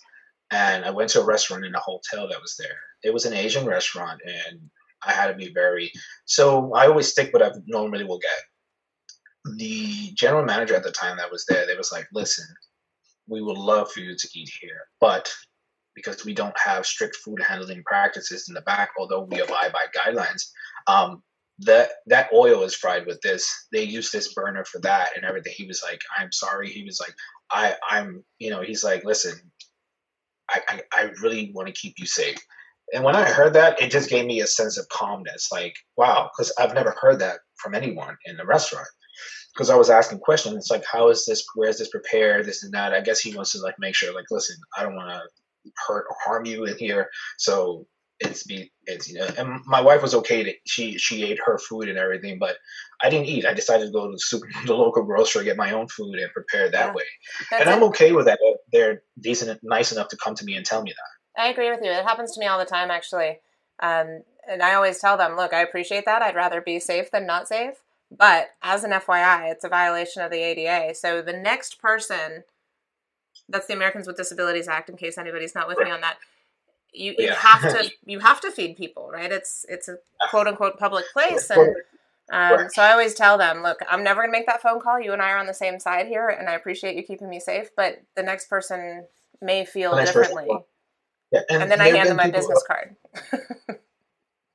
and 0.51 0.85
I 0.85 0.91
went 0.91 1.09
to 1.09 1.19
a 1.19 1.25
restaurant 1.25 1.65
in 1.65 1.75
a 1.75 1.79
hotel 1.79 2.29
that 2.29 2.41
was 2.41 2.55
there 2.57 2.79
it 3.05 3.13
was 3.13 3.25
an 3.25 3.33
Asian 3.33 3.65
restaurant, 3.65 4.19
and 4.25 4.59
I 5.05 5.13
had 5.13 5.27
to 5.27 5.35
be 5.35 5.53
very. 5.53 5.91
So 6.25 6.73
I 6.73 6.87
always 6.87 7.07
stick 7.07 7.31
what 7.31 7.43
I 7.43 7.51
normally 7.67 8.03
will 8.03 8.17
get. 8.17 9.55
The 9.57 10.11
general 10.15 10.43
manager 10.43 10.75
at 10.75 10.83
the 10.83 10.91
time 10.91 11.17
that 11.17 11.31
was 11.31 11.45
there, 11.47 11.67
they 11.67 11.77
was 11.77 11.91
like, 11.91 12.07
"Listen, 12.11 12.47
we 13.27 13.41
would 13.41 13.57
love 13.57 13.91
for 13.91 13.99
you 13.99 14.15
to 14.17 14.29
eat 14.33 14.49
here, 14.59 14.87
but 14.99 15.31
because 15.93 16.25
we 16.25 16.33
don't 16.33 16.57
have 16.59 16.85
strict 16.85 17.15
food 17.17 17.41
handling 17.41 17.83
practices 17.83 18.49
in 18.49 18.55
the 18.55 18.61
back, 18.61 18.89
although 18.99 19.21
we 19.21 19.39
abide 19.39 19.71
by 19.71 19.85
guidelines, 19.95 20.49
um, 20.87 21.23
that 21.59 21.89
that 22.07 22.29
oil 22.33 22.63
is 22.63 22.75
fried 22.75 23.05
with 23.05 23.21
this. 23.21 23.67
They 23.71 23.83
use 23.83 24.09
this 24.11 24.33
burner 24.33 24.65
for 24.65 24.81
that 24.81 25.15
and 25.15 25.23
everything." 25.23 25.53
He 25.55 25.67
was 25.67 25.83
like, 25.83 26.01
"I'm 26.17 26.31
sorry." 26.31 26.69
He 26.71 26.83
was 26.83 26.99
like, 26.99 27.13
"I, 27.51 27.75
I'm, 27.87 28.25
you 28.39 28.49
know," 28.49 28.61
he's 28.61 28.83
like, 28.83 29.05
"Listen, 29.05 29.51
I, 30.49 30.61
I, 30.67 30.81
I 30.91 31.01
really 31.21 31.51
want 31.53 31.67
to 31.67 31.81
keep 31.81 31.99
you 31.99 32.07
safe." 32.07 32.39
And 32.93 33.03
when 33.03 33.15
I 33.15 33.23
heard 33.23 33.53
that, 33.53 33.81
it 33.81 33.91
just 33.91 34.09
gave 34.09 34.25
me 34.25 34.41
a 34.41 34.47
sense 34.47 34.77
of 34.77 34.87
calmness. 34.89 35.49
Like, 35.51 35.75
wow, 35.97 36.29
because 36.31 36.53
I've 36.59 36.73
never 36.73 36.95
heard 37.01 37.19
that 37.19 37.39
from 37.55 37.75
anyone 37.75 38.15
in 38.25 38.37
the 38.37 38.45
restaurant. 38.45 38.87
Because 39.53 39.69
I 39.69 39.75
was 39.75 39.89
asking 39.89 40.19
questions, 40.19 40.55
it's 40.55 40.69
like, 40.69 40.83
how 40.85 41.09
is 41.09 41.25
this? 41.25 41.43
Where 41.55 41.69
is 41.69 41.79
this 41.79 41.89
prepared? 41.89 42.45
This 42.45 42.63
and 42.63 42.73
that. 42.73 42.93
I 42.93 43.01
guess 43.01 43.19
he 43.19 43.33
wants 43.35 43.53
to 43.53 43.59
like 43.59 43.75
make 43.79 43.95
sure, 43.95 44.13
like, 44.13 44.25
listen, 44.29 44.57
I 44.77 44.83
don't 44.83 44.95
want 44.95 45.09
to 45.09 45.71
hurt 45.87 46.05
or 46.09 46.15
harm 46.23 46.45
you 46.45 46.65
in 46.65 46.77
here. 46.77 47.09
So 47.37 47.87
it's 48.19 48.43
be 48.43 48.71
it's 48.85 49.09
you 49.09 49.19
know. 49.19 49.27
And 49.37 49.61
my 49.65 49.81
wife 49.81 50.01
was 50.01 50.15
okay 50.15 50.43
to 50.43 50.53
she 50.65 50.97
she 50.97 51.23
ate 51.23 51.39
her 51.45 51.57
food 51.57 51.89
and 51.89 51.97
everything, 51.97 52.39
but 52.39 52.57
I 53.03 53.09
didn't 53.09 53.27
eat. 53.27 53.45
I 53.45 53.53
decided 53.53 53.87
to 53.87 53.91
go 53.91 54.05
to 54.05 54.11
the, 54.11 54.19
super, 54.19 54.47
the 54.65 54.73
local 54.73 55.03
grocery, 55.03 55.43
get 55.43 55.57
my 55.57 55.71
own 55.71 55.87
food, 55.87 56.15
and 56.19 56.31
prepare 56.31 56.69
that 56.69 56.87
yeah. 56.87 56.93
way. 56.93 57.03
That's 57.51 57.61
and 57.61 57.69
I'm 57.69 57.83
okay 57.83 58.11
with 58.11 58.25
that. 58.25 58.39
They're 58.71 59.03
decent, 59.19 59.59
nice 59.63 59.91
enough 59.91 60.07
to 60.09 60.17
come 60.17 60.35
to 60.35 60.45
me 60.45 60.55
and 60.55 60.65
tell 60.65 60.81
me 60.81 60.91
that. 60.91 61.14
I 61.37 61.49
agree 61.49 61.69
with 61.69 61.81
you. 61.83 61.91
It 61.91 62.05
happens 62.05 62.31
to 62.33 62.39
me 62.39 62.45
all 62.45 62.59
the 62.59 62.65
time, 62.65 62.91
actually. 62.91 63.39
Um, 63.81 64.23
and 64.47 64.61
I 64.61 64.75
always 64.75 64.99
tell 64.99 65.17
them, 65.17 65.35
look, 65.35 65.53
I 65.53 65.61
appreciate 65.61 66.05
that. 66.05 66.21
I'd 66.21 66.35
rather 66.35 66.61
be 66.61 66.79
safe 66.79 67.11
than 67.11 67.25
not 67.25 67.47
safe. 67.47 67.83
But 68.15 68.51
as 68.61 68.83
an 68.83 68.91
FYI, 68.91 69.51
it's 69.51 69.63
a 69.63 69.69
violation 69.69 70.21
of 70.21 70.31
the 70.31 70.37
ADA. 70.37 70.95
So 70.95 71.21
the 71.21 71.33
next 71.33 71.81
person, 71.81 72.43
that's 73.49 73.67
the 73.67 73.73
Americans 73.73 74.07
with 74.07 74.17
Disabilities 74.17 74.67
Act, 74.67 74.89
in 74.89 74.97
case 74.97 75.17
anybody's 75.17 75.55
not 75.55 75.67
with 75.67 75.79
me 75.79 75.91
on 75.91 76.01
that. 76.01 76.17
You, 76.93 77.15
you 77.17 77.25
yeah. 77.25 77.35
have 77.35 77.61
to 77.61 77.91
you 78.05 78.19
have 78.19 78.39
to 78.41 78.51
feed 78.51 78.77
people, 78.77 79.09
right? 79.11 79.29
It's 79.29 79.65
it's 79.67 79.89
a 79.89 79.97
quote 80.29 80.47
unquote 80.47 80.79
public 80.79 81.03
place, 81.11 81.49
and 81.49 81.75
um, 82.31 82.69
so 82.71 82.81
I 82.81 82.91
always 82.91 83.13
tell 83.13 83.37
them, 83.37 83.63
look, 83.63 83.79
I'm 83.89 84.01
never 84.01 84.21
gonna 84.21 84.31
make 84.31 84.45
that 84.45 84.61
phone 84.61 84.79
call. 84.79 85.01
You 85.01 85.11
and 85.11 85.21
I 85.21 85.31
are 85.31 85.37
on 85.37 85.45
the 85.45 85.53
same 85.53 85.77
side 85.79 86.07
here, 86.07 86.29
and 86.29 86.47
I 86.47 86.53
appreciate 86.53 86.95
you 86.95 87.03
keeping 87.03 87.29
me 87.29 87.41
safe. 87.41 87.69
But 87.75 88.01
the 88.15 88.23
next 88.23 88.49
person 88.49 89.07
may 89.41 89.65
feel 89.65 89.93
differently. 89.97 90.45
Person 90.45 90.63
yeah, 91.31 91.41
and, 91.49 91.63
and 91.63 91.71
then 91.71 91.81
I 91.81 91.89
hand 91.89 92.09
them 92.09 92.17
my 92.17 92.29
business 92.29 92.63
card. 92.67 92.95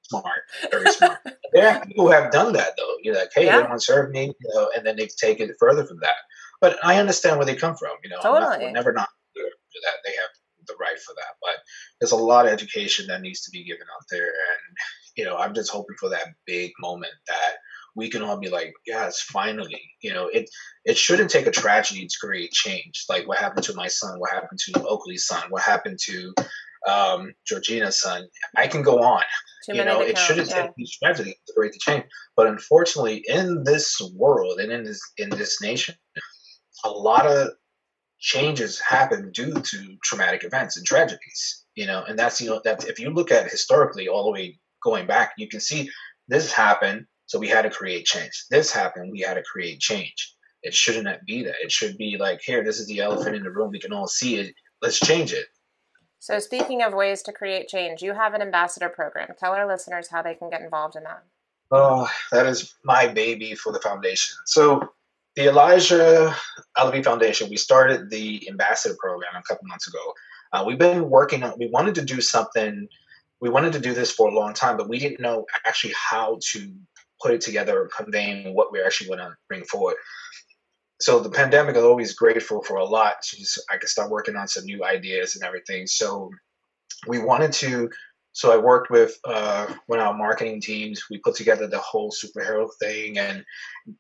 smart, 0.03 0.43
very 0.71 0.91
smart. 0.93 1.19
there 1.53 1.69
are 1.69 1.87
people 1.87 2.07
who 2.07 2.13
have 2.13 2.31
done 2.31 2.53
that 2.53 2.75
though. 2.77 2.95
You're 3.03 3.15
like, 3.15 3.31
hey, 3.35 3.47
yeah. 3.47 3.57
they 3.57 3.63
want 3.63 3.81
to 3.81 3.85
serve 3.85 4.11
me, 4.11 4.27
you 4.27 4.55
know, 4.55 4.71
and 4.77 4.85
then 4.85 4.97
they've 4.97 5.15
taken 5.17 5.51
it 5.51 5.57
further 5.59 5.85
from 5.85 5.99
that. 6.01 6.17
But 6.61 6.79
I 6.83 6.99
understand 6.99 7.39
where 7.39 7.47
they 7.47 7.57
come 7.57 7.77
from. 7.77 7.93
You 8.03 8.11
know, 8.11 8.21
totally. 8.23 8.67
Not, 8.67 8.73
never 8.73 8.93
not 8.93 9.09
do 9.35 9.43
that. 9.43 9.99
They 10.05 10.13
have 10.13 10.31
the 10.67 10.75
right 10.79 10.99
for 10.99 11.15
that. 11.15 11.35
But 11.41 11.57
there's 12.01 12.13
a 12.13 12.17
lot 12.17 12.47
of 12.47 12.53
education 12.53 13.07
that 13.09 13.23
needs 13.23 13.41
to 13.43 13.51
be 13.51 13.65
given 13.65 13.87
out 13.95 14.05
there, 14.11 14.25
and 14.25 14.77
you 15.17 15.25
know, 15.25 15.37
I'm 15.37 15.55
just 15.55 15.71
hoping 15.71 15.97
for 15.99 16.09
that 16.11 16.29
big 16.47 16.73
moment 16.81 17.13
that 17.27 17.57
we 17.97 18.09
can 18.09 18.23
all 18.23 18.39
be 18.39 18.49
like, 18.49 18.73
yes, 18.87 19.21
finally. 19.21 19.81
You 20.03 20.15
know, 20.15 20.29
it 20.29 20.49
it 20.85 20.97
shouldn't 20.97 21.31
take 21.31 21.47
a 21.47 21.51
tragedy 21.51 22.07
to 22.07 22.19
create 22.21 22.53
change. 22.53 23.05
Like 23.09 23.27
what 23.27 23.39
happened 23.39 23.65
to 23.65 23.75
my 23.75 23.89
son, 23.89 24.19
what 24.19 24.31
happened 24.31 24.61
to 24.67 24.83
Oakley's 24.87 25.27
son, 25.27 25.43
what 25.51 25.63
happened 25.63 25.99
to 26.05 26.35
um, 26.89 27.33
Georgina's 27.47 28.01
son. 28.01 28.27
I 28.57 28.67
can 28.67 28.83
go 28.83 29.03
on. 29.03 29.23
Too 29.67 29.77
you 29.77 29.85
know, 29.85 30.01
it 30.01 30.15
count, 30.15 30.27
shouldn't 30.27 30.49
yeah. 30.49 30.63
take 30.63 30.75
these 30.77 30.97
tragedy 30.97 31.37
to 31.47 31.53
create 31.55 31.73
the 31.73 31.79
change. 31.81 32.05
But 32.37 32.47
unfortunately, 32.47 33.25
in 33.29 33.63
this 33.65 34.01
world 34.15 34.59
and 34.59 34.73
in 34.73 34.85
this 34.85 35.01
in 35.19 35.31
this 35.31 35.61
nation, 35.61 35.95
a 36.85 36.91
lot 36.91 37.27
of 37.27 37.49
changes 38.19 38.79
happen 38.81 39.31
due 39.33 39.55
to 39.55 39.97
traumatic 40.03 40.45
events 40.45 40.77
and 40.77 40.87
tragedies. 40.87 41.65
You 41.75 41.87
know, 41.87 42.05
and 42.05 42.19
that's 42.19 42.41
you 42.41 42.49
know 42.49 42.61
that 42.65 42.89
if 42.89 42.99
you 42.99 43.11
look 43.11 43.31
at 43.31 43.51
historically 43.51 44.09
all 44.09 44.25
the 44.25 44.33
way 44.33 44.59
going 44.83 45.07
back, 45.07 45.33
you 45.37 45.49
can 45.49 45.61
see 45.61 45.91
this 46.29 46.53
happened, 46.53 47.07
so 47.31 47.39
we 47.39 47.47
had 47.47 47.63
to 47.63 47.71
create 47.71 48.07
change. 48.07 48.47
This 48.51 48.73
happened, 48.73 49.13
we 49.13 49.21
had 49.21 49.35
to 49.35 49.43
create 49.45 49.79
change. 49.79 50.35
It 50.65 50.75
shouldn't 50.75 51.25
be 51.27 51.45
that. 51.45 51.55
It 51.63 51.71
should 51.71 51.97
be 51.97 52.17
like, 52.19 52.41
here, 52.43 52.65
this 52.65 52.81
is 52.81 52.89
the 52.89 52.99
elephant 52.99 53.37
in 53.37 53.45
the 53.45 53.53
room. 53.53 53.71
We 53.71 53.79
can 53.79 53.93
all 53.93 54.09
see 54.09 54.39
it. 54.39 54.53
Let's 54.83 54.99
change 54.99 55.33
it. 55.33 55.47
So, 56.19 56.41
speaking 56.41 56.83
of 56.83 56.93
ways 56.93 57.23
to 57.23 57.33
create 57.33 57.69
change, 57.69 58.03
you 58.03 58.15
have 58.15 58.35
an 58.35 58.43
ambassador 58.43 58.89
program. 58.89 59.29
Tell 59.39 59.53
our 59.53 59.69
listeners 59.69 60.09
how 60.11 60.23
they 60.23 60.35
can 60.35 60.51
get 60.51 60.61
involved 60.61 60.97
in 60.97 61.05
that. 61.05 61.23
Oh, 61.71 62.11
that 62.33 62.47
is 62.47 62.75
my 62.83 63.07
baby 63.07 63.55
for 63.55 63.73
the 63.73 63.79
foundation. 63.79 64.37
So, 64.47 64.89
the 65.37 65.51
Elijah 65.51 66.35
Alavi 66.77 67.05
Foundation, 67.05 67.49
we 67.49 67.57
started 67.59 68.11
the 68.11 68.45
ambassador 68.49 68.97
program 68.99 69.37
a 69.37 69.43
couple 69.45 69.69
months 69.69 69.87
ago. 69.87 70.15
Uh, 70.53 70.65
we've 70.67 70.81
been 70.81 71.09
working 71.09 71.45
on, 71.45 71.55
we 71.61 71.69
wanted 71.69 71.95
to 71.95 72.05
do 72.05 72.21
something, 72.21 72.89
we 73.41 73.49
wanted 73.49 73.73
to 73.75 73.79
do 73.79 73.95
this 73.95 74.11
for 74.11 74.29
a 74.29 74.35
long 74.35 74.53
time, 74.53 74.77
but 74.77 74.89
we 74.89 74.99
didn't 74.99 75.21
know 75.21 75.47
actually 75.65 75.95
how 75.97 76.39
to 76.53 76.75
put 77.23 77.33
it 77.33 77.41
together, 77.41 77.83
and 77.83 77.91
conveying 77.91 78.55
what 78.55 78.73
we're 78.73 78.85
actually 78.85 79.09
going 79.09 79.21
to 79.21 79.37
bring 79.49 79.65
forward 79.65 79.97
so 81.01 81.19
the 81.19 81.31
pandemic 81.31 81.77
is 81.77 81.83
always 81.83 82.15
grateful 82.15 82.63
for 82.63 82.77
a 82.77 82.85
lot. 82.85 83.17
I 83.71 83.79
could 83.79 83.89
start 83.89 84.11
working 84.11 84.37
on 84.37 84.47
some 84.47 84.65
new 84.65 84.85
ideas 84.85 85.35
and 85.35 85.45
everything. 85.45 85.87
So 85.87 86.31
we 87.09 87.19
wanted 87.19 87.53
to. 87.55 87.91
So 88.33 88.53
I 88.53 88.59
worked 88.59 88.91
with 88.91 89.19
uh, 89.25 89.75
one 89.87 89.99
of 89.99 90.07
our 90.07 90.15
marketing 90.15 90.61
teams. 90.61 91.05
We 91.11 91.19
put 91.19 91.35
together 91.35 91.67
the 91.67 91.79
whole 91.79 92.13
superhero 92.13 92.69
thing, 92.81 93.19
and 93.19 93.45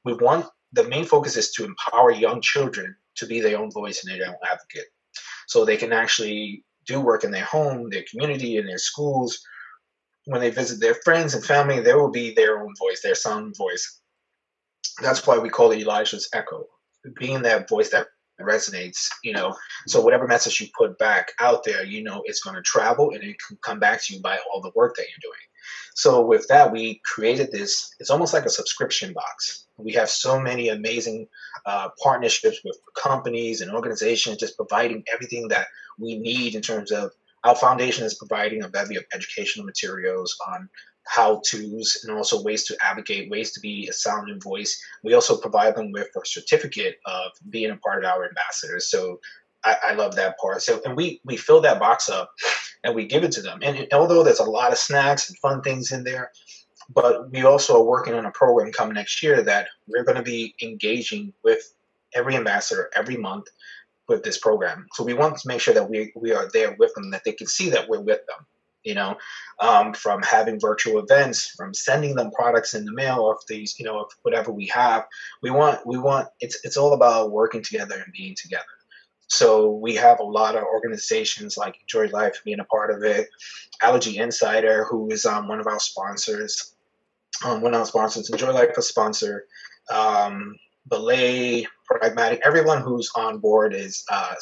we 0.05 0.13
want 0.15 0.47
the 0.73 0.85
main 0.85 1.05
focus 1.05 1.37
is 1.37 1.51
to 1.53 1.65
empower 1.65 2.13
young 2.13 2.41
children 2.41 2.95
to 3.17 3.27
be 3.27 3.41
their 3.41 3.59
own 3.59 3.71
voice 3.73 4.05
and 4.05 4.13
their 4.21 4.29
own 4.29 4.37
advocate, 4.45 4.87
so 5.49 5.65
they 5.65 5.77
can 5.77 5.93
actually 5.93 6.65
do 6.87 7.01
work 7.01 7.25
in 7.25 7.31
their 7.31 7.45
home, 7.45 7.91
their 7.91 8.05
community, 8.09 8.59
in 8.59 8.67
their 8.67 8.79
schools. 8.79 9.41
When 10.31 10.41
they 10.41 10.51
visit 10.51 10.79
their 10.79 10.95
friends 10.95 11.35
and 11.35 11.45
family, 11.45 11.81
there 11.81 11.99
will 11.99 12.11
be 12.11 12.33
their 12.33 12.61
own 12.61 12.73
voice, 12.79 13.03
their 13.03 13.17
sound 13.17 13.57
voice. 13.57 14.01
That's 15.03 15.27
why 15.27 15.39
we 15.39 15.49
call 15.49 15.73
it 15.73 15.81
Elijah's 15.81 16.29
Echo 16.33 16.67
being 17.19 17.43
that 17.43 17.69
voice 17.69 17.91
that 17.91 18.07
resonates, 18.41 19.09
you 19.23 19.33
know, 19.33 19.55
so 19.87 20.01
whatever 20.01 20.27
message 20.27 20.61
you 20.61 20.69
put 20.77 20.99
back 20.99 21.33
out 21.41 21.65
there, 21.65 21.85
you 21.85 22.03
know, 22.03 22.23
it's 22.25 22.41
going 22.41 22.57
to 22.57 22.63
travel 22.63 23.11
and 23.11 23.23
it 23.23 23.37
can 23.47 23.59
come 23.63 23.79
back 23.79 24.03
to 24.05 24.15
you 24.15 24.23
by 24.23 24.39
all 24.53 24.61
the 24.61 24.73
work 24.75 24.95
that 24.97 25.07
you're 25.09 25.31
doing. 25.31 25.41
So 25.95 26.25
with 26.25 26.47
that, 26.49 26.73
we 26.73 27.03
created 27.05 27.53
this. 27.53 27.95
It's 27.99 28.11
almost 28.11 28.33
like 28.33 28.47
a 28.47 28.51
subscription 28.51 29.13
box. 29.13 29.67
We 29.77 29.93
have 29.93 30.09
so 30.09 30.41
many 30.41 30.69
amazing 30.69 31.29
uh, 31.67 31.91
partnerships 32.03 32.61
with 32.65 32.79
companies 32.97 33.61
and 33.61 33.71
organizations, 33.71 34.39
just 34.39 34.57
providing 34.57 35.05
everything 35.13 35.49
that 35.49 35.67
we 35.99 36.19
need 36.19 36.55
in 36.55 36.63
terms 36.63 36.93
of 36.93 37.13
our 37.45 37.55
foundation 37.55 38.05
is 38.05 38.15
providing 38.15 38.63
a 38.63 38.69
bevy 38.69 38.97
of 38.97 39.05
educational 39.15 39.65
materials 39.65 40.37
on 40.49 40.69
how 41.07 41.41
to's 41.49 42.05
and 42.05 42.17
also 42.17 42.43
ways 42.43 42.65
to 42.65 42.77
advocate, 42.81 43.31
ways 43.31 43.53
to 43.53 43.61
be 43.61 43.89
a 43.89 43.93
sounding 43.93 44.41
voice. 44.41 44.81
We 45.03 45.15
also 45.15 45.37
provide 45.37 45.75
them 45.75 45.91
with 45.93 46.09
a 46.17 46.21
certificate 46.25 46.99
of 47.07 47.33
being 47.49 47.71
a 47.71 47.77
part 47.77 48.05
of 48.05 48.11
our 48.11 48.29
ambassadors. 48.29 48.91
So 48.91 49.21
I, 49.65 49.77
I, 49.89 49.93
love 49.95 50.15
that 50.17 50.39
part. 50.39 50.63
So 50.63 50.81
and 50.85 50.97
we 50.97 51.21
we 51.25 51.37
fill 51.37 51.61
that 51.63 51.81
box 51.81 52.09
up 52.09 52.31
and 52.85 52.95
we 52.95 53.07
give 53.07 53.25
it 53.25 53.33
to 53.33 53.43
them. 53.43 53.61
And 53.63 53.87
although 53.93 54.23
there's 54.23 54.39
a 54.39 54.45
lot 54.45 54.73
of 54.73 54.79
snacks 54.79 55.29
and 55.29 55.39
fun 55.39 55.63
things 55.63 55.93
in 55.93 56.05
there, 56.05 56.31
but 56.93 57.31
we 57.31 57.45
also 57.45 57.81
are 57.81 57.85
working 57.85 58.15
on 58.15 58.27
a 58.27 58.31
program 58.31 58.73
coming 58.73 58.95
next 58.95 59.23
year 59.23 59.43
that 59.43 59.69
we're 59.87 60.05
going 60.05 60.17
to 60.17 60.23
be 60.23 60.55
engaging 60.63 61.33
with 61.45 61.75
every 62.15 62.37
ambassador 62.37 62.91
every 62.95 63.17
month 63.17 63.47
with 64.11 64.23
this 64.23 64.39
program. 64.39 64.87
So 64.93 65.05
we 65.05 65.15
want 65.15 65.39
to 65.39 65.49
make 65.49 65.63
sure 65.63 65.73
that 65.73 65.89
we 65.89 66.13
we 66.15 66.33
are 66.33 66.51
there 66.53 66.77
with 66.79 66.93
them, 66.95 67.11
that 67.13 67.23
they 67.25 67.33
can 67.33 67.47
see 67.47 67.71
that 67.71 67.89
we're 67.89 68.01
with 68.01 68.27
them 68.27 68.47
you 68.83 68.95
know, 68.95 69.17
um, 69.61 69.93
from 69.93 70.23
having 70.23 70.59
virtual 70.59 70.99
events, 70.99 71.49
from 71.57 71.75
sending 71.75 72.15
them 72.15 72.31
products 72.31 72.75
in 72.75 72.85
the 72.85 72.93
mail 72.93 73.31
of 73.31 73.39
these, 73.49 73.79
you 73.79 73.85
know, 73.85 74.07
whatever 74.23 74.51
we 74.53 74.67
have. 74.69 75.07
We 75.43 75.51
want, 75.51 75.87
we 75.87 75.99
want, 75.99 76.29
it's, 76.41 76.59
it's 76.65 76.77
all 76.77 76.95
about 76.95 77.31
working 77.31 77.63
together 77.63 77.97
and 77.97 78.13
being 78.13 78.35
together. 78.41 78.65
So 79.29 79.71
we 79.71 79.95
have 79.97 80.19
a 80.19 80.25
lot 80.25 80.57
of 80.57 80.65
organizations 80.65 81.57
like 81.57 81.77
Enjoy 81.83 82.09
Life 82.09 82.41
being 82.45 82.61
a 82.61 82.65
part 82.65 82.91
of 82.91 83.03
it, 83.05 83.29
Allergy 83.83 84.19
Insider, 84.19 84.85
who 84.91 85.11
is 85.11 85.25
um, 85.25 85.47
one 85.47 85.61
of 85.61 85.67
our 85.67 85.79
sponsors, 85.79 86.75
um, 87.45 87.61
one 87.61 87.75
of 87.75 87.81
our 87.81 87.87
sponsors, 87.87 88.31
Enjoy 88.31 88.51
Life 88.51 88.71
a 88.77 88.83
sponsor, 88.83 89.45
um, 89.93 90.57
Belay, 90.89 91.67
Pragmatic, 91.91 92.41
everyone 92.45 92.81
who's 92.81 93.11
on 93.17 93.39
board 93.39 93.75
is 93.75 94.05
uh, 94.13 94.35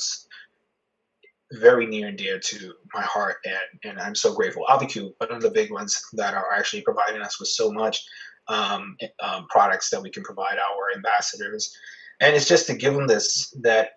very 1.53 1.87
near 1.87 2.09
and 2.09 2.19
dear 2.19 2.39
to 2.39 2.75
my 2.93 3.01
heart, 3.01 3.37
and, 3.47 3.91
and 3.91 3.99
I'm 3.99 4.15
so 4.15 4.35
grateful. 4.35 4.67
Auvi-Q, 4.69 5.15
one 5.17 5.33
of 5.33 5.41
the 5.41 5.51
big 5.51 5.73
ones 5.73 5.99
that 6.13 6.35
are 6.35 6.53
actually 6.53 6.83
providing 6.83 7.23
us 7.23 7.41
with 7.41 7.49
so 7.49 7.73
much 7.73 8.05
um, 8.49 8.99
um, 9.23 9.47
products 9.49 9.89
that 9.89 10.03
we 10.03 10.11
can 10.11 10.23
provide 10.23 10.59
our 10.59 10.95
ambassadors, 10.95 11.75
and 12.21 12.37
it's 12.37 12.47
just 12.47 12.67
to 12.67 12.75
give 12.75 12.93
them 12.93 13.07
this 13.07 13.51
that 13.63 13.93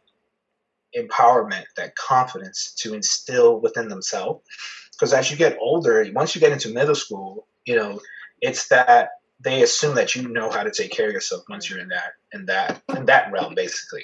empowerment, 0.97 1.65
that 1.75 1.95
confidence 1.95 2.73
to 2.77 2.93
instill 2.93 3.59
within 3.59 3.89
themselves. 3.89 4.45
Because 4.93 5.11
as 5.11 5.29
you 5.29 5.35
get 5.35 5.57
older, 5.59 6.05
once 6.13 6.35
you 6.35 6.39
get 6.39 6.53
into 6.53 6.69
middle 6.69 6.95
school, 6.95 7.47
you 7.65 7.75
know, 7.75 7.99
it's 8.39 8.69
that 8.69 9.09
they 9.43 9.63
assume 9.63 9.95
that 9.95 10.15
you 10.15 10.27
know 10.27 10.49
how 10.49 10.63
to 10.63 10.71
take 10.71 10.91
care 10.91 11.07
of 11.07 11.13
yourself 11.13 11.43
once 11.49 11.69
you're 11.69 11.79
in 11.79 11.89
that 11.89 12.13
in 12.33 12.45
that 12.45 12.81
in 12.95 13.05
that 13.05 13.31
realm, 13.31 13.55
basically. 13.55 14.03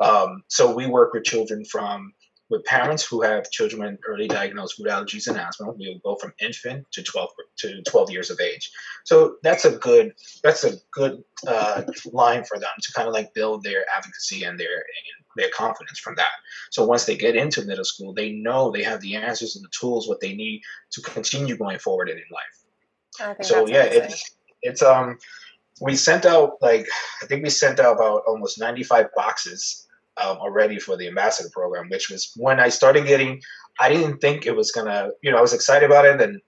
Um, 0.00 0.42
so 0.48 0.74
we 0.74 0.86
work 0.86 1.12
with 1.12 1.24
children 1.24 1.64
from 1.64 2.14
with 2.48 2.64
parents 2.64 3.06
who 3.06 3.22
have 3.22 3.50
children 3.50 3.80
with 3.80 4.00
early 4.06 4.26
diagnosed 4.26 4.76
food 4.76 4.88
allergies 4.88 5.28
and 5.28 5.38
asthma. 5.38 5.70
We 5.70 5.88
will 5.88 6.14
go 6.14 6.18
from 6.18 6.34
infant 6.40 6.90
to 6.92 7.02
12 7.02 7.30
to 7.58 7.82
12 7.82 8.10
years 8.10 8.30
of 8.30 8.40
age. 8.40 8.72
So 9.04 9.36
that's 9.42 9.64
a 9.64 9.76
good 9.76 10.14
that's 10.42 10.64
a 10.64 10.76
good 10.90 11.22
uh, 11.46 11.82
line 12.12 12.44
for 12.44 12.58
them 12.58 12.70
to 12.82 12.92
kind 12.92 13.06
of 13.06 13.14
like 13.14 13.32
build 13.34 13.62
their 13.62 13.84
advocacy 13.94 14.44
and 14.44 14.58
their 14.58 14.84
their 15.36 15.50
confidence 15.50 15.98
from 15.98 16.16
that. 16.16 16.26
So 16.70 16.84
once 16.84 17.04
they 17.04 17.16
get 17.16 17.36
into 17.36 17.64
middle 17.64 17.84
school, 17.84 18.12
they 18.12 18.32
know 18.32 18.70
they 18.70 18.82
have 18.82 19.00
the 19.00 19.14
answers 19.16 19.54
and 19.54 19.64
the 19.64 19.70
tools 19.70 20.08
what 20.08 20.20
they 20.20 20.34
need 20.34 20.62
to 20.92 21.02
continue 21.02 21.56
going 21.56 21.78
forward 21.78 22.08
in 22.08 22.16
life. 22.32 23.44
So 23.44 23.66
yeah, 23.68 23.84
it's 23.84 24.34
it's 24.62 24.82
um 24.82 25.18
we 25.80 25.96
sent 25.96 26.26
out 26.26 26.52
like 26.60 26.86
I 27.22 27.26
think 27.26 27.42
we 27.42 27.50
sent 27.50 27.80
out 27.80 27.96
about 27.96 28.22
almost 28.26 28.60
95 28.60 29.06
boxes 29.16 29.86
um, 30.20 30.36
already 30.38 30.78
for 30.78 30.96
the 30.96 31.08
ambassador 31.08 31.48
program, 31.52 31.88
which 31.88 32.10
was 32.10 32.32
when 32.36 32.60
I 32.60 32.68
started 32.68 33.06
getting. 33.06 33.40
I 33.78 33.88
didn't 33.88 34.18
think 34.18 34.46
it 34.46 34.54
was 34.54 34.72
gonna, 34.72 35.10
you 35.22 35.30
know, 35.30 35.38
I 35.38 35.40
was 35.40 35.54
excited 35.54 35.86
about 35.86 36.04
it, 36.04 36.20
and 36.20 36.40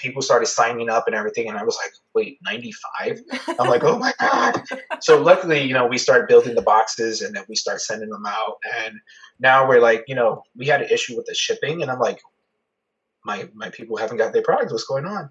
people 0.00 0.22
started 0.22 0.46
signing 0.46 0.88
up 0.88 1.04
and 1.06 1.14
everything, 1.14 1.48
and 1.48 1.58
I 1.58 1.64
was 1.64 1.76
like, 1.76 1.92
wait, 2.14 2.38
95? 2.42 3.20
I'm 3.58 3.68
like, 3.68 3.84
oh 3.84 3.98
my 3.98 4.12
god! 4.18 4.62
So 5.00 5.20
luckily, 5.20 5.62
you 5.62 5.74
know, 5.74 5.86
we 5.86 5.98
started 5.98 6.28
building 6.28 6.54
the 6.54 6.62
boxes, 6.62 7.20
and 7.20 7.34
then 7.36 7.44
we 7.48 7.56
start 7.56 7.80
sending 7.80 8.08
them 8.08 8.24
out, 8.26 8.56
and 8.84 8.94
now 9.38 9.68
we're 9.68 9.80
like, 9.80 10.04
you 10.08 10.14
know, 10.14 10.42
we 10.56 10.66
had 10.66 10.80
an 10.80 10.88
issue 10.90 11.16
with 11.16 11.26
the 11.26 11.34
shipping, 11.34 11.82
and 11.82 11.90
I'm 11.90 12.00
like, 12.00 12.20
my 13.24 13.48
my 13.54 13.68
people 13.70 13.96
haven't 13.96 14.16
got 14.16 14.32
their 14.32 14.42
product. 14.42 14.72
What's 14.72 14.84
going 14.84 15.04
on? 15.04 15.28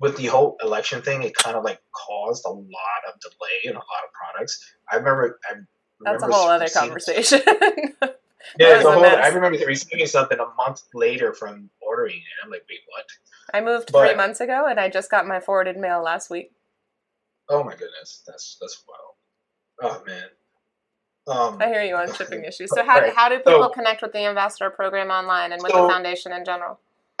With 0.00 0.16
the 0.16 0.26
whole 0.26 0.56
election 0.62 1.02
thing, 1.02 1.22
it 1.22 1.34
kind 1.34 1.56
of 1.56 1.64
like 1.64 1.80
caused 1.92 2.44
a 2.46 2.50
lot 2.50 3.02
of 3.08 3.20
delay 3.20 3.64
in 3.64 3.72
a 3.72 3.78
lot 3.78 4.04
of 4.06 4.12
products. 4.12 4.74
I 4.90 4.96
remember 4.96 5.40
I 5.50 5.54
that's 6.00 6.22
a 6.22 6.26
whole 6.26 6.48
other 6.48 6.68
conversation. 6.68 7.40
yeah, 8.58 8.82
whole, 8.82 9.04
I 9.04 9.28
remember 9.28 9.58
receiving 9.66 10.06
something 10.06 10.38
a 10.38 10.46
month 10.56 10.82
later 10.94 11.32
from 11.32 11.70
ordering 11.80 12.16
it. 12.16 12.44
I'm 12.44 12.50
like, 12.50 12.64
wait, 12.68 12.78
what? 12.88 13.04
I 13.52 13.60
moved 13.60 13.90
but, 13.92 14.06
three 14.06 14.16
months 14.16 14.40
ago, 14.40 14.66
and 14.68 14.78
I 14.78 14.88
just 14.88 15.10
got 15.10 15.26
my 15.26 15.40
forwarded 15.40 15.76
mail 15.76 16.02
last 16.02 16.30
week. 16.30 16.52
Oh 17.48 17.64
my 17.64 17.72
goodness, 17.72 18.22
that's 18.26 18.58
that's 18.60 18.84
wild. 18.86 19.14
Oh 19.82 20.04
man. 20.06 20.24
Um, 21.26 21.58
I 21.60 21.66
hear 21.66 21.82
you 21.82 21.94
on 21.94 22.12
shipping 22.14 22.44
issues. 22.44 22.70
So 22.74 22.82
how, 22.82 23.00
right. 23.00 23.14
how 23.14 23.28
do 23.28 23.36
people 23.36 23.64
so, 23.64 23.68
connect 23.68 24.00
with 24.00 24.12
the 24.12 24.20
ambassador 24.20 24.70
program 24.70 25.10
online 25.10 25.52
and 25.52 25.62
with 25.62 25.72
so, 25.72 25.82
the 25.82 25.88
foundation 25.92 26.32
in 26.32 26.42
general? 26.42 26.80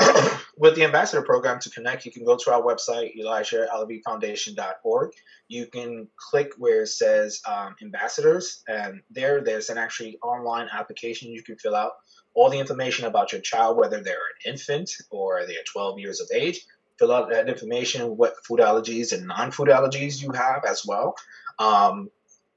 with 0.58 0.74
the 0.74 0.84
ambassador 0.84 1.22
program 1.22 1.60
to 1.60 1.70
connect, 1.70 2.04
you 2.04 2.12
can 2.12 2.24
go 2.24 2.36
to 2.36 2.52
our 2.52 2.62
website, 2.62 3.16
elijahalavifoundation.org. 3.16 5.12
You 5.46 5.66
can 5.66 6.08
click 6.16 6.52
where 6.58 6.82
it 6.82 6.88
says 6.88 7.40
um, 7.46 7.76
ambassadors, 7.80 8.62
and 8.68 9.00
there, 9.10 9.40
there's 9.40 9.70
an 9.70 9.78
actually 9.78 10.18
online 10.22 10.68
application 10.72 11.30
you 11.30 11.42
can 11.42 11.56
fill 11.56 11.76
out 11.76 11.92
all 12.34 12.50
the 12.50 12.58
information 12.58 13.06
about 13.06 13.32
your 13.32 13.40
child, 13.40 13.76
whether 13.76 14.02
they're 14.02 14.14
an 14.14 14.52
infant 14.52 14.90
or 15.10 15.46
they're 15.46 15.56
12 15.72 15.98
years 15.98 16.20
of 16.20 16.28
age. 16.34 16.66
fill 16.98 17.12
out 17.12 17.30
that 17.30 17.48
information, 17.48 18.16
what 18.16 18.34
food 18.44 18.58
allergies 18.58 19.12
and 19.12 19.26
non-food 19.26 19.68
allergies 19.68 20.20
you 20.20 20.32
have 20.32 20.64
as 20.64 20.84
well. 20.84 21.14
Um, 21.60 22.10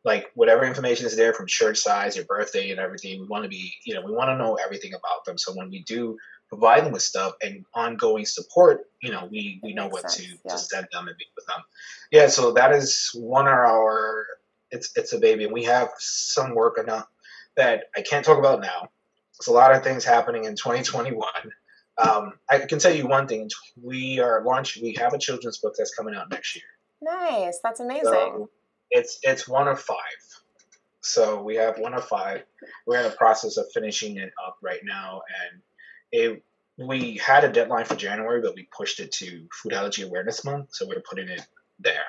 like 0.04 0.32
whatever 0.34 0.66
information 0.66 1.06
is 1.06 1.16
there 1.16 1.34
from 1.34 1.45
shirt 1.45 1.78
size, 1.78 2.16
your 2.16 2.26
birthday, 2.26 2.72
and 2.72 2.80
everything. 2.80 3.20
We 3.20 3.28
want 3.28 3.43
to 3.43 3.49
be, 3.49 3.72
you 3.86 3.93
know, 3.93 4.02
we 4.02 4.12
want 4.12 4.30
to 4.30 4.38
know 4.38 4.56
everything 4.56 4.93
about 4.93 5.26
them. 5.26 5.38
So 5.38 5.54
when 5.54 5.70
we 5.70 5.84
do 5.84 6.18
provide 6.52 6.86
them 6.86 6.91
with 6.91 7.02
stuff 7.02 7.34
and 7.41 7.64
ongoing 7.74 8.26
support, 8.26 8.89
you 9.02 9.10
know, 9.10 9.28
we 9.32 9.60
we 9.64 9.74
know 9.74 9.88
what 9.88 10.12
sense, 10.12 10.18
to, 10.18 10.38
yeah. 10.43 10.52
to 10.52 10.58
send 10.58 10.88
them 10.91 11.08
and 11.08 11.16
meet 11.18 11.30
with 11.36 11.45
them. 11.45 11.64
Yeah, 12.12 12.28
so 12.28 12.52
that 12.52 12.74
is 12.74 13.10
one 13.16 13.47
of 13.47 13.54
our. 13.54 14.28
It's 14.70 14.91
it's 14.97 15.14
a 15.14 15.20
baby, 15.20 15.45
and 15.45 15.54
we 15.54 15.64
have 15.64 15.89
some 15.97 16.54
work 16.54 16.78
enough 16.78 17.08
that 17.56 17.86
I 17.95 18.02
can't 18.02 18.26
talk 18.26 18.38
about 18.38 18.62
now. 18.62 18.89
There's 19.39 19.47
a 19.47 19.54
lot 19.54 19.74
of 19.74 19.82
things 19.84 20.04
happening 20.04 20.43
in 20.43 20.56
2021. 20.56 21.24
Um, 21.97 22.34
I 22.49 22.60
can 22.60 22.80
tell 22.80 22.93
you 22.93 23.08
one 23.08 23.28
thing: 23.28 23.49
we 23.82 24.20
are 24.20 24.43
launching. 24.45 24.84
We 24.84 24.93
have 24.95 25.14
a 25.14 25.18
children's 25.18 25.58
book 25.60 25.76
that's 25.78 25.95
coming 25.95 26.16
out 26.16 26.30
next 26.30 26.56
year. 26.56 26.66
Nice. 27.02 27.60
That's 27.64 27.80
amazing. 27.80 28.04
So 28.06 28.49
it's 28.91 29.20
it's 29.24 29.47
one 29.47 29.70
of 29.70 29.80
five. 29.80 29.97
So 30.99 31.41
we 31.41 31.56
have 31.56 31.80
one 31.80 31.93
of 31.93 32.04
five. 32.06 32.43
We're 32.86 32.97
in 32.97 33.04
the 33.04 33.16
process 33.16 33.58
of 33.58 33.66
finishing 33.74 34.18
it 34.18 34.32
up 34.45 34.58
right 34.62 34.82
now, 34.84 35.22
and 35.49 35.62
it 36.12 36.43
we 36.78 37.18
had 37.18 37.43
a 37.43 37.51
deadline 37.51 37.86
for 37.86 37.95
January, 37.95 38.41
but 38.41 38.55
we 38.55 38.68
pushed 38.76 38.99
it 38.99 39.12
to 39.14 39.47
Food 39.51 39.74
Allergy 39.74 40.03
Awareness 40.03 40.43
Month, 40.43 40.70
so 40.72 40.88
we're 40.88 41.03
putting 41.07 41.28
it 41.28 41.45
there. 41.80 42.03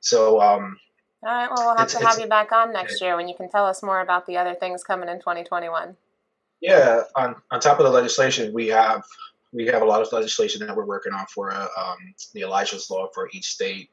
So 0.00 0.40
um, 0.40 0.78
All 1.22 1.32
right. 1.32 1.48
Well, 1.54 1.66
we'll 1.66 1.76
have 1.76 1.88
to 1.88 2.06
have 2.06 2.18
you 2.18 2.26
back 2.26 2.52
on 2.52 2.72
next 2.72 3.00
year 3.00 3.16
when 3.16 3.28
you 3.28 3.34
can 3.34 3.48
tell 3.48 3.66
us 3.66 3.82
more 3.82 4.00
about 4.00 4.26
the 4.26 4.36
other 4.36 4.54
things 4.54 4.84
coming 4.84 5.08
in 5.08 5.18
2021. 5.18 5.96
yeah, 6.60 7.02
on 7.16 7.36
on 7.50 7.60
top 7.60 7.78
of 7.78 7.84
the 7.84 7.90
legislation, 7.90 8.52
we 8.52 8.68
have 8.68 9.04
we 9.52 9.66
have 9.66 9.82
a 9.82 9.84
lot 9.84 10.02
of 10.02 10.12
legislation 10.12 10.64
that 10.66 10.76
we're 10.76 10.84
working 10.84 11.12
on 11.12 11.26
for 11.26 11.52
uh, 11.52 11.66
um, 11.78 11.98
the 12.34 12.42
Elijah's 12.42 12.90
Law 12.90 13.08
for 13.14 13.28
each 13.32 13.46
state, 13.46 13.88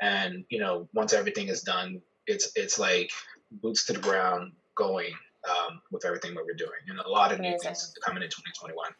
and 0.00 0.44
you 0.48 0.58
know 0.58 0.88
once 0.94 1.12
everything 1.12 1.48
is 1.48 1.62
done, 1.62 2.00
it's 2.26 2.52
it's 2.56 2.78
like 2.78 3.10
boots 3.50 3.86
to 3.86 3.92
the 3.92 4.00
ground 4.00 4.52
going 4.76 5.12
um, 5.48 5.80
with 5.90 6.04
everything 6.04 6.34
that 6.34 6.44
we're 6.44 6.54
doing, 6.54 6.70
and 6.88 6.98
a 6.98 7.08
lot 7.08 7.32
of 7.32 7.40
new 7.40 7.56
things 7.62 7.94
coming 8.04 8.22
in 8.22 8.28
2021. 8.28 8.90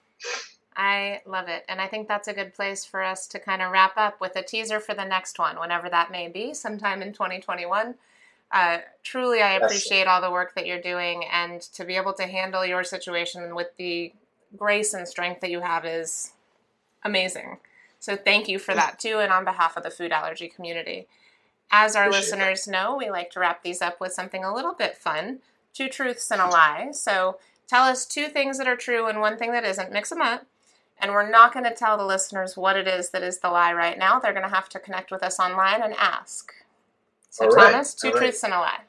I 0.77 1.21
love 1.27 1.49
it. 1.49 1.65
And 1.69 1.81
I 1.81 1.89
think 1.89 2.09
that's 2.09 2.29
a 2.29 2.33
good 2.33 2.55
place 2.55 2.85
for 2.85 3.03
us 3.03 3.27
to 3.29 3.39
kind 3.39 3.61
of 3.61 3.71
wrap 3.71 3.97
up 3.97 4.21
with 4.21 4.37
a 4.37 4.43
teaser 4.43 4.81
for 4.81 4.95
the 4.95 5.05
next 5.05 5.39
one, 5.39 5.59
whenever 5.59 5.91
that 5.91 6.11
may 6.11 6.29
be, 6.29 6.55
sometime 6.55 7.03
in 7.03 7.13
2021. 7.13 7.95
Uh, 8.53 8.79
truly, 9.03 9.43
I 9.43 9.55
appreciate 9.55 10.07
all 10.07 10.21
the 10.21 10.31
work 10.31 10.55
that 10.55 10.67
you're 10.67 10.81
doing, 10.81 11.25
and 11.31 11.61
to 11.61 11.85
be 11.85 11.97
able 11.97 12.15
to 12.15 12.27
handle 12.27 12.65
your 12.65 12.83
situation 12.83 13.55
with 13.55 13.69
the 13.77 14.13
grace 14.57 14.95
and 14.95 15.07
strength 15.07 15.41
that 15.43 15.51
you 15.51 15.61
have 15.61 15.85
is 15.85 16.33
amazing. 17.05 17.59
So, 18.01 18.17
thank 18.17 18.49
you 18.49 18.59
for 18.59 18.75
that 18.75 18.99
too, 18.99 19.19
and 19.19 19.31
on 19.33 19.45
behalf 19.45 19.77
of 19.77 19.83
the 19.83 19.91
food 19.91 20.11
allergy 20.11 20.49
community. 20.49 21.07
As 21.71 21.95
our 21.95 22.09
Appreciate 22.09 22.31
that. 22.31 22.39
listeners 22.39 22.67
know, 22.67 22.97
we 22.97 23.11
like 23.11 23.31
to 23.33 23.41
wrap 23.41 23.63
these 23.63 23.81
up 23.81 24.01
with 24.01 24.13
something 24.13 24.43
a 24.43 24.53
little 24.53 24.75
bit 24.75 24.97
fun 24.97 25.39
two 25.75 25.89
truths 25.89 26.31
and 26.31 26.41
a 26.41 26.47
lie. 26.47 26.91
So, 26.93 27.39
tell 27.69 27.85
us 27.85 28.07
two 28.07 28.29
things 28.29 28.59
that 28.59 28.67
are 28.69 28.77
true 28.77 29.07
and 29.07 29.21
one 29.21 29.37
thing 29.37 29.53
that 29.53 29.65
isn't, 29.65 29.93
mix 29.93 30.11
them 30.11 30.23
up. 30.23 30.47
And 30.99 31.13
we're 31.13 31.31
not 31.31 31.55
going 31.55 31.65
to 31.65 31.75
tell 31.75 31.97
the 31.97 32.05
listeners 32.05 32.57
what 32.57 32.77
it 32.77 32.87
is 32.87 33.11
that 33.11 33.23
is 33.23 33.39
the 33.39 33.49
lie 33.49 33.73
right 33.73 33.99
now. 33.99 34.19
They're 34.19 34.35
going 34.35 34.49
to 34.49 34.55
have 34.55 34.69
to 34.71 34.79
connect 34.79 35.11
with 35.11 35.23
us 35.23 35.41
online 35.41 35.83
and 35.83 35.95
ask. 35.95 36.53
So, 37.31 37.47
All 37.47 37.51
right, 37.53 37.73
Thomas, 37.73 37.95
two 37.95 38.09
all 38.09 38.15
right. 38.15 38.21
truths 38.21 38.43
and 38.43 38.53
a 38.53 38.59
lie. 38.59 38.81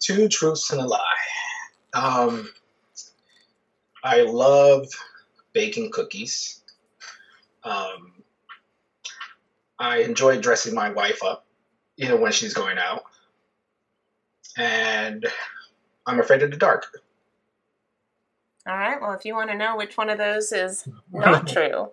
Two 0.00 0.28
truths 0.28 0.70
and 0.70 0.80
a 0.80 0.86
lie. 0.86 1.00
Um, 1.92 2.48
I 4.02 4.22
love 4.22 4.86
baking 5.52 5.90
cookies. 5.92 6.60
Um, 7.64 8.12
I 9.78 9.98
enjoy 9.98 10.40
dressing 10.40 10.74
my 10.74 10.90
wife 10.90 11.22
up, 11.22 11.46
you 11.96 12.08
know, 12.08 12.16
when 12.16 12.32
she's 12.32 12.54
going 12.54 12.78
out. 12.78 13.04
And 14.56 15.26
I'm 16.06 16.20
afraid 16.20 16.42
of 16.42 16.50
the 16.50 16.56
dark. 16.56 16.86
All 18.66 18.76
right. 18.76 19.00
Well, 19.00 19.12
if 19.12 19.24
you 19.24 19.34
want 19.34 19.50
to 19.50 19.56
know 19.56 19.76
which 19.76 19.96
one 19.96 20.10
of 20.10 20.18
those 20.18 20.52
is 20.52 20.88
not 21.12 21.48
true, 21.48 21.90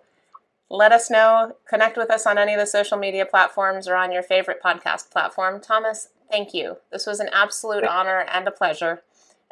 let 0.68 0.92
us 0.92 1.10
know. 1.10 1.56
Connect 1.68 1.96
with 1.96 2.10
us 2.10 2.26
on 2.26 2.38
any 2.38 2.54
of 2.54 2.60
the 2.60 2.66
social 2.66 2.96
media 2.96 3.26
platforms 3.26 3.88
or 3.88 3.96
on 3.96 4.12
your 4.12 4.22
favorite 4.22 4.62
podcast 4.62 5.10
platform. 5.10 5.60
Thomas, 5.60 6.08
thank 6.30 6.54
you. 6.54 6.76
This 6.92 7.06
was 7.06 7.18
an 7.20 7.28
absolute 7.32 7.84
honor 7.84 8.24
and 8.32 8.46
a 8.46 8.52
pleasure. 8.52 9.02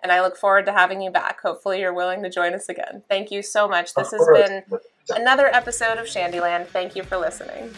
And 0.01 0.13
I 0.13 0.21
look 0.21 0.37
forward 0.37 0.65
to 0.67 0.73
having 0.73 1.01
you 1.01 1.11
back. 1.11 1.41
Hopefully, 1.41 1.81
you're 1.81 1.93
willing 1.93 2.23
to 2.23 2.31
join 2.31 2.55
us 2.55 2.69
again. 2.69 3.03
Thank 3.09 3.33
you 3.33 3.43
so 3.43 3.67
much. 3.67 3.95
This 3.95 4.13
has 4.13 4.29
been 4.33 4.63
another 5.11 5.49
episode 5.49 5.99
of 5.99 6.07
Shandyland. 6.07 6.69
Thank 6.69 6.95
you 6.95 7.03
for 7.03 7.17
listening. 7.17 7.75